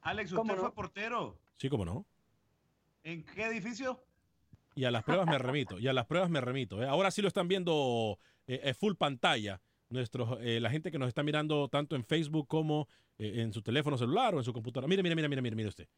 Alex, 0.00 0.32
¿usted 0.32 0.56
fue 0.56 0.74
portero? 0.74 1.38
Sí, 1.58 1.68
cómo 1.68 1.84
no. 1.84 2.06
¿En 3.04 3.22
qué 3.22 3.44
edificio? 3.44 4.02
Y 4.74 4.84
a 4.84 4.90
las 4.90 5.04
pruebas 5.04 5.26
me 5.26 5.38
remito, 5.38 5.78
y 5.78 5.88
a 5.88 5.92
las 5.92 6.06
pruebas 6.06 6.30
me 6.30 6.40
remito. 6.40 6.82
¿eh? 6.82 6.86
Ahora 6.86 7.10
sí 7.10 7.20
lo 7.20 7.28
están 7.28 7.48
viendo 7.48 8.18
eh, 8.46 8.74
full 8.74 8.94
pantalla. 8.94 9.60
Nuestros, 9.90 10.38
eh, 10.40 10.60
la 10.60 10.70
gente 10.70 10.92
que 10.92 10.98
nos 10.98 11.08
está 11.08 11.22
mirando 11.24 11.68
tanto 11.68 11.96
en 11.96 12.04
Facebook 12.04 12.46
como 12.46 12.88
eh, 13.18 13.42
en 13.42 13.52
su 13.52 13.60
teléfono 13.60 13.98
celular 13.98 14.34
o 14.34 14.38
en 14.38 14.44
su 14.44 14.52
computadora. 14.52 14.88
Mire, 14.88 15.02
mire, 15.02 15.16
mire, 15.16 15.28
mire, 15.28 15.42
mire, 15.42 15.56
mire 15.56 15.68
usted. 15.68 15.88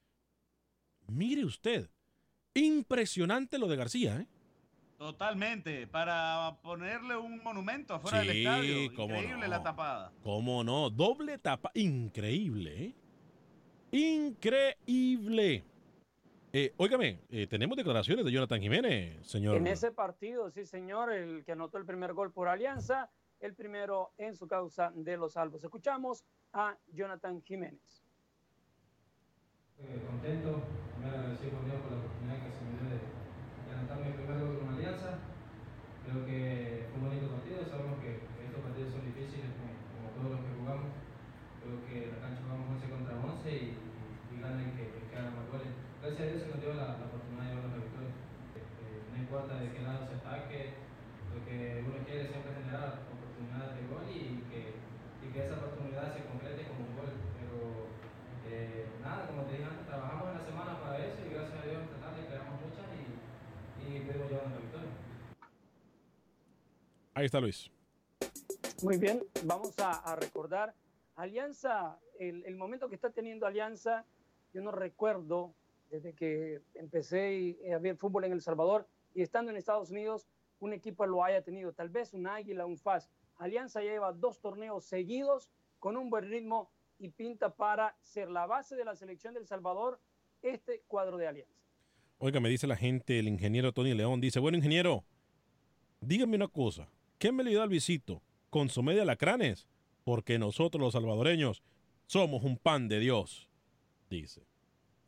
Mire 1.08 1.44
usted. 1.44 1.88
Impresionante 2.54 3.58
lo 3.58 3.66
de 3.68 3.76
García, 3.76 4.16
¿eh? 4.20 4.26
Totalmente, 4.98 5.86
para 5.88 6.56
ponerle 6.62 7.16
un 7.16 7.42
monumento 7.42 7.94
afuera 7.94 8.20
Sí, 8.20 8.28
del 8.28 8.36
estadio. 8.38 8.94
cómo 8.94 9.14
Increíble 9.16 9.42
no. 9.42 9.48
la 9.48 9.62
tapada. 9.62 10.12
¿Cómo 10.22 10.62
no? 10.62 10.90
Doble 10.90 11.38
tapa. 11.38 11.70
Increíble, 11.74 12.84
¿eh? 12.84 12.94
Increíble. 13.90 15.64
Eh, 16.52 16.72
óigame, 16.76 17.18
eh, 17.30 17.46
tenemos 17.46 17.76
declaraciones 17.76 18.24
de 18.24 18.30
Jonathan 18.30 18.60
Jiménez, 18.60 19.26
señor. 19.26 19.56
En 19.56 19.66
ese 19.66 19.90
partido, 19.90 20.50
sí, 20.50 20.66
señor, 20.66 21.10
el 21.12 21.44
que 21.44 21.52
anotó 21.52 21.78
el 21.78 21.86
primer 21.86 22.12
gol 22.12 22.30
por 22.30 22.46
Alianza, 22.48 23.10
el 23.40 23.54
primero 23.54 24.12
en 24.18 24.36
su 24.36 24.46
causa 24.46 24.92
de 24.94 25.16
los 25.16 25.32
salvos. 25.32 25.64
Escuchamos 25.64 26.24
a 26.52 26.76
Jonathan 26.92 27.42
Jiménez. 27.42 28.01
Eh, 29.80 30.04
contento, 30.04 30.68
primero 30.92 31.16
agradecido 31.16 31.56
con 31.56 31.64
Dios 31.64 31.80
por 31.80 31.96
la 31.96 32.00
oportunidad 32.04 32.44
que 32.44 32.52
se 32.52 32.60
me 32.60 32.76
dio 32.76 32.84
de, 32.92 33.00
de 33.00 33.70
anotar 33.72 34.04
mi 34.04 34.12
primer 34.12 34.36
gol 34.44 34.60
con 34.60 34.76
Alianza. 34.76 35.24
Creo 36.04 36.26
que 36.28 36.90
fue 36.92 37.00
un 37.00 37.06
bonito 37.08 37.32
partido, 37.32 37.64
sabemos 37.64 37.96
que, 38.04 38.28
estos 38.44 38.68
partidos 38.68 38.92
son 38.92 39.08
difíciles 39.08 39.48
como, 39.56 40.12
todos 40.12 40.28
los 40.36 40.42
que 40.44 40.56
jugamos. 40.60 40.92
Creo 41.64 41.78
que 41.88 41.96
la 42.12 42.20
cancha 42.20 42.44
jugamos 42.44 42.76
11 42.76 42.92
contra 42.92 43.16
11 43.16 43.48
y, 43.48 43.64
y 43.72 44.34
gana 44.36 44.60
el 44.60 44.76
que, 44.76 44.84
el 44.92 45.06
que 45.08 45.16
más 45.16 45.48
goles. 45.48 45.72
Gracias 46.04 46.20
a 46.20 46.28
Dios 46.28 46.42
se 46.44 46.50
nos 46.52 46.60
dio 46.60 46.76
la, 46.76 47.00
la 47.00 47.06
oportunidad 47.08 47.42
de 47.42 47.48
llevarnos 47.48 47.72
la 47.72 47.84
victoria. 47.86 48.12
Eh, 48.12 49.00
no 49.08 49.16
importa 49.16 49.52
de 49.56 49.72
qué 49.72 49.80
lado 49.80 50.04
se 50.04 50.20
ataque, 50.20 50.60
lo 51.32 51.40
que 51.48 51.80
uno 51.80 52.04
quiere 52.04 52.28
siempre 52.28 52.60
generar 52.60 53.08
oportunidades 53.08 53.72
de 53.72 53.88
gol 53.88 54.04
y 54.04 54.44
que, 54.52 54.76
y 55.24 55.26
que 55.32 55.40
esa 55.48 55.56
oportunidad 55.56 56.12
se 56.12 56.28
concrete 56.28 56.68
como 56.68 56.92
un 56.92 56.96
gol. 56.98 57.12
Pero 57.40 57.88
eh, 58.46 58.86
nada, 59.02 59.26
como 59.26 59.42
te 59.44 59.52
dije 59.52 59.64
antes, 59.64 59.86
trabajamos 59.86 60.28
en 60.28 60.34
la 60.38 60.44
semana 60.44 60.80
para 60.82 60.98
eso 60.98 61.16
y 61.26 61.34
gracias 61.34 61.62
a 61.62 61.66
Dios 61.66 61.82
esta 61.82 62.06
tarde 62.06 62.26
creamos 62.26 62.60
muchas 62.60 62.86
y, 62.98 63.96
y 63.96 64.00
pudimos 64.00 64.30
llevarnos 64.30 64.54
la 64.54 64.60
victoria. 64.60 64.90
Ahí 67.14 67.24
está 67.26 67.40
Luis. 67.40 67.70
Muy 68.82 68.98
bien, 68.98 69.22
vamos 69.44 69.78
a, 69.78 69.90
a 69.90 70.16
recordar 70.16 70.74
Alianza, 71.16 71.98
el, 72.18 72.44
el, 72.46 72.56
momento 72.56 72.88
que 72.88 72.94
está 72.94 73.10
teniendo 73.10 73.46
Alianza, 73.46 74.04
yo 74.52 74.62
no 74.62 74.72
recuerdo 74.72 75.54
desde 75.90 76.14
que 76.14 76.62
empecé 76.74 77.34
y, 77.34 77.70
a 77.70 77.78
ver 77.78 77.96
fútbol 77.96 78.24
en 78.24 78.32
El 78.32 78.40
Salvador 78.40 78.88
y 79.14 79.22
estando 79.22 79.50
en 79.50 79.58
Estados 79.58 79.90
Unidos, 79.90 80.26
un 80.58 80.72
equipo 80.72 81.06
lo 81.06 81.22
haya 81.22 81.42
tenido, 81.42 81.72
tal 81.72 81.90
vez 81.90 82.14
un 82.14 82.26
Águila, 82.26 82.64
un 82.64 82.78
FAS. 82.78 83.10
Alianza 83.36 83.80
lleva 83.82 84.12
dos 84.12 84.40
torneos 84.40 84.84
seguidos 84.84 85.50
con 85.78 85.96
un 85.96 86.08
buen 86.08 86.28
ritmo 86.30 86.70
y 87.02 87.08
pinta 87.08 87.54
para 87.54 87.96
ser 88.00 88.30
la 88.30 88.46
base 88.46 88.76
de 88.76 88.84
la 88.84 88.94
selección 88.94 89.34
del 89.34 89.46
Salvador 89.46 90.00
este 90.40 90.82
cuadro 90.86 91.16
de 91.16 91.26
Alianza. 91.26 91.52
Oiga, 92.18 92.38
me 92.38 92.48
dice 92.48 92.68
la 92.68 92.76
gente, 92.76 93.18
el 93.18 93.26
ingeniero 93.26 93.72
Tony 93.72 93.92
León, 93.92 94.20
dice, 94.20 94.38
bueno, 94.38 94.56
ingeniero, 94.56 95.04
dígame 96.00 96.36
una 96.36 96.46
cosa, 96.46 96.88
¿qué 97.18 97.32
me 97.32 97.42
le 97.42 97.54
da 97.54 97.64
al 97.64 97.68
visito? 97.68 98.22
¿Consomé 98.50 98.94
de 98.94 99.02
alacranes? 99.02 99.66
Porque 100.04 100.38
nosotros 100.38 100.80
los 100.80 100.92
salvadoreños 100.92 101.64
somos 102.06 102.44
un 102.44 102.56
pan 102.56 102.86
de 102.86 103.00
Dios, 103.00 103.48
dice. 104.08 104.46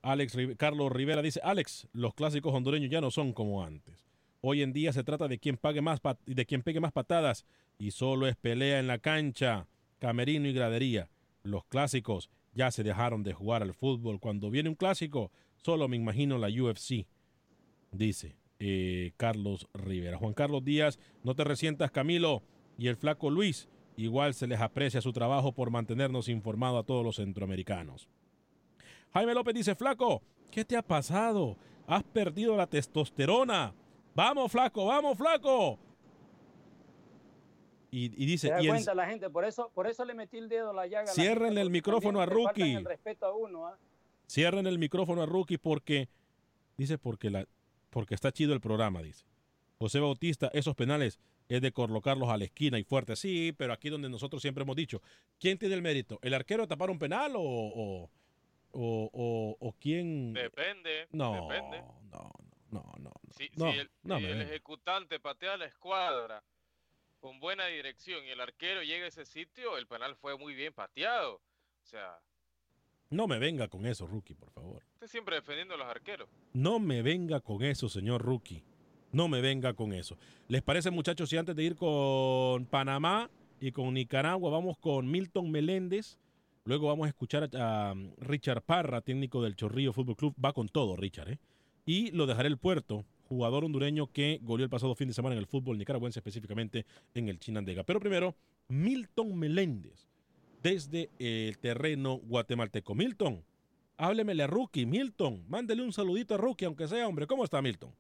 Alex 0.03 0.37
Carlos 0.57 0.91
Rivera 0.91 1.23
dice, 1.23 1.41
Alex, 1.45 1.87
los 1.93 2.15
clásicos 2.15 2.53
hondureños 2.53 2.91
ya 2.91 3.01
no 3.01 3.13
son 3.13 3.33
como 3.33 3.63
antes. 3.63 4.05
Hoy 4.41 4.63
en 4.63 4.73
día 4.73 4.93
se 4.93 5.05
trata 5.05 5.29
de 5.29 5.39
quien 5.39 5.57
pague 5.57 5.81
más 5.81 6.01
de 6.27 6.45
quien 6.45 6.63
pegue 6.63 6.81
más 6.81 6.93
patadas 6.93 7.47
y 7.79 7.93
solo 7.93 8.27
es 8.27 8.37
pelea 8.37 8.81
en 8.81 8.89
la 8.89 8.99
cancha, 8.99 9.69
camerino 10.01 10.49
y 10.49 10.53
gradería. 10.53 11.09
Los 11.45 11.67
clásicos 11.67 12.31
ya 12.55 12.71
se 12.71 12.83
dejaron 12.83 13.23
de 13.23 13.35
jugar 13.35 13.63
al 13.63 13.75
fútbol. 13.75 14.19
Cuando 14.19 14.51
viene 14.51 14.71
un 14.71 14.75
clásico, 14.75 15.31
solo 15.63 15.89
me 15.89 15.97
imagino 15.97 16.39
la 16.39 16.49
UFC, 16.49 17.07
dice 17.93 18.37
eh, 18.59 19.13
Carlos 19.19 19.69
Rivera. 19.75 20.17
Juan 20.17 20.33
Carlos 20.33 20.65
Díaz, 20.65 20.99
no 21.23 21.35
te 21.35 21.45
resientas 21.45 21.91
Camilo 21.91 22.43
y 22.79 22.89
el 22.89 22.97
flaco 22.97 23.31
Luis. 23.31 23.69
Igual 23.97 24.33
se 24.33 24.47
les 24.47 24.61
aprecia 24.61 25.03
su 25.03 25.13
trabajo 25.13 25.53
por 25.53 25.71
mantenernos 25.71 26.29
informados 26.29 26.83
a 26.83 26.87
todos 26.87 27.05
los 27.05 27.17
centroamericanos. 27.17 28.09
Jaime 29.13 29.35
López 29.35 29.55
dice, 29.55 29.75
flaco, 29.75 30.23
¿qué 30.51 30.65
te 30.65 30.79
ha 30.79 30.83
pasado? 30.83 31.59
Has 31.87 32.03
perdido 32.05 32.57
la 32.57 32.67
testosterona. 32.67 33.75
Vamos, 34.15 34.51
flaco, 34.51 34.87
vamos, 34.87 35.19
flaco. 35.19 35.79
Y, 37.97 38.07
y 38.21 38.27
dice, 38.27 38.49
Se 38.49 38.53
da 38.55 38.61
y 38.61 38.67
cuenta 38.67 38.93
la 38.93 39.07
gente, 39.07 39.31
por 39.31 39.45
eso, 39.45 39.71
por 39.73 39.87
eso 39.87 40.05
le 40.05 40.15
metí 40.15 40.37
el 40.37 40.49
dedo 40.49 40.71
a 40.71 40.73
la 40.75 40.87
llaga. 40.89 41.13
a 41.13 41.15
gente, 41.15 41.59
el 41.59 41.71
micrófono 41.71 42.21
a 42.21 42.27
Rookie. 42.27 42.75
El 42.75 42.85
respeto 42.85 43.27
a 43.27 43.37
uno, 43.37 43.69
¿ah? 43.69 43.79
cierren 44.29 44.67
el 44.67 44.79
micrófono 44.81 45.23
a 45.23 45.27
Rookie 45.27 45.59
porque, 45.59 46.09
dice, 46.77 46.99
porque, 46.99 47.31
la, 47.31 47.47
porque 47.91 48.17
está 48.17 48.33
chido 48.33 48.53
el 48.53 48.61
programa, 48.61 49.01
dice. 49.01 49.25
José 49.79 50.01
Bautista, 50.01 50.51
esos 50.55 50.75
penales 50.75 51.21
es 51.49 51.61
de 51.63 51.71
colocarlos 51.71 52.31
a 52.31 52.37
la 52.37 52.47
esquina 52.47 52.81
y 52.81 52.85
fuerte. 52.85 53.15
Sí, 53.15 53.55
pero 53.57 53.73
aquí 53.73 53.91
donde 53.91 54.09
nosotros 54.09 54.43
siempre 54.43 54.63
hemos 54.63 54.75
dicho, 54.75 55.01
¿quién 55.39 55.57
tiene 55.59 55.77
el 55.77 55.83
mérito? 55.83 56.19
¿El 56.23 56.35
arquero 56.35 56.63
de 56.65 56.69
tapar 56.69 56.91
un 56.91 56.99
penal 56.99 57.37
o, 57.37 57.43
o, 57.43 58.11
o, 58.73 59.11
o- 59.13 59.57
o 59.61 59.73
quién? 59.79 60.33
Depende. 60.33 61.07
No, 61.13 61.49
depende. 61.49 61.81
no, 62.11 62.33
no, 62.73 62.83
no, 62.83 62.93
no. 62.99 63.13
Si, 63.37 63.51
no, 63.57 63.71
si 63.73 63.79
el, 63.79 63.91
no 64.03 64.17
si 64.19 64.25
me 64.25 64.31
el 64.33 64.43
ejecutante 64.43 65.21
patea 65.21 65.57
la 65.57 65.67
escuadra 65.67 66.43
con 67.25 67.41
buena 67.41 67.65
dirección 67.69 68.23
y 68.27 68.29
el 68.29 68.41
arquero 68.43 68.83
llega 68.83 69.07
a 69.07 69.09
ese 69.09 69.25
sitio, 69.25 69.79
el 69.79 69.87
penal 69.87 70.15
fue 70.15 70.37
muy 70.37 70.55
bien 70.55 70.75
pateado. 70.75 71.37
O 71.37 71.87
sea, 71.87 72.19
No 73.09 73.27
me 73.27 73.39
venga 73.39 73.67
con 73.67 73.87
eso, 73.87 74.07
Rookie, 74.07 74.35
por 74.35 74.51
favor. 74.51 74.83
usted 74.93 75.07
siempre 75.07 75.37
defendiendo 75.37 75.73
a 75.73 75.79
los 75.79 75.87
arqueros. 75.87 76.29
No 76.53 76.79
me 76.79 77.01
venga 77.01 77.41
con 77.41 77.63
eso, 77.65 77.89
señor 77.89 78.21
Rookie. 78.21 78.63
No 79.11 79.29
me 79.29 79.41
venga 79.41 79.73
con 79.73 79.95
eso. 79.95 80.19
¿Les 80.49 80.61
parece, 80.61 80.91
muchachos, 80.91 81.31
si 81.31 81.39
antes 81.39 81.57
de 81.57 81.63
ir 81.63 81.77
con 81.77 82.67
Panamá 82.67 83.31
y 83.59 83.73
con 83.73 83.95
Nicaragua, 83.95 84.51
vamos 84.51 84.77
con 84.77 85.11
Milton 85.11 85.51
Meléndez? 85.51 86.19
Luego 86.67 86.89
vamos 86.89 87.07
a 87.07 87.09
escuchar 87.09 87.49
a, 87.57 87.91
a 87.93 87.95
Richard 88.19 88.61
Parra, 88.61 89.01
técnico 89.01 89.43
del 89.43 89.57
Chorrillo 89.57 89.95
Fútbol 89.95 90.17
Club. 90.17 90.35
Va 90.45 90.53
con 90.53 90.69
todo, 90.69 90.95
Richard, 90.95 91.31
¿eh? 91.31 91.39
Y 91.87 92.11
lo 92.11 92.27
dejaré 92.27 92.49
el 92.49 92.59
puerto, 92.59 93.07
jugador 93.35 93.65
hondureño 93.65 94.11
que 94.13 94.39
goleó 94.43 94.65
el 94.65 94.71
pasado 94.71 94.95
fin 94.95 95.09
de 95.09 95.15
semana 95.15 95.35
en 95.35 95.41
el 95.41 95.47
fútbol 95.47 95.77
nicaragüense, 95.77 96.21
específicamente 96.21 96.87
en 97.15 97.29
el 97.29 97.39
Chinandega. 97.39 97.83
Pero 97.83 98.01
primero, 98.01 98.35
Milton 98.69 99.37
Meléndez, 99.37 100.09
desde 100.63 101.11
el 101.19 101.59
terreno 101.59 102.17
guatemalteco. 102.17 102.95
Milton, 102.95 103.45
háblemele 103.97 104.45
a 104.45 104.47
Rookie. 104.47 104.87
Milton, 104.87 105.45
mándele 105.49 105.83
un 105.83 105.93
saludito 105.93 106.35
a 106.35 106.39
Rookie, 106.39 106.65
aunque 106.65 106.89
sea, 106.89 107.07
hombre. 107.07 107.27
¿Cómo 107.27 107.45
está, 107.45 107.61
Milton? 107.61 107.93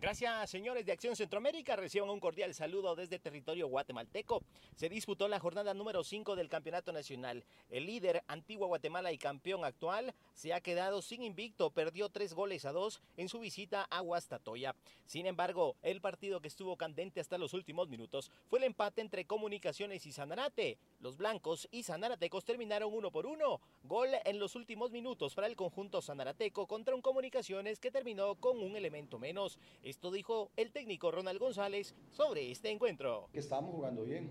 Gracias, 0.00 0.48
señores 0.48 0.86
de 0.86 0.92
Acción 0.92 1.16
Centroamérica. 1.16 1.74
Reciban 1.74 2.08
un 2.08 2.20
cordial 2.20 2.54
saludo 2.54 2.94
desde 2.94 3.18
territorio 3.18 3.66
guatemalteco. 3.66 4.44
Se 4.76 4.88
disputó 4.88 5.26
la 5.26 5.40
jornada 5.40 5.74
número 5.74 6.04
5 6.04 6.36
del 6.36 6.48
Campeonato 6.48 6.92
Nacional. 6.92 7.44
El 7.68 7.86
líder, 7.86 8.22
Antigua 8.28 8.68
Guatemala 8.68 9.10
y 9.10 9.18
campeón 9.18 9.64
actual, 9.64 10.14
se 10.34 10.54
ha 10.54 10.60
quedado 10.60 11.02
sin 11.02 11.24
invicto. 11.24 11.70
Perdió 11.70 12.10
tres 12.10 12.32
goles 12.32 12.64
a 12.64 12.70
dos 12.70 13.00
en 13.16 13.28
su 13.28 13.40
visita 13.40 13.88
a 13.90 14.00
Huastatoya. 14.00 14.76
Sin 15.04 15.26
embargo, 15.26 15.74
el 15.82 16.00
partido 16.00 16.40
que 16.40 16.46
estuvo 16.46 16.76
candente 16.76 17.18
hasta 17.18 17.36
los 17.36 17.52
últimos 17.52 17.88
minutos 17.88 18.30
fue 18.46 18.60
el 18.60 18.66
empate 18.66 19.00
entre 19.00 19.24
Comunicaciones 19.24 20.06
y 20.06 20.12
Sanarate. 20.12 20.78
Los 21.00 21.16
blancos 21.16 21.66
y 21.72 21.82
sanaratecos 21.82 22.44
terminaron 22.44 22.94
uno 22.94 23.10
por 23.10 23.26
uno. 23.26 23.60
Gol 23.82 24.10
en 24.24 24.38
los 24.38 24.54
últimos 24.54 24.92
minutos 24.92 25.34
para 25.34 25.48
el 25.48 25.56
conjunto 25.56 26.00
sanarateco 26.00 26.68
contra 26.68 26.94
un 26.94 27.02
Comunicaciones 27.02 27.80
que 27.80 27.90
terminó 27.90 28.36
con 28.36 28.62
un 28.62 28.76
elemento 28.76 29.18
menos. 29.18 29.58
Esto 29.88 30.10
dijo 30.10 30.50
el 30.58 30.70
técnico 30.70 31.10
Ronald 31.10 31.40
González 31.40 31.94
sobre 32.10 32.50
este 32.50 32.70
encuentro. 32.70 33.30
Que 33.32 33.38
estamos 33.38 33.74
jugando 33.74 34.04
bien, 34.04 34.30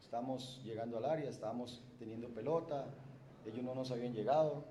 estamos 0.00 0.62
llegando 0.64 0.96
al 0.96 1.04
área, 1.04 1.28
estamos 1.28 1.82
teniendo 1.98 2.30
pelota, 2.30 2.86
ellos 3.44 3.62
no 3.62 3.74
nos 3.74 3.90
habían 3.90 4.14
llegado. 4.14 4.64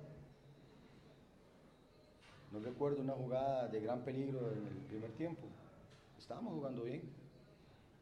No 2.50 2.58
recuerdo 2.58 3.00
una 3.00 3.12
jugada 3.12 3.68
de 3.68 3.78
gran 3.78 4.04
peligro 4.04 4.50
en 4.50 4.66
el 4.66 4.86
primer 4.88 5.12
tiempo. 5.12 5.46
Estábamos 6.18 6.54
jugando 6.54 6.82
bien. 6.82 7.02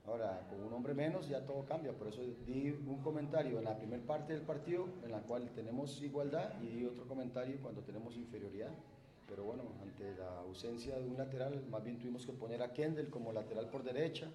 Ahora, 0.06 0.46
con 0.48 0.62
un 0.62 0.72
hombre 0.72 0.94
menos 0.94 1.28
ya 1.28 1.44
todo 1.44 1.66
cambia, 1.66 1.92
por 1.92 2.08
eso 2.08 2.22
di 2.46 2.70
un 2.70 3.02
comentario 3.02 3.58
en 3.58 3.64
la 3.64 3.76
primera 3.76 4.02
parte 4.06 4.32
del 4.32 4.46
partido 4.46 4.88
en 5.04 5.10
la 5.10 5.20
cual 5.20 5.50
tenemos 5.54 6.00
igualdad 6.00 6.62
y 6.62 6.68
di 6.68 6.86
otro 6.86 7.06
comentario 7.06 7.60
cuando 7.60 7.82
tenemos 7.82 8.16
inferioridad 8.16 8.70
pero 9.30 9.44
bueno, 9.44 9.62
ante 9.80 10.14
la 10.16 10.40
ausencia 10.40 10.98
de 10.98 11.08
un 11.08 11.16
lateral, 11.16 11.64
más 11.70 11.84
bien 11.84 11.98
tuvimos 11.98 12.26
que 12.26 12.32
poner 12.32 12.60
a 12.62 12.72
Kendall 12.72 13.08
como 13.08 13.32
lateral 13.32 13.70
por 13.70 13.84
derecha. 13.84 14.28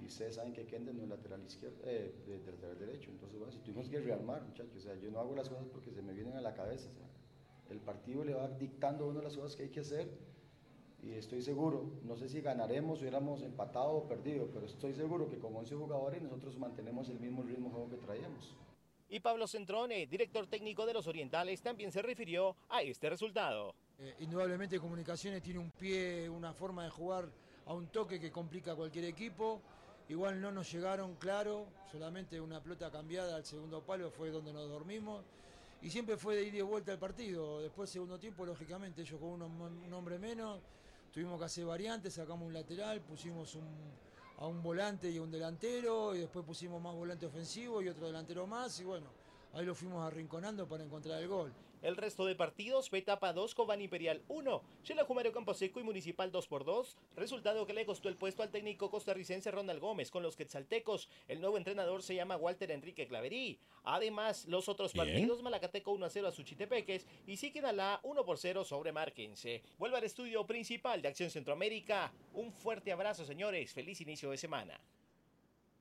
Y 0.00 0.06
ustedes 0.06 0.36
saben 0.36 0.52
que 0.52 0.64
Kendall 0.64 0.96
no 0.96 1.02
es 1.02 1.08
lateral 1.08 1.44
izquierdo, 1.44 1.76
eh, 1.84 2.14
de, 2.26 2.52
lateral 2.52 2.78
derecho. 2.78 3.10
Entonces, 3.10 3.36
bueno, 3.36 3.52
si 3.52 3.58
tuvimos 3.58 3.88
que 3.88 3.98
rearmar, 4.00 4.42
muchachos. 4.44 4.76
O 4.76 4.80
sea, 4.80 4.94
yo 4.96 5.10
no 5.10 5.18
hago 5.18 5.34
las 5.34 5.48
cosas 5.48 5.66
porque 5.72 5.90
se 5.90 6.02
me 6.02 6.12
vienen 6.12 6.36
a 6.36 6.40
la 6.40 6.54
cabeza. 6.54 6.88
Sea, 6.90 7.06
el 7.70 7.80
partido 7.80 8.24
le 8.24 8.34
va 8.34 8.48
dictando 8.48 9.08
una 9.08 9.18
de 9.18 9.24
las 9.24 9.36
cosas 9.36 9.56
que 9.56 9.64
hay 9.64 9.70
que 9.70 9.80
hacer. 9.80 10.08
Y 11.02 11.12
estoy 11.12 11.42
seguro, 11.42 11.84
no 12.04 12.16
sé 12.16 12.28
si 12.28 12.40
ganaremos, 12.40 13.02
hubiéramos 13.02 13.42
empatado 13.42 13.90
o 13.92 14.08
perdido, 14.08 14.48
pero 14.54 14.64
estoy 14.64 14.94
seguro 14.94 15.28
que 15.28 15.38
con 15.38 15.54
11 15.54 15.74
jugadores 15.74 16.22
nosotros 16.22 16.56
mantenemos 16.58 17.10
el 17.10 17.20
mismo 17.20 17.42
ritmo 17.42 17.68
juego 17.68 17.90
que 17.90 17.96
traíamos. 17.96 18.54
Y 19.08 19.20
Pablo 19.20 19.46
Centrone, 19.46 20.06
director 20.06 20.46
técnico 20.46 20.86
de 20.86 20.94
los 20.94 21.06
Orientales, 21.06 21.60
también 21.62 21.92
se 21.92 22.02
refirió 22.02 22.56
a 22.68 22.82
este 22.82 23.10
resultado. 23.10 23.74
Eh, 23.98 24.14
indudablemente 24.20 24.80
Comunicaciones 24.80 25.42
tiene 25.42 25.60
un 25.60 25.70
pie, 25.70 26.28
una 26.28 26.52
forma 26.52 26.84
de 26.84 26.90
jugar 26.90 27.28
a 27.66 27.74
un 27.74 27.88
toque 27.88 28.18
que 28.18 28.32
complica 28.32 28.72
a 28.72 28.74
cualquier 28.74 29.04
equipo. 29.04 29.60
Igual 30.08 30.40
no 30.40 30.52
nos 30.52 30.70
llegaron, 30.72 31.14
claro, 31.16 31.66
solamente 31.90 32.40
una 32.40 32.62
pelota 32.62 32.90
cambiada 32.90 33.36
al 33.36 33.44
segundo 33.44 33.82
palo 33.82 34.10
fue 34.10 34.30
donde 34.30 34.52
nos 34.52 34.68
dormimos. 34.68 35.24
Y 35.80 35.90
siempre 35.90 36.16
fue 36.16 36.36
de 36.36 36.44
ir 36.44 36.54
y 36.54 36.62
vuelta 36.62 36.92
el 36.92 36.98
partido. 36.98 37.60
Después, 37.60 37.90
segundo 37.90 38.18
tiempo, 38.18 38.44
lógicamente, 38.44 39.02
ellos 39.02 39.20
con 39.20 39.42
un 39.42 39.92
hombre 39.92 40.18
menos, 40.18 40.60
tuvimos 41.12 41.38
que 41.38 41.44
hacer 41.44 41.64
variantes, 41.66 42.14
sacamos 42.14 42.46
un 42.46 42.54
lateral, 42.54 43.00
pusimos 43.02 43.54
un, 43.54 43.68
a 44.38 44.46
un 44.46 44.62
volante 44.62 45.10
y 45.10 45.18
un 45.18 45.30
delantero, 45.30 46.14
y 46.14 46.18
después 46.18 46.44
pusimos 46.44 46.82
más 46.82 46.94
volante 46.94 47.26
ofensivo 47.26 47.82
y 47.82 47.88
otro 47.88 48.06
delantero 48.06 48.46
más, 48.46 48.78
y 48.80 48.84
bueno, 48.84 49.06
ahí 49.52 49.64
lo 49.64 49.74
fuimos 49.74 50.04
arrinconando 50.04 50.66
para 50.66 50.84
encontrar 50.84 51.20
el 51.20 51.28
gol. 51.28 51.52
El 51.84 51.98
resto 51.98 52.24
de 52.24 52.34
partidos 52.34 52.88
fue 52.88 53.00
etapa 53.00 53.34
2 53.34 53.54
Cobán 53.54 53.82
Imperial 53.82 54.22
1, 54.28 54.62
Chela 54.84 55.06
Campo 55.06 55.32
Camposeco 55.34 55.80
y 55.80 55.82
Municipal 55.82 56.32
2 56.32 56.46
por 56.48 56.64
2, 56.64 56.96
resultado 57.14 57.66
que 57.66 57.74
le 57.74 57.84
costó 57.84 58.08
el 58.08 58.16
puesto 58.16 58.42
al 58.42 58.50
técnico 58.50 58.90
costarricense 58.90 59.50
Ronald 59.50 59.80
Gómez 59.80 60.10
con 60.10 60.22
los 60.22 60.34
quetzaltecos. 60.34 61.10
El 61.28 61.42
nuevo 61.42 61.58
entrenador 61.58 62.02
se 62.02 62.14
llama 62.14 62.38
Walter 62.38 62.70
Enrique 62.70 63.06
Claverí. 63.06 63.58
Además, 63.82 64.46
los 64.46 64.70
otros 64.70 64.94
partidos, 64.94 65.42
Malacateco 65.42 65.92
1 65.92 66.06
a 66.06 66.08
0 66.08 66.28
a 66.28 66.32
Suchitepeques 66.32 67.06
y 67.26 67.36
Siquinalá 67.36 68.00
1 68.02 68.24
por 68.24 68.38
0 68.38 68.64
sobre 68.64 68.90
Marquense. 68.90 69.62
Vuelve 69.76 69.98
al 69.98 70.04
estudio 70.04 70.46
principal 70.46 71.02
de 71.02 71.08
Acción 71.08 71.28
Centroamérica. 71.28 72.14
Un 72.32 72.50
fuerte 72.50 72.92
abrazo, 72.92 73.26
señores. 73.26 73.74
Feliz 73.74 74.00
inicio 74.00 74.30
de 74.30 74.38
semana. 74.38 74.80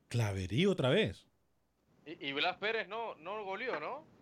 Claverí 0.10 0.66
otra 0.66 0.90
vez. 0.90 1.26
Y, 2.06 2.34
Blas 2.34 2.58
Pérez 2.58 2.90
no, 2.90 3.16
no 3.16 3.46
goleó, 3.46 3.80
¿no? 3.80 4.13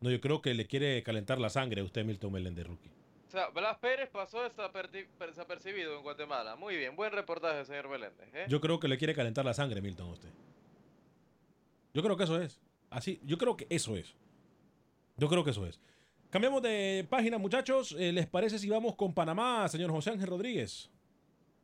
No, 0.00 0.10
yo 0.10 0.20
creo 0.20 0.40
que 0.40 0.54
le 0.54 0.66
quiere 0.66 1.02
calentar 1.02 1.38
la 1.38 1.50
sangre 1.50 1.82
a 1.82 1.84
usted, 1.84 2.04
Milton 2.06 2.32
Meléndez 2.32 2.66
Rookie. 2.66 2.90
O 3.28 3.30
sea, 3.30 3.48
Blas 3.50 3.76
Pérez 3.78 4.08
pasó 4.08 4.40
desapercibido 4.42 5.96
en 5.96 6.02
Guatemala. 6.02 6.56
Muy 6.56 6.76
bien, 6.76 6.96
buen 6.96 7.12
reportaje, 7.12 7.66
señor 7.66 7.88
Meléndez. 7.88 8.28
¿eh? 8.34 8.46
Yo 8.48 8.60
creo 8.62 8.80
que 8.80 8.88
le 8.88 8.96
quiere 8.96 9.14
calentar 9.14 9.44
la 9.44 9.52
sangre, 9.52 9.82
Milton, 9.82 10.08
a 10.08 10.12
usted. 10.12 10.30
Yo 11.92 12.02
creo 12.02 12.16
que 12.16 12.24
eso 12.24 12.40
es. 12.40 12.60
Así, 12.88 13.20
yo 13.24 13.36
creo 13.36 13.58
que 13.58 13.66
eso 13.68 13.94
es. 13.94 14.16
Yo 15.18 15.28
creo 15.28 15.44
que 15.44 15.50
eso 15.50 15.66
es. 15.66 15.80
Cambiamos 16.30 16.62
de 16.62 17.06
página, 17.10 17.36
muchachos. 17.36 17.94
Eh, 17.98 18.10
¿Les 18.10 18.26
parece 18.26 18.58
si 18.58 18.70
vamos 18.70 18.96
con 18.96 19.12
Panamá, 19.12 19.68
señor 19.68 19.90
José 19.90 20.10
Ángel 20.10 20.28
Rodríguez? 20.28 20.90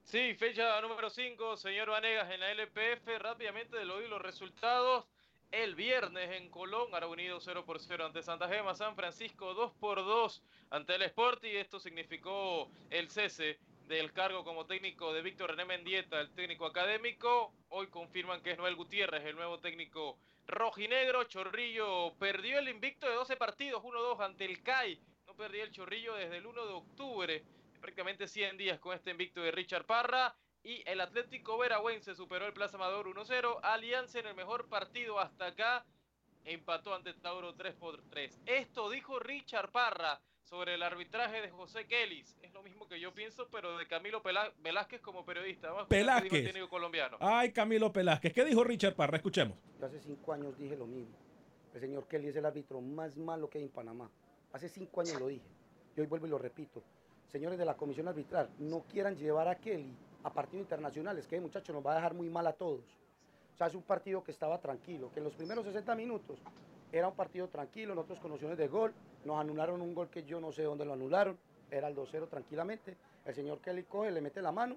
Sí, 0.05 0.35
fecha 0.35 0.79
número 0.83 1.09
5, 1.09 1.57
señor 1.57 1.89
Vanegas 1.89 2.31
en 2.31 2.41
la 2.41 2.53
LPF. 2.53 3.19
Rápidamente 3.19 3.79
de 3.79 3.87
los 3.87 4.21
resultados. 4.21 5.07
El 5.53 5.75
viernes 5.75 6.31
en 6.33 6.51
Colón, 6.51 6.95
Ara 6.95 7.07
Unido 7.07 7.41
0 7.41 7.65
por 7.65 7.79
0 7.79 8.07
ante 8.07 8.23
Santa 8.23 8.49
Gema, 8.49 8.75
San 8.75 8.97
Francisco 8.97 9.55
2 9.55 9.73
por 9.75 9.99
2 9.99 10.43
ante 10.71 10.95
el 10.97 11.03
Sport 11.03 11.45
y 11.45 11.57
esto 11.57 11.79
significó 11.79 12.71
el 12.91 13.09
cese 13.09 13.59
del 13.87 14.13
cargo 14.13 14.45
como 14.45 14.67
técnico 14.67 15.13
de 15.13 15.23
Víctor 15.23 15.51
René 15.51 15.65
Mendieta, 15.65 16.21
el 16.21 16.35
técnico 16.35 16.67
académico. 16.67 17.53
Hoy 17.69 17.87
confirman 17.87 18.43
que 18.43 18.51
es 18.51 18.59
Noel 18.59 18.75
Gutiérrez, 18.75 19.25
el 19.25 19.37
nuevo 19.37 19.61
técnico 19.61 20.19
rojinegro. 20.47 21.25
Chorrillo 21.25 22.15
perdió 22.19 22.59
el 22.59 22.69
invicto 22.69 23.09
de 23.09 23.15
12 23.15 23.37
partidos, 23.37 23.83
1-2 23.83 24.21
ante 24.25 24.45
el 24.45 24.63
CAI. 24.63 25.01
No 25.27 25.35
perdía 25.37 25.63
el 25.63 25.71
Chorrillo 25.71 26.15
desde 26.17 26.39
el 26.39 26.47
1 26.47 26.67
de 26.67 26.73
octubre, 26.73 27.45
prácticamente 27.81 28.27
100 28.27 28.57
días 28.57 28.81
con 28.81 28.95
este 28.95 29.13
invicto 29.13 29.41
de 29.41 29.53
Richard 29.53 29.87
Parra 29.87 30.35
y 30.67 30.83
el 30.85 31.01
Atlético 31.01 31.57
Veragüense 31.59 32.17
superó 32.17 32.45
el 32.45 32.53
Plaza 32.53 32.77
Amador 32.77 33.07
1-0. 33.07 33.61
Alianza 33.63 34.19
en 34.19 34.27
el 34.27 34.35
mejor 34.35 34.69
partido 34.69 35.21
hasta 35.21 35.47
acá 35.47 35.87
empató 36.45 36.93
ante 36.93 37.15
Tauro 37.15 37.55
3 37.55 37.75
por 37.77 38.03
3. 38.11 38.41
Esto 38.47 38.91
dijo 38.91 39.21
Richard 39.21 39.71
Parra 39.71 40.21
sobre 40.43 40.75
el 40.75 40.83
arbitraje 40.83 41.41
de 41.41 41.51
José 41.51 41.87
Kellis. 41.87 42.37
Es 42.43 42.53
lo 42.53 42.65
mismo 42.65 42.89
que 42.89 42.99
yo 42.99 43.15
pienso, 43.15 43.47
pero 43.53 43.79
de 43.79 43.87
Camilo 43.87 44.21
Velázquez 44.59 45.01
como 45.01 45.25
periodista. 45.25 45.71
Vamos 45.71 45.89
Velázquez. 45.89 46.53
colombiano. 46.69 47.17
Ay, 47.21 47.53
Camilo 47.53 47.93
Velázquez. 47.93 48.33
¿Qué 48.33 48.45
dijo 48.45 48.65
Richard 48.65 48.97
Parra? 48.97 49.19
Escuchemos. 49.19 49.57
Yo 49.79 49.87
hace 49.87 50.01
cinco 50.01 50.33
años 50.33 50.59
dije 50.59 50.75
lo 50.75 50.87
mismo. 50.87 51.17
El 51.75 51.81
señor 51.81 52.09
Kelly 52.09 52.29
es 52.29 52.37
el 52.37 52.45
árbitro 52.45 52.81
más 52.81 53.17
malo 53.17 53.49
que 53.49 53.59
hay 53.59 53.65
en 53.65 53.71
Panamá. 53.71 54.11
Hace 54.53 54.69
cinco 54.69 55.01
años 55.01 55.21
lo 55.21 55.29
dije. 55.29 55.47
Y 55.97 56.01
hoy 56.01 56.09
vuelvo 56.09 56.27
y 56.27 56.31
lo 56.31 56.39
repito. 56.39 56.83
Señores 57.29 57.57
de 57.57 57.65
la 57.65 57.77
comisión 57.77 58.09
arbitral, 58.09 58.51
no 58.59 58.85
quieran 58.91 59.17
llevar 59.17 59.47
a 59.47 59.57
Kelly 59.61 59.95
a 60.27 60.31
partidos 60.33 60.65
internacionales, 60.65 61.25
que 61.29 61.41
muchacho 61.41 61.73
nos 61.73 61.87
va 61.87 61.93
a 61.93 61.95
dejar 61.95 62.13
muy 62.13 62.29
mal 62.29 62.45
a 62.49 62.53
todos. 62.53 62.81
O 63.55 63.57
sea, 63.57 63.69
es 63.69 63.75
un 63.77 63.83
partido 63.83 64.25
que 64.25 64.33
estaba 64.33 64.59
tranquilo, 64.59 65.09
que 65.13 65.21
en 65.21 65.25
los 65.25 65.35
primeros 65.35 65.65
60 65.65 65.95
minutos 65.95 66.41
era 66.91 67.07
un 67.07 67.15
partido 67.15 67.47
tranquilo, 67.47 67.95
nosotros 67.95 68.19
con 68.19 68.33
nociones 68.33 68.59
de 68.59 68.67
gol, 68.67 68.93
nos 69.25 69.39
anularon 69.39 69.81
un 69.81 69.95
gol 69.95 70.09
que 70.09 70.25
yo 70.25 70.41
no 70.41 70.51
sé 70.51 70.65
dónde 70.65 70.85
lo 70.85 70.95
anularon, 70.95 71.39
era 71.71 71.87
el 71.87 71.95
2-0 71.95 72.29
tranquilamente, 72.29 72.97
el 73.25 73.35
señor 73.37 73.61
Kelly 73.61 73.85
coge, 73.85 74.11
le 74.11 74.21
mete 74.21 74.43
la 74.43 74.51
mano 74.51 74.77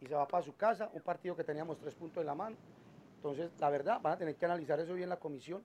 y 0.00 0.06
se 0.06 0.14
va 0.14 0.28
para 0.28 0.44
su 0.44 0.54
casa, 0.54 0.88
un 0.92 1.02
partido 1.02 1.34
que 1.34 1.42
teníamos 1.42 1.78
tres 1.78 1.94
puntos 1.96 2.20
en 2.20 2.26
la 2.26 2.36
mano. 2.36 2.56
Entonces, 3.16 3.50
la 3.58 3.70
verdad, 3.70 4.00
van 4.00 4.12
a 4.12 4.18
tener 4.18 4.36
que 4.36 4.44
analizar 4.44 4.78
eso 4.78 4.94
bien 4.94 5.08
la 5.08 5.18
comisión, 5.18 5.64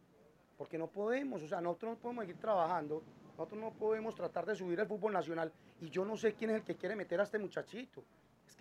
porque 0.57 0.79
no 0.79 0.87
podemos, 0.87 1.43
o 1.43 1.47
sea, 1.47 1.61
nosotros 1.61 1.91
no 1.91 1.97
podemos 1.99 2.23
seguir 2.23 2.41
trabajando, 2.41 3.03
nosotros 3.37 3.61
no 3.61 3.71
podemos 3.71 4.15
tratar 4.15 4.47
de 4.47 4.55
subir 4.55 4.79
el 4.79 4.87
fútbol 4.87 5.13
nacional 5.13 5.51
y 5.79 5.91
yo 5.91 6.05
no 6.05 6.17
sé 6.17 6.33
quién 6.33 6.49
es 6.49 6.55
el 6.55 6.63
que 6.63 6.75
quiere 6.75 6.95
meter 6.95 7.19
a 7.19 7.23
este 7.23 7.37
muchachito. 7.37 8.03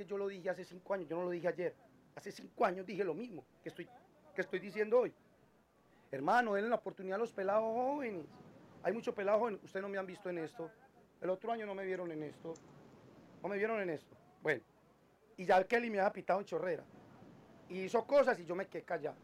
Que 0.00 0.06
yo 0.06 0.16
lo 0.16 0.28
dije 0.28 0.48
hace 0.48 0.64
cinco 0.64 0.94
años, 0.94 1.06
yo 1.10 1.16
no 1.18 1.24
lo 1.24 1.30
dije 1.30 1.46
ayer. 1.46 1.74
Hace 2.14 2.32
cinco 2.32 2.64
años 2.64 2.86
dije 2.86 3.04
lo 3.04 3.12
mismo 3.12 3.44
que 3.62 3.68
estoy, 3.68 3.86
que 4.34 4.40
estoy 4.40 4.58
diciendo 4.58 5.00
hoy. 5.00 5.12
Hermano, 6.10 6.54
denle 6.54 6.70
la 6.70 6.76
oportunidad 6.76 7.16
a 7.16 7.18
los 7.18 7.34
pelados 7.34 7.70
jóvenes. 7.74 8.24
Hay 8.82 8.94
muchos 8.94 9.14
pelados 9.14 9.40
jóvenes. 9.40 9.60
Ustedes 9.62 9.82
no 9.82 9.90
me 9.90 9.98
han 9.98 10.06
visto 10.06 10.30
en 10.30 10.38
esto. 10.38 10.70
El 11.20 11.28
otro 11.28 11.52
año 11.52 11.66
no 11.66 11.74
me 11.74 11.84
vieron 11.84 12.10
en 12.12 12.22
esto. 12.22 12.54
No 13.42 13.50
me 13.50 13.58
vieron 13.58 13.78
en 13.82 13.90
esto. 13.90 14.16
Bueno. 14.42 14.62
Y 15.36 15.44
ya 15.44 15.62
Kelly 15.64 15.90
me 15.90 15.98
había 15.98 16.14
pitado 16.14 16.40
en 16.40 16.46
chorrera. 16.46 16.82
Y 17.68 17.82
hizo 17.82 18.02
cosas 18.06 18.38
y 18.38 18.46
yo 18.46 18.54
me 18.54 18.68
quedé 18.68 18.84
callado. 18.84 19.18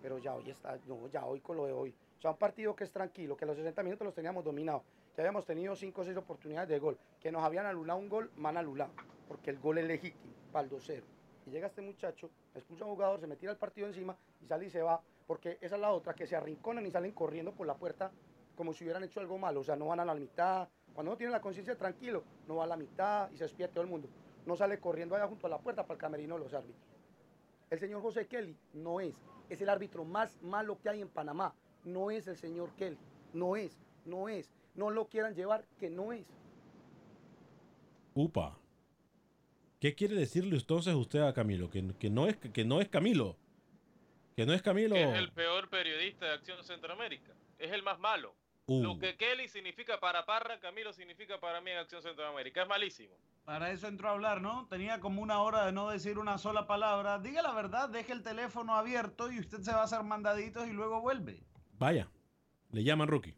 Pero 0.00 0.18
ya 0.18 0.32
hoy 0.36 0.48
está, 0.48 0.78
no, 0.86 1.08
ya 1.08 1.26
hoy 1.26 1.40
con 1.40 1.56
lo 1.56 1.66
de 1.66 1.72
hoy. 1.72 1.92
O 2.18 2.20
sea, 2.20 2.30
un 2.30 2.38
partido 2.38 2.76
que 2.76 2.84
es 2.84 2.92
tranquilo, 2.92 3.36
que 3.36 3.46
los 3.46 3.56
60 3.56 3.82
minutos 3.82 4.04
los 4.04 4.14
teníamos 4.14 4.44
dominados 4.44 4.82
que 5.14 5.20
habíamos 5.20 5.44
tenido 5.46 5.76
cinco 5.76 6.00
o 6.00 6.04
seis 6.04 6.16
oportunidades 6.16 6.68
de 6.68 6.78
gol, 6.78 6.98
que 7.20 7.30
nos 7.30 7.42
habían 7.42 7.66
anulado 7.66 8.00
un 8.00 8.08
gol, 8.08 8.30
mal 8.36 8.56
anulado, 8.56 8.92
porque 9.28 9.50
el 9.50 9.58
gol 9.58 9.78
es 9.78 9.86
legítimo, 9.86 10.32
2-0. 10.52 11.02
Y 11.46 11.50
llega 11.50 11.66
este 11.66 11.82
muchacho, 11.82 12.30
expulsa 12.54 12.84
a 12.84 12.86
un 12.88 12.94
jugador, 12.94 13.20
se 13.20 13.26
me 13.26 13.36
tira 13.36 13.52
el 13.52 13.58
partido 13.58 13.86
encima 13.86 14.16
y 14.42 14.46
sale 14.46 14.66
y 14.66 14.70
se 14.70 14.82
va, 14.82 15.00
porque 15.26 15.58
esa 15.60 15.74
es 15.74 15.80
la 15.80 15.92
otra, 15.92 16.14
que 16.14 16.26
se 16.26 16.36
arrinconan 16.36 16.86
y 16.86 16.90
salen 16.90 17.12
corriendo 17.12 17.52
por 17.52 17.66
la 17.66 17.74
puerta 17.74 18.10
como 18.54 18.72
si 18.72 18.84
hubieran 18.84 19.04
hecho 19.04 19.20
algo 19.20 19.38
malo, 19.38 19.60
o 19.60 19.64
sea, 19.64 19.76
no 19.76 19.86
van 19.86 20.00
a 20.00 20.04
la 20.04 20.14
mitad. 20.14 20.68
Cuando 20.94 21.10
uno 21.12 21.18
tiene 21.18 21.32
la 21.32 21.40
conciencia 21.40 21.76
tranquilo, 21.76 22.22
no 22.46 22.56
va 22.56 22.64
a 22.64 22.68
la 22.68 22.76
mitad 22.76 23.30
y 23.30 23.36
se 23.36 23.44
despierta 23.44 23.74
todo 23.74 23.84
el 23.84 23.90
mundo. 23.90 24.08
no 24.46 24.56
sale 24.56 24.78
corriendo 24.78 25.16
allá 25.16 25.26
junto 25.26 25.46
a 25.46 25.50
la 25.50 25.58
puerta 25.58 25.82
para 25.82 25.94
el 25.94 26.00
camerino 26.00 26.34
de 26.34 26.40
los 26.44 26.54
árbitros. 26.54 26.84
El 27.70 27.78
señor 27.78 28.02
José 28.02 28.26
Kelly 28.26 28.56
no 28.74 29.00
es, 29.00 29.16
es 29.48 29.60
el 29.60 29.68
árbitro 29.68 30.04
más 30.04 30.40
malo 30.42 30.78
que 30.80 30.90
hay 30.90 31.00
en 31.00 31.08
Panamá. 31.08 31.54
No 31.84 32.10
es 32.10 32.28
el 32.28 32.36
señor 32.36 32.70
Kelly, 32.76 32.98
no 33.32 33.56
es, 33.56 33.78
no 34.04 34.28
es. 34.28 34.52
No 34.74 34.90
lo 34.90 35.06
quieran 35.08 35.34
llevar, 35.34 35.64
que 35.78 35.88
no 35.88 36.12
es. 36.12 36.26
Upa. 38.14 38.58
¿Qué 39.84 39.94
quiere 39.94 40.14
decirle 40.14 40.56
entonces 40.56 40.94
usted 40.94 41.20
a 41.20 41.34
Camilo? 41.34 41.68
Que, 41.68 41.86
que 41.98 42.08
no, 42.08 42.26
es, 42.26 42.38
que 42.38 42.64
no 42.64 42.80
es 42.80 42.88
Camilo. 42.88 43.36
Que 44.34 44.46
no 44.46 44.54
es 44.54 44.62
Camilo. 44.62 44.94
Que 44.94 45.02
es 45.02 45.18
el 45.18 45.30
peor 45.30 45.68
periodista 45.68 46.24
de 46.24 46.32
Acción 46.32 46.64
Centroamérica. 46.64 47.34
Es 47.58 47.70
el 47.70 47.82
más 47.82 47.98
malo. 47.98 48.34
Uh. 48.64 48.82
Lo 48.82 48.98
que 48.98 49.14
Kelly 49.18 49.46
significa 49.46 50.00
para 50.00 50.24
Parra, 50.24 50.58
Camilo 50.58 50.94
significa 50.94 51.38
para 51.38 51.60
mí 51.60 51.70
en 51.70 51.76
Acción 51.76 52.00
Centroamérica. 52.00 52.62
Es 52.62 52.68
malísimo. 52.68 53.14
Para 53.44 53.72
eso 53.72 53.86
entró 53.86 54.08
a 54.08 54.12
hablar, 54.12 54.40
¿no? 54.40 54.66
Tenía 54.68 55.00
como 55.00 55.20
una 55.20 55.42
hora 55.42 55.66
de 55.66 55.72
no 55.72 55.90
decir 55.90 56.18
una 56.18 56.38
sola 56.38 56.66
palabra. 56.66 57.18
Diga 57.18 57.42
la 57.42 57.52
verdad, 57.52 57.90
deje 57.90 58.14
el 58.14 58.22
teléfono 58.22 58.76
abierto 58.76 59.30
y 59.30 59.38
usted 59.38 59.60
se 59.60 59.70
va 59.70 59.82
a 59.82 59.84
hacer 59.84 60.02
mandaditos 60.02 60.66
y 60.66 60.72
luego 60.72 61.02
vuelve. 61.02 61.42
Vaya. 61.78 62.08
Le 62.70 62.84
llaman 62.84 63.08
rookie. 63.08 63.36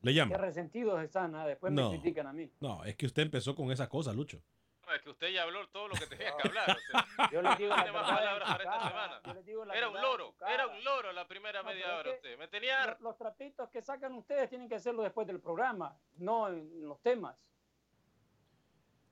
Le 0.00 0.14
llaman. 0.14 0.34
Qué 0.34 0.46
resentidos 0.46 1.02
están, 1.02 1.34
¿ah? 1.34 1.46
después 1.46 1.74
No. 1.74 1.90
me 1.90 1.98
critican 2.00 2.26
a 2.26 2.32
mí. 2.32 2.50
No, 2.58 2.82
es 2.86 2.96
que 2.96 3.04
usted 3.04 3.20
empezó 3.20 3.54
con 3.54 3.70
esa 3.70 3.86
cosa, 3.86 4.14
Lucho. 4.14 4.40
No, 4.88 4.94
es 4.94 5.02
que 5.02 5.10
usted 5.10 5.28
ya 5.28 5.42
habló 5.42 5.68
todo 5.68 5.88
lo 5.88 5.94
que 5.94 6.06
tenía 6.06 6.34
que 6.36 6.48
hablar. 6.48 6.70
o 6.70 6.80
sea, 6.90 7.28
Yo 7.32 7.42
les 7.42 7.58
digo 7.58 7.70
la 7.76 7.82
tiene 7.84 7.92
más 7.98 8.08
palabras 8.10 8.48
para 8.48 8.64
esta 8.64 8.88
semana. 8.88 9.20
yo 9.26 9.34
les 9.34 9.44
digo 9.46 9.64
la 9.66 9.74
Era 9.76 9.88
un 9.90 10.00
loro, 10.00 10.34
era 10.48 10.66
un 10.66 10.82
loro 10.84 11.12
la 11.12 11.28
primera 11.28 11.62
No, 11.62 11.68
media 11.68 11.96
hora 11.98 12.10
usted. 12.12 12.38
Me 12.38 12.48
tenía 12.48 12.86
Los, 12.86 13.00
los 13.00 13.18
trapitos 13.18 13.68
que 13.68 13.82
sacan 13.82 14.14
ustedes 14.14 14.48
tienen 14.48 14.68
que 14.68 14.76
hacerlo 14.76 15.02
después 15.02 15.26
del 15.26 15.40
programa, 15.40 15.94
no 16.16 16.48
en 16.48 16.86
los 16.88 17.00
temas. 17.02 17.44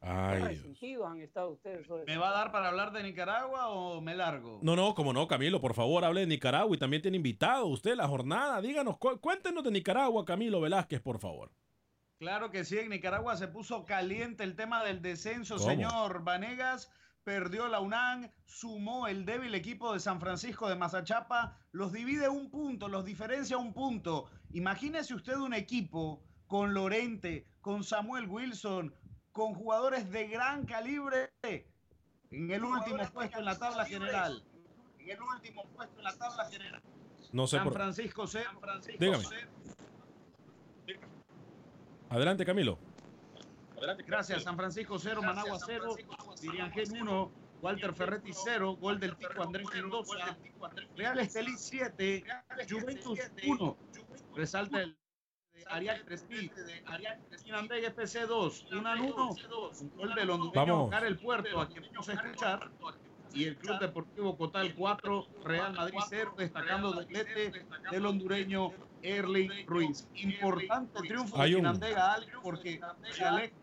Ay, 0.00 0.56
Dios. 0.80 1.04
han 1.06 1.20
estado 1.20 1.50
ustedes. 1.50 1.88
hoy. 1.90 2.04
¿Me 2.06 2.16
va 2.16 2.28
a 2.28 2.32
dar 2.32 2.52
para 2.52 2.68
hablar 2.68 2.92
de 2.92 3.02
Nicaragua 3.02 3.68
o 3.70 4.00
me 4.00 4.14
largo? 4.14 4.60
No, 4.62 4.76
no, 4.76 4.94
como 4.94 5.12
no, 5.12 5.26
Camilo, 5.26 5.60
por 5.60 5.74
favor, 5.74 6.04
hable 6.04 6.20
de 6.20 6.26
Nicaragua 6.26 6.76
y 6.76 6.78
también 6.78 7.02
tiene 7.02 7.16
invitado 7.16 7.66
usted 7.66 7.94
la 7.96 8.06
jornada. 8.06 8.60
Díganos, 8.60 8.98
cu- 8.98 9.18
cuéntenos 9.20 9.64
de 9.64 9.70
Nicaragua, 9.72 10.24
Camilo 10.24 10.60
Velázquez, 10.60 11.00
por 11.00 11.18
favor. 11.18 11.50
Claro 12.18 12.50
que 12.50 12.64
sí, 12.64 12.78
en 12.78 12.88
Nicaragua 12.88 13.36
se 13.36 13.48
puso 13.48 13.84
caliente 13.84 14.42
el 14.42 14.56
tema 14.56 14.82
del 14.82 15.02
descenso, 15.02 15.56
¿Cómo? 15.56 15.68
señor 15.68 16.24
Vanegas. 16.24 16.90
Perdió 17.24 17.66
la 17.66 17.80
UNAM, 17.80 18.30
sumó 18.44 19.08
el 19.08 19.24
débil 19.24 19.52
equipo 19.56 19.92
de 19.92 19.98
San 19.98 20.20
Francisco 20.20 20.68
de 20.68 20.76
Mazachapa, 20.76 21.58
los 21.72 21.92
divide 21.92 22.28
un 22.28 22.50
punto, 22.52 22.86
los 22.86 23.04
diferencia 23.04 23.58
un 23.58 23.72
punto. 23.74 24.30
Imagínese 24.52 25.12
usted 25.12 25.34
un 25.34 25.52
equipo 25.52 26.22
con 26.46 26.72
Lorente, 26.72 27.48
con 27.60 27.82
Samuel 27.82 28.28
Wilson, 28.28 28.94
con 29.32 29.54
jugadores 29.54 30.08
de 30.12 30.28
gran 30.28 30.66
calibre 30.66 31.32
en 31.42 32.50
el 32.50 32.64
último 32.64 33.02
puesto 33.12 33.38
en 33.38 33.44
la 33.44 33.58
tabla 33.58 33.84
general. 33.84 34.44
En 35.00 35.10
el 35.10 35.20
último 35.20 35.64
puesto 35.74 35.98
en 35.98 36.04
la 36.04 36.16
tabla 36.16 36.44
general. 36.46 36.82
No 37.32 37.46
sé 37.46 37.56
San 37.56 37.64
por 37.64 37.72
Francisco 37.74 38.26
C. 38.26 38.44
San 38.44 38.60
Francisco 38.60 39.04
Dígame. 39.04 39.24
C. 39.24 39.55
Adelante, 42.10 42.44
Camilo. 42.44 42.78
Gracias, 44.06 44.42
San 44.42 44.56
Francisco 44.56 44.98
0, 44.98 45.22
Managua 45.22 45.58
0, 45.64 45.96
Diriangén 46.40 47.02
1, 47.02 47.30
Walter 47.60 47.92
Ferretti 47.94 48.32
0, 48.32 48.76
gol 48.76 48.98
del 48.98 49.16
Tico 49.16 49.42
Andrés 49.42 49.66
Mendoza, 49.72 50.36
Real 50.96 51.18
Estelí 51.18 51.54
7, 51.56 52.24
Juventus 52.68 53.20
1, 53.46 53.76
resalta 54.34 54.82
el 54.82 54.96
de 55.52 55.64
Ariel 55.68 56.04
Crespi, 56.04 56.50
Chinandega 57.42 57.88
FC 57.88 58.26
2, 58.26 58.66
1 58.72 58.88
al 58.88 59.00
1, 59.00 59.30
un 59.80 59.96
gol 59.96 60.14
del 60.14 60.30
hondureño 60.30 60.66
Vamos. 60.66 60.84
Oscar 60.84 61.04
El 61.04 61.18
Puerto, 61.18 61.60
a 61.60 61.68
quien 61.68 61.84
vamos 61.90 62.08
a 62.08 62.12
escuchar, 62.12 62.70
y 63.34 63.44
el 63.44 63.56
Club 63.56 63.78
Deportivo 63.78 64.36
Cotal 64.36 64.74
4, 64.74 65.26
Real 65.44 65.74
Madrid 65.74 65.98
0, 66.08 66.34
destacando 66.38 66.92
doblete 66.92 67.66
del 67.90 68.06
hondureño 68.06 68.72
Erling 69.06 69.66
Ruiz. 69.66 70.08
Importante 70.14 71.00
triunfo 71.00 71.36
de 71.36 71.42
Hay 71.42 71.54
un- 71.54 71.60
Chinandega, 71.60 72.14
Alex, 72.14 72.32
porque 72.42 72.80
se 73.12 73.24
aleja 73.24 73.54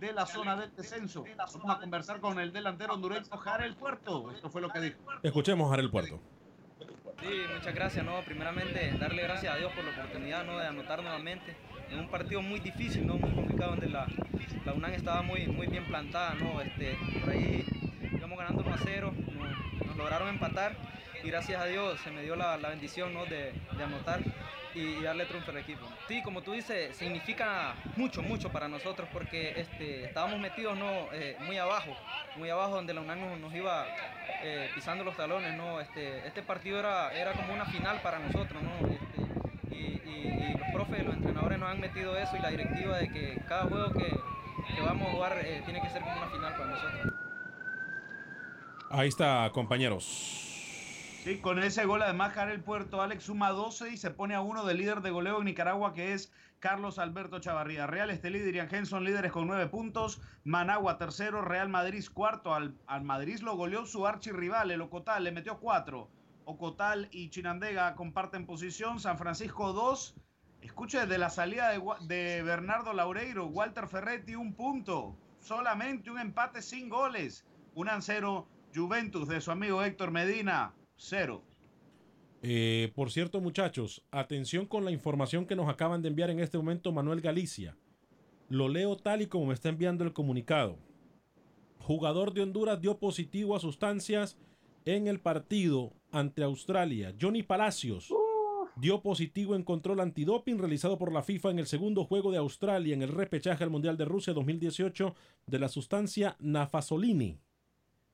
de 0.00 0.12
la 0.12 0.26
zona 0.26 0.56
del 0.56 0.74
descenso. 0.74 1.24
Vamos 1.36 1.76
a 1.76 1.80
conversar 1.80 2.20
con 2.20 2.38
el 2.40 2.52
delantero 2.52 2.94
hondureño 2.94 3.24
El 3.64 3.76
Puerto. 3.76 4.30
Esto 4.32 4.48
fue 4.50 4.60
lo 4.60 4.70
que 4.70 4.80
dijo. 4.80 4.98
Escuchemos 5.22 5.66
a 5.66 5.70
Jarel 5.70 5.90
Puerto. 5.90 6.20
Sí, 7.20 7.26
muchas 7.52 7.74
gracias, 7.74 8.04
¿no? 8.04 8.20
Primeramente, 8.24 8.96
darle 8.98 9.22
gracias 9.24 9.52
a 9.52 9.56
Dios 9.58 9.72
por 9.72 9.84
la 9.84 9.90
oportunidad, 9.90 10.44
¿no? 10.44 10.56
De 10.56 10.66
anotar 10.66 11.02
nuevamente 11.02 11.56
en 11.90 11.98
un 11.98 12.08
partido 12.08 12.40
muy 12.42 12.60
difícil, 12.60 13.06
¿no? 13.06 13.14
Muy 13.18 13.30
complicado, 13.32 13.72
donde 13.72 13.88
la, 13.88 14.06
la 14.64 14.72
UNAM 14.72 14.92
estaba 14.92 15.22
muy, 15.22 15.48
muy 15.48 15.66
bien 15.66 15.84
plantada, 15.88 16.34
¿no? 16.34 16.60
Este, 16.60 16.96
por 17.20 17.30
ahí 17.30 17.64
íbamos 18.16 18.38
ganando 18.38 18.62
1 18.62 18.72
a 18.72 18.78
0, 18.78 19.12
nos, 19.34 19.86
nos 19.86 19.96
lograron 19.96 20.28
empatar 20.28 20.76
gracias 21.28 21.60
a 21.60 21.66
Dios 21.66 22.00
se 22.00 22.10
me 22.10 22.22
dio 22.22 22.36
la, 22.36 22.56
la 22.56 22.70
bendición, 22.70 23.12
¿no? 23.12 23.26
De, 23.26 23.52
anotar 23.82 24.20
y, 24.74 25.02
darle 25.02 25.26
triunfo 25.26 25.50
al 25.50 25.58
equipo. 25.58 25.86
Sí, 26.08 26.22
como 26.22 26.42
tú 26.42 26.52
dices, 26.52 26.96
significa 26.96 27.74
mucho, 27.96 28.22
mucho 28.22 28.50
para 28.50 28.68
nosotros 28.68 29.08
porque 29.12 29.52
este, 29.56 30.04
estábamos 30.04 30.40
metidos, 30.40 30.76
¿no? 30.76 31.12
Eh, 31.12 31.36
muy 31.40 31.58
abajo, 31.58 31.94
muy 32.36 32.50
abajo 32.50 32.76
donde 32.76 32.94
la 32.94 33.00
UNAM 33.00 33.40
nos, 33.40 33.54
iba 33.54 33.86
eh, 34.42 34.70
pisando 34.74 35.04
los 35.04 35.16
talones, 35.16 35.54
¿no? 35.54 35.80
Este, 35.80 36.26
este 36.26 36.42
partido 36.42 36.78
era, 36.78 37.12
era 37.12 37.32
como 37.32 37.52
una 37.52 37.66
final 37.66 38.00
para 38.02 38.18
nosotros, 38.18 38.62
¿no? 38.62 38.88
Este, 38.88 39.18
y 40.10 40.58
los 40.58 40.68
profes, 40.72 41.04
los 41.04 41.14
entrenadores 41.14 41.58
nos 41.58 41.70
han 41.70 41.80
metido 41.80 42.16
eso 42.16 42.36
y 42.36 42.40
la 42.40 42.50
directiva 42.50 42.98
de 42.98 43.08
que 43.08 43.42
cada 43.46 43.64
juego 43.64 43.92
que, 43.92 44.08
que 44.74 44.80
vamos 44.80 45.08
a 45.08 45.12
jugar 45.12 45.38
eh, 45.44 45.62
tiene 45.64 45.80
que 45.80 45.90
ser 45.90 46.02
como 46.02 46.16
una 46.16 46.28
final 46.28 46.52
para 46.56 46.66
nosotros. 46.70 47.14
Ahí 48.90 49.08
está, 49.08 49.50
compañeros. 49.52 50.47
Sí, 51.28 51.40
con 51.40 51.62
ese 51.62 51.84
gol 51.84 52.00
además 52.00 52.34
El 52.38 52.62
Puerto, 52.62 53.02
Alex 53.02 53.24
suma 53.24 53.50
12 53.50 53.90
y 53.90 53.98
se 53.98 54.10
pone 54.10 54.34
a 54.34 54.40
uno 54.40 54.64
del 54.64 54.78
líder 54.78 55.02
de 55.02 55.10
goleo 55.10 55.40
en 55.40 55.44
Nicaragua 55.44 55.92
que 55.92 56.14
es 56.14 56.32
Carlos 56.58 56.98
Alberto 56.98 57.38
Chavarría. 57.38 57.86
Real 57.86 58.08
Estelí 58.08 58.38
y 58.38 58.42
Diriangén 58.42 58.86
son 58.86 59.04
líderes 59.04 59.30
con 59.30 59.46
9 59.46 59.66
puntos. 59.66 60.22
Managua 60.44 60.96
tercero, 60.96 61.42
Real 61.42 61.68
Madrid 61.68 62.02
cuarto. 62.14 62.54
Al, 62.54 62.78
al 62.86 63.04
Madrid 63.04 63.40
lo 63.40 63.56
goleó 63.56 63.84
su 63.84 64.06
archirrival, 64.06 64.70
el 64.70 64.80
Ocotal, 64.80 65.22
le 65.22 65.32
metió 65.32 65.58
4. 65.58 66.08
Ocotal 66.46 67.08
y 67.10 67.28
Chinandega 67.28 67.94
comparten 67.94 68.46
posición. 68.46 68.98
San 68.98 69.18
Francisco 69.18 69.74
2. 69.74 70.14
Escuche, 70.62 71.04
de 71.04 71.18
la 71.18 71.28
salida 71.28 71.68
de, 71.68 71.82
de 72.06 72.42
Bernardo 72.42 72.94
Laureiro, 72.94 73.48
Walter 73.48 73.86
Ferretti, 73.86 74.34
un 74.34 74.54
punto. 74.54 75.14
Solamente 75.40 76.10
un 76.10 76.20
empate 76.20 76.62
sin 76.62 76.88
goles. 76.88 77.44
Un 77.74 77.90
cero. 78.00 78.48
Juventus 78.74 79.26
de 79.28 79.40
su 79.40 79.50
amigo 79.50 79.82
Héctor 79.82 80.10
Medina, 80.10 80.74
cero. 80.98 81.42
Eh, 82.42 82.92
por 82.94 83.10
cierto, 83.10 83.40
muchachos, 83.40 84.04
atención 84.10 84.66
con 84.66 84.84
la 84.84 84.90
información 84.90 85.46
que 85.46 85.56
nos 85.56 85.68
acaban 85.68 86.02
de 86.02 86.08
enviar 86.08 86.30
en 86.30 86.40
este 86.40 86.58
momento 86.58 86.92
Manuel 86.92 87.20
Galicia. 87.20 87.76
Lo 88.48 88.68
leo 88.68 88.96
tal 88.96 89.22
y 89.22 89.26
como 89.26 89.46
me 89.46 89.54
está 89.54 89.70
enviando 89.70 90.04
el 90.04 90.12
comunicado. 90.12 90.78
Jugador 91.78 92.34
de 92.34 92.42
Honduras 92.42 92.80
dio 92.80 92.98
positivo 92.98 93.56
a 93.56 93.60
sustancias 93.60 94.36
en 94.84 95.06
el 95.06 95.20
partido 95.20 95.92
ante 96.10 96.42
Australia. 96.42 97.14
Johnny 97.20 97.42
Palacios 97.42 98.12
dio 98.76 99.02
positivo 99.02 99.56
en 99.56 99.64
control 99.64 100.00
antidoping 100.00 100.58
realizado 100.58 100.98
por 100.98 101.12
la 101.12 101.22
FIFA 101.22 101.50
en 101.50 101.58
el 101.58 101.66
segundo 101.66 102.04
juego 102.04 102.30
de 102.30 102.38
Australia 102.38 102.94
en 102.94 103.02
el 103.02 103.08
repechaje 103.08 103.64
al 103.64 103.70
Mundial 103.70 103.96
de 103.96 104.04
Rusia 104.04 104.32
2018 104.32 105.14
de 105.46 105.58
la 105.58 105.68
sustancia 105.68 106.36
nafasolini 106.38 107.40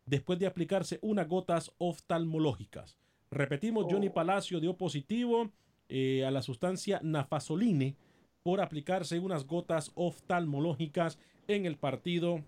después 0.07 0.39
de 0.39 0.47
aplicarse 0.47 0.99
unas 1.03 1.29
gotas 1.29 1.73
oftalmológicas. 1.79 2.97
Repetimos, 3.31 3.87
Johnny 3.91 4.11
Palacio 4.11 4.61
dio 4.61 4.77
positivo 4.77 5.51
eh, 5.89 6.25
a 6.25 6.31
la 6.31 6.43
sustancia 6.43 7.01
nafazoline 7.03 7.97
por 8.43 8.61
aplicarse 8.61 9.19
unas 9.19 9.47
gotas 9.47 9.91
oftalmológicas 9.95 11.19
en 11.49 11.67
el 11.67 11.77
partido 11.77 12.43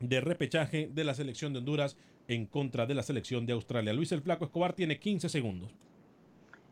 de 0.00 0.20
repechaje 0.20 0.88
de 0.92 1.04
la 1.04 1.14
selección 1.14 1.52
de 1.52 1.60
Honduras 1.60 1.96
en 2.28 2.46
contra 2.46 2.86
de 2.86 2.94
la 2.94 3.02
selección 3.02 3.46
de 3.46 3.52
Australia. 3.52 3.92
Luis 3.92 4.12
el 4.12 4.22
Flaco 4.22 4.44
Escobar 4.44 4.72
tiene 4.72 4.98
15 4.98 5.28
segundos. 5.28 5.74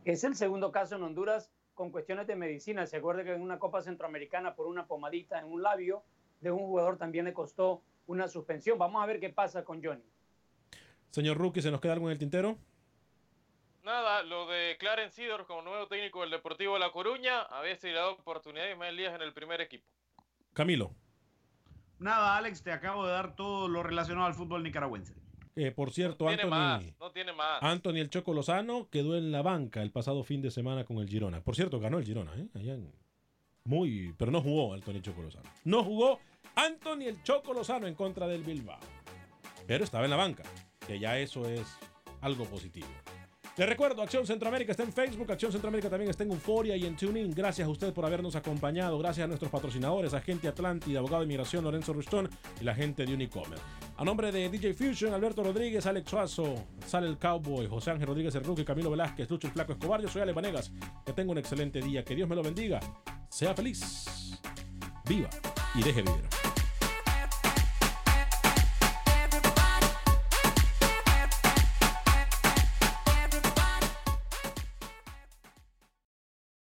Es 0.05 0.24
el 0.24 0.34
segundo 0.34 0.72
caso 0.72 0.96
en 0.96 1.03
Honduras 1.03 1.50
con 1.74 1.90
cuestiones 1.90 2.26
de 2.26 2.36
medicina. 2.36 2.86
Se 2.86 2.96
acuerda 2.96 3.24
que 3.24 3.32
en 3.32 3.40
una 3.40 3.59
Copa 3.59 3.82
Centroamericana 3.82 4.55
por 4.55 4.66
una 4.66 4.86
pomadita 4.86 5.38
en 5.38 5.46
un 5.46 5.62
labio 5.62 6.03
de 6.40 6.50
un 6.50 6.59
jugador 6.59 6.98
también 6.98 7.24
le 7.24 7.32
costó 7.32 7.82
una 8.07 8.28
suspensión. 8.28 8.78
Vamos 8.78 9.03
a 9.03 9.07
ver 9.07 9.20
qué 9.20 9.30
pasa 9.30 9.64
con 9.64 9.82
Johnny. 9.82 10.03
Señor 11.11 11.36
Rookie, 11.36 11.62
¿se 11.62 11.70
nos 11.70 11.80
queda 11.80 11.92
algo 11.92 12.07
en 12.07 12.12
el 12.12 12.18
tintero? 12.18 12.57
Nada, 13.84 14.22
lo 14.22 14.46
de 14.46 14.76
Clarence 14.78 15.16
Sidor 15.22 15.44
como 15.46 15.62
nuevo 15.62 15.88
técnico 15.88 16.20
del 16.20 16.30
Deportivo 16.30 16.78
La 16.78 16.92
Coruña, 16.92 17.42
había 17.42 17.76
sido 17.76 17.96
dado 17.96 18.12
oportunidad 18.12 18.66
a 18.68 18.70
Ismael 18.72 18.96
Díaz 18.96 19.14
en 19.16 19.22
el 19.22 19.32
primer 19.32 19.61
equipo. 19.61 19.84
Camilo, 20.53 20.92
Nada, 21.98 22.36
Alex, 22.36 22.62
te 22.62 22.72
acabo 22.72 23.07
de 23.07 23.12
dar 23.12 23.36
todo 23.36 23.68
lo 23.68 23.82
relacionado 23.82 24.26
al 24.26 24.34
fútbol 24.34 24.62
nicaragüense. 24.62 25.14
eh, 25.57 25.70
por 25.70 25.90
cierto, 25.92 26.26
Tiene 26.26 26.46
más, 26.46 26.80
Anthony, 26.82 26.94
no 27.00 27.11
tiene 27.12 27.32
más. 27.32 27.62
Anthony 27.62 27.96
el 27.96 28.11
Choco 28.11 28.32
Lozano 28.34 28.88
quedó 28.90 29.16
en 29.16 29.30
la 29.32 29.42
banca 29.42 29.82
el 29.82 29.90
pasado 29.92 30.22
fin 30.24 30.42
de 30.42 30.50
semana 30.50 30.84
con 30.84 30.98
el 30.98 31.09
Girona. 31.09 31.40
Por 31.42 31.55
cierto, 31.57 31.78
ganó 31.80 31.98
el 31.98 32.05
Girona, 32.05 32.32
¿eh? 32.36 32.46
Allá 32.55 32.74
en- 32.74 32.92
Muy, 33.64 34.12
pero 34.18 34.30
no 34.32 34.40
jugó 34.42 34.74
Anthony 34.74 35.00
Choco 35.00 35.22
Lozano. 35.22 35.48
No 35.64 35.84
jugó 35.84 36.18
Anthony 36.55 37.07
el 37.07 37.22
Choco 37.22 37.53
Lozano 37.53 37.86
en 37.86 37.95
contra 37.95 38.26
del 38.26 38.43
Bilbao. 38.43 38.78
Pero 39.66 39.84
estaba 39.84 40.05
en 40.05 40.11
la 40.11 40.16
banca, 40.16 40.43
que 40.86 40.99
ya 40.99 41.18
eso 41.18 41.49
es 41.49 41.66
algo 42.20 42.45
positivo. 42.45 42.88
Les 43.55 43.68
recuerdo, 43.68 44.01
Acción 44.01 44.26
Centroamérica 44.26 44.70
está 44.70 44.82
en 44.82 44.95
Facebook, 44.95 45.30
Acción 45.30 45.53
Centroamérica 45.53 45.90
también 45.90 46.09
está 46.09 46.24
en 46.24 46.32
Euforia 46.32 46.74
y 46.74 46.86
en 46.86 46.97
TuneIn. 46.97 47.34
Gracias 47.34 47.68
a 47.68 47.70
ustedes 47.70 47.93
por 47.93 48.07
habernos 48.07 48.34
acompañado, 48.34 48.99
gracias 48.99 49.24
a 49.24 49.28
nuestros 49.28 49.51
patrocinadores, 49.51 50.14
Agente 50.14 50.49
Atlántida, 50.49 51.01
Abogado 51.01 51.20
de 51.20 51.26
Inmigración 51.26 51.62
Lorenzo 51.62 51.93
Rustón 51.93 52.30
y 52.59 52.64
la 52.64 52.74
gente 52.74 53.05
de 53.05 53.12
Unicommerce. 53.12 53.62
A 53.99 54.05
nombre 54.07 54.32
de 54.32 54.49
DJ 54.49 54.72
Fusion, 54.72 55.12
Alberto 55.12 55.43
Rodríguez, 55.43 55.84
Alex 55.84 56.09
Suazo, 56.09 56.55
Sale 56.86 57.09
el 57.09 57.18
Cowboy, 57.18 57.66
José 57.66 57.90
Ángel 57.90 58.07
Rodríguez 58.07 58.34
el 58.36 58.45
Rookie, 58.45 58.64
Camilo 58.64 58.90
Velázquez, 58.90 59.28
Lucho 59.30 59.49
el 59.49 59.53
Flaco 59.53 59.72
Escobar, 59.72 60.01
yo 60.01 60.09
soy 60.09 60.22
Ale 60.22 60.32
Vanegas. 60.32 60.72
Que 61.05 61.12
tenga 61.12 61.32
un 61.32 61.38
excelente 61.38 61.82
día, 61.82 62.03
que 62.03 62.14
Dios 62.14 62.26
me 62.26 62.34
lo 62.34 62.43
bendiga, 62.43 62.80
sea 63.28 63.53
feliz, 63.53 64.40
viva 65.07 65.28
y 65.74 65.82
deje 65.82 66.01
vivir. 66.01 66.32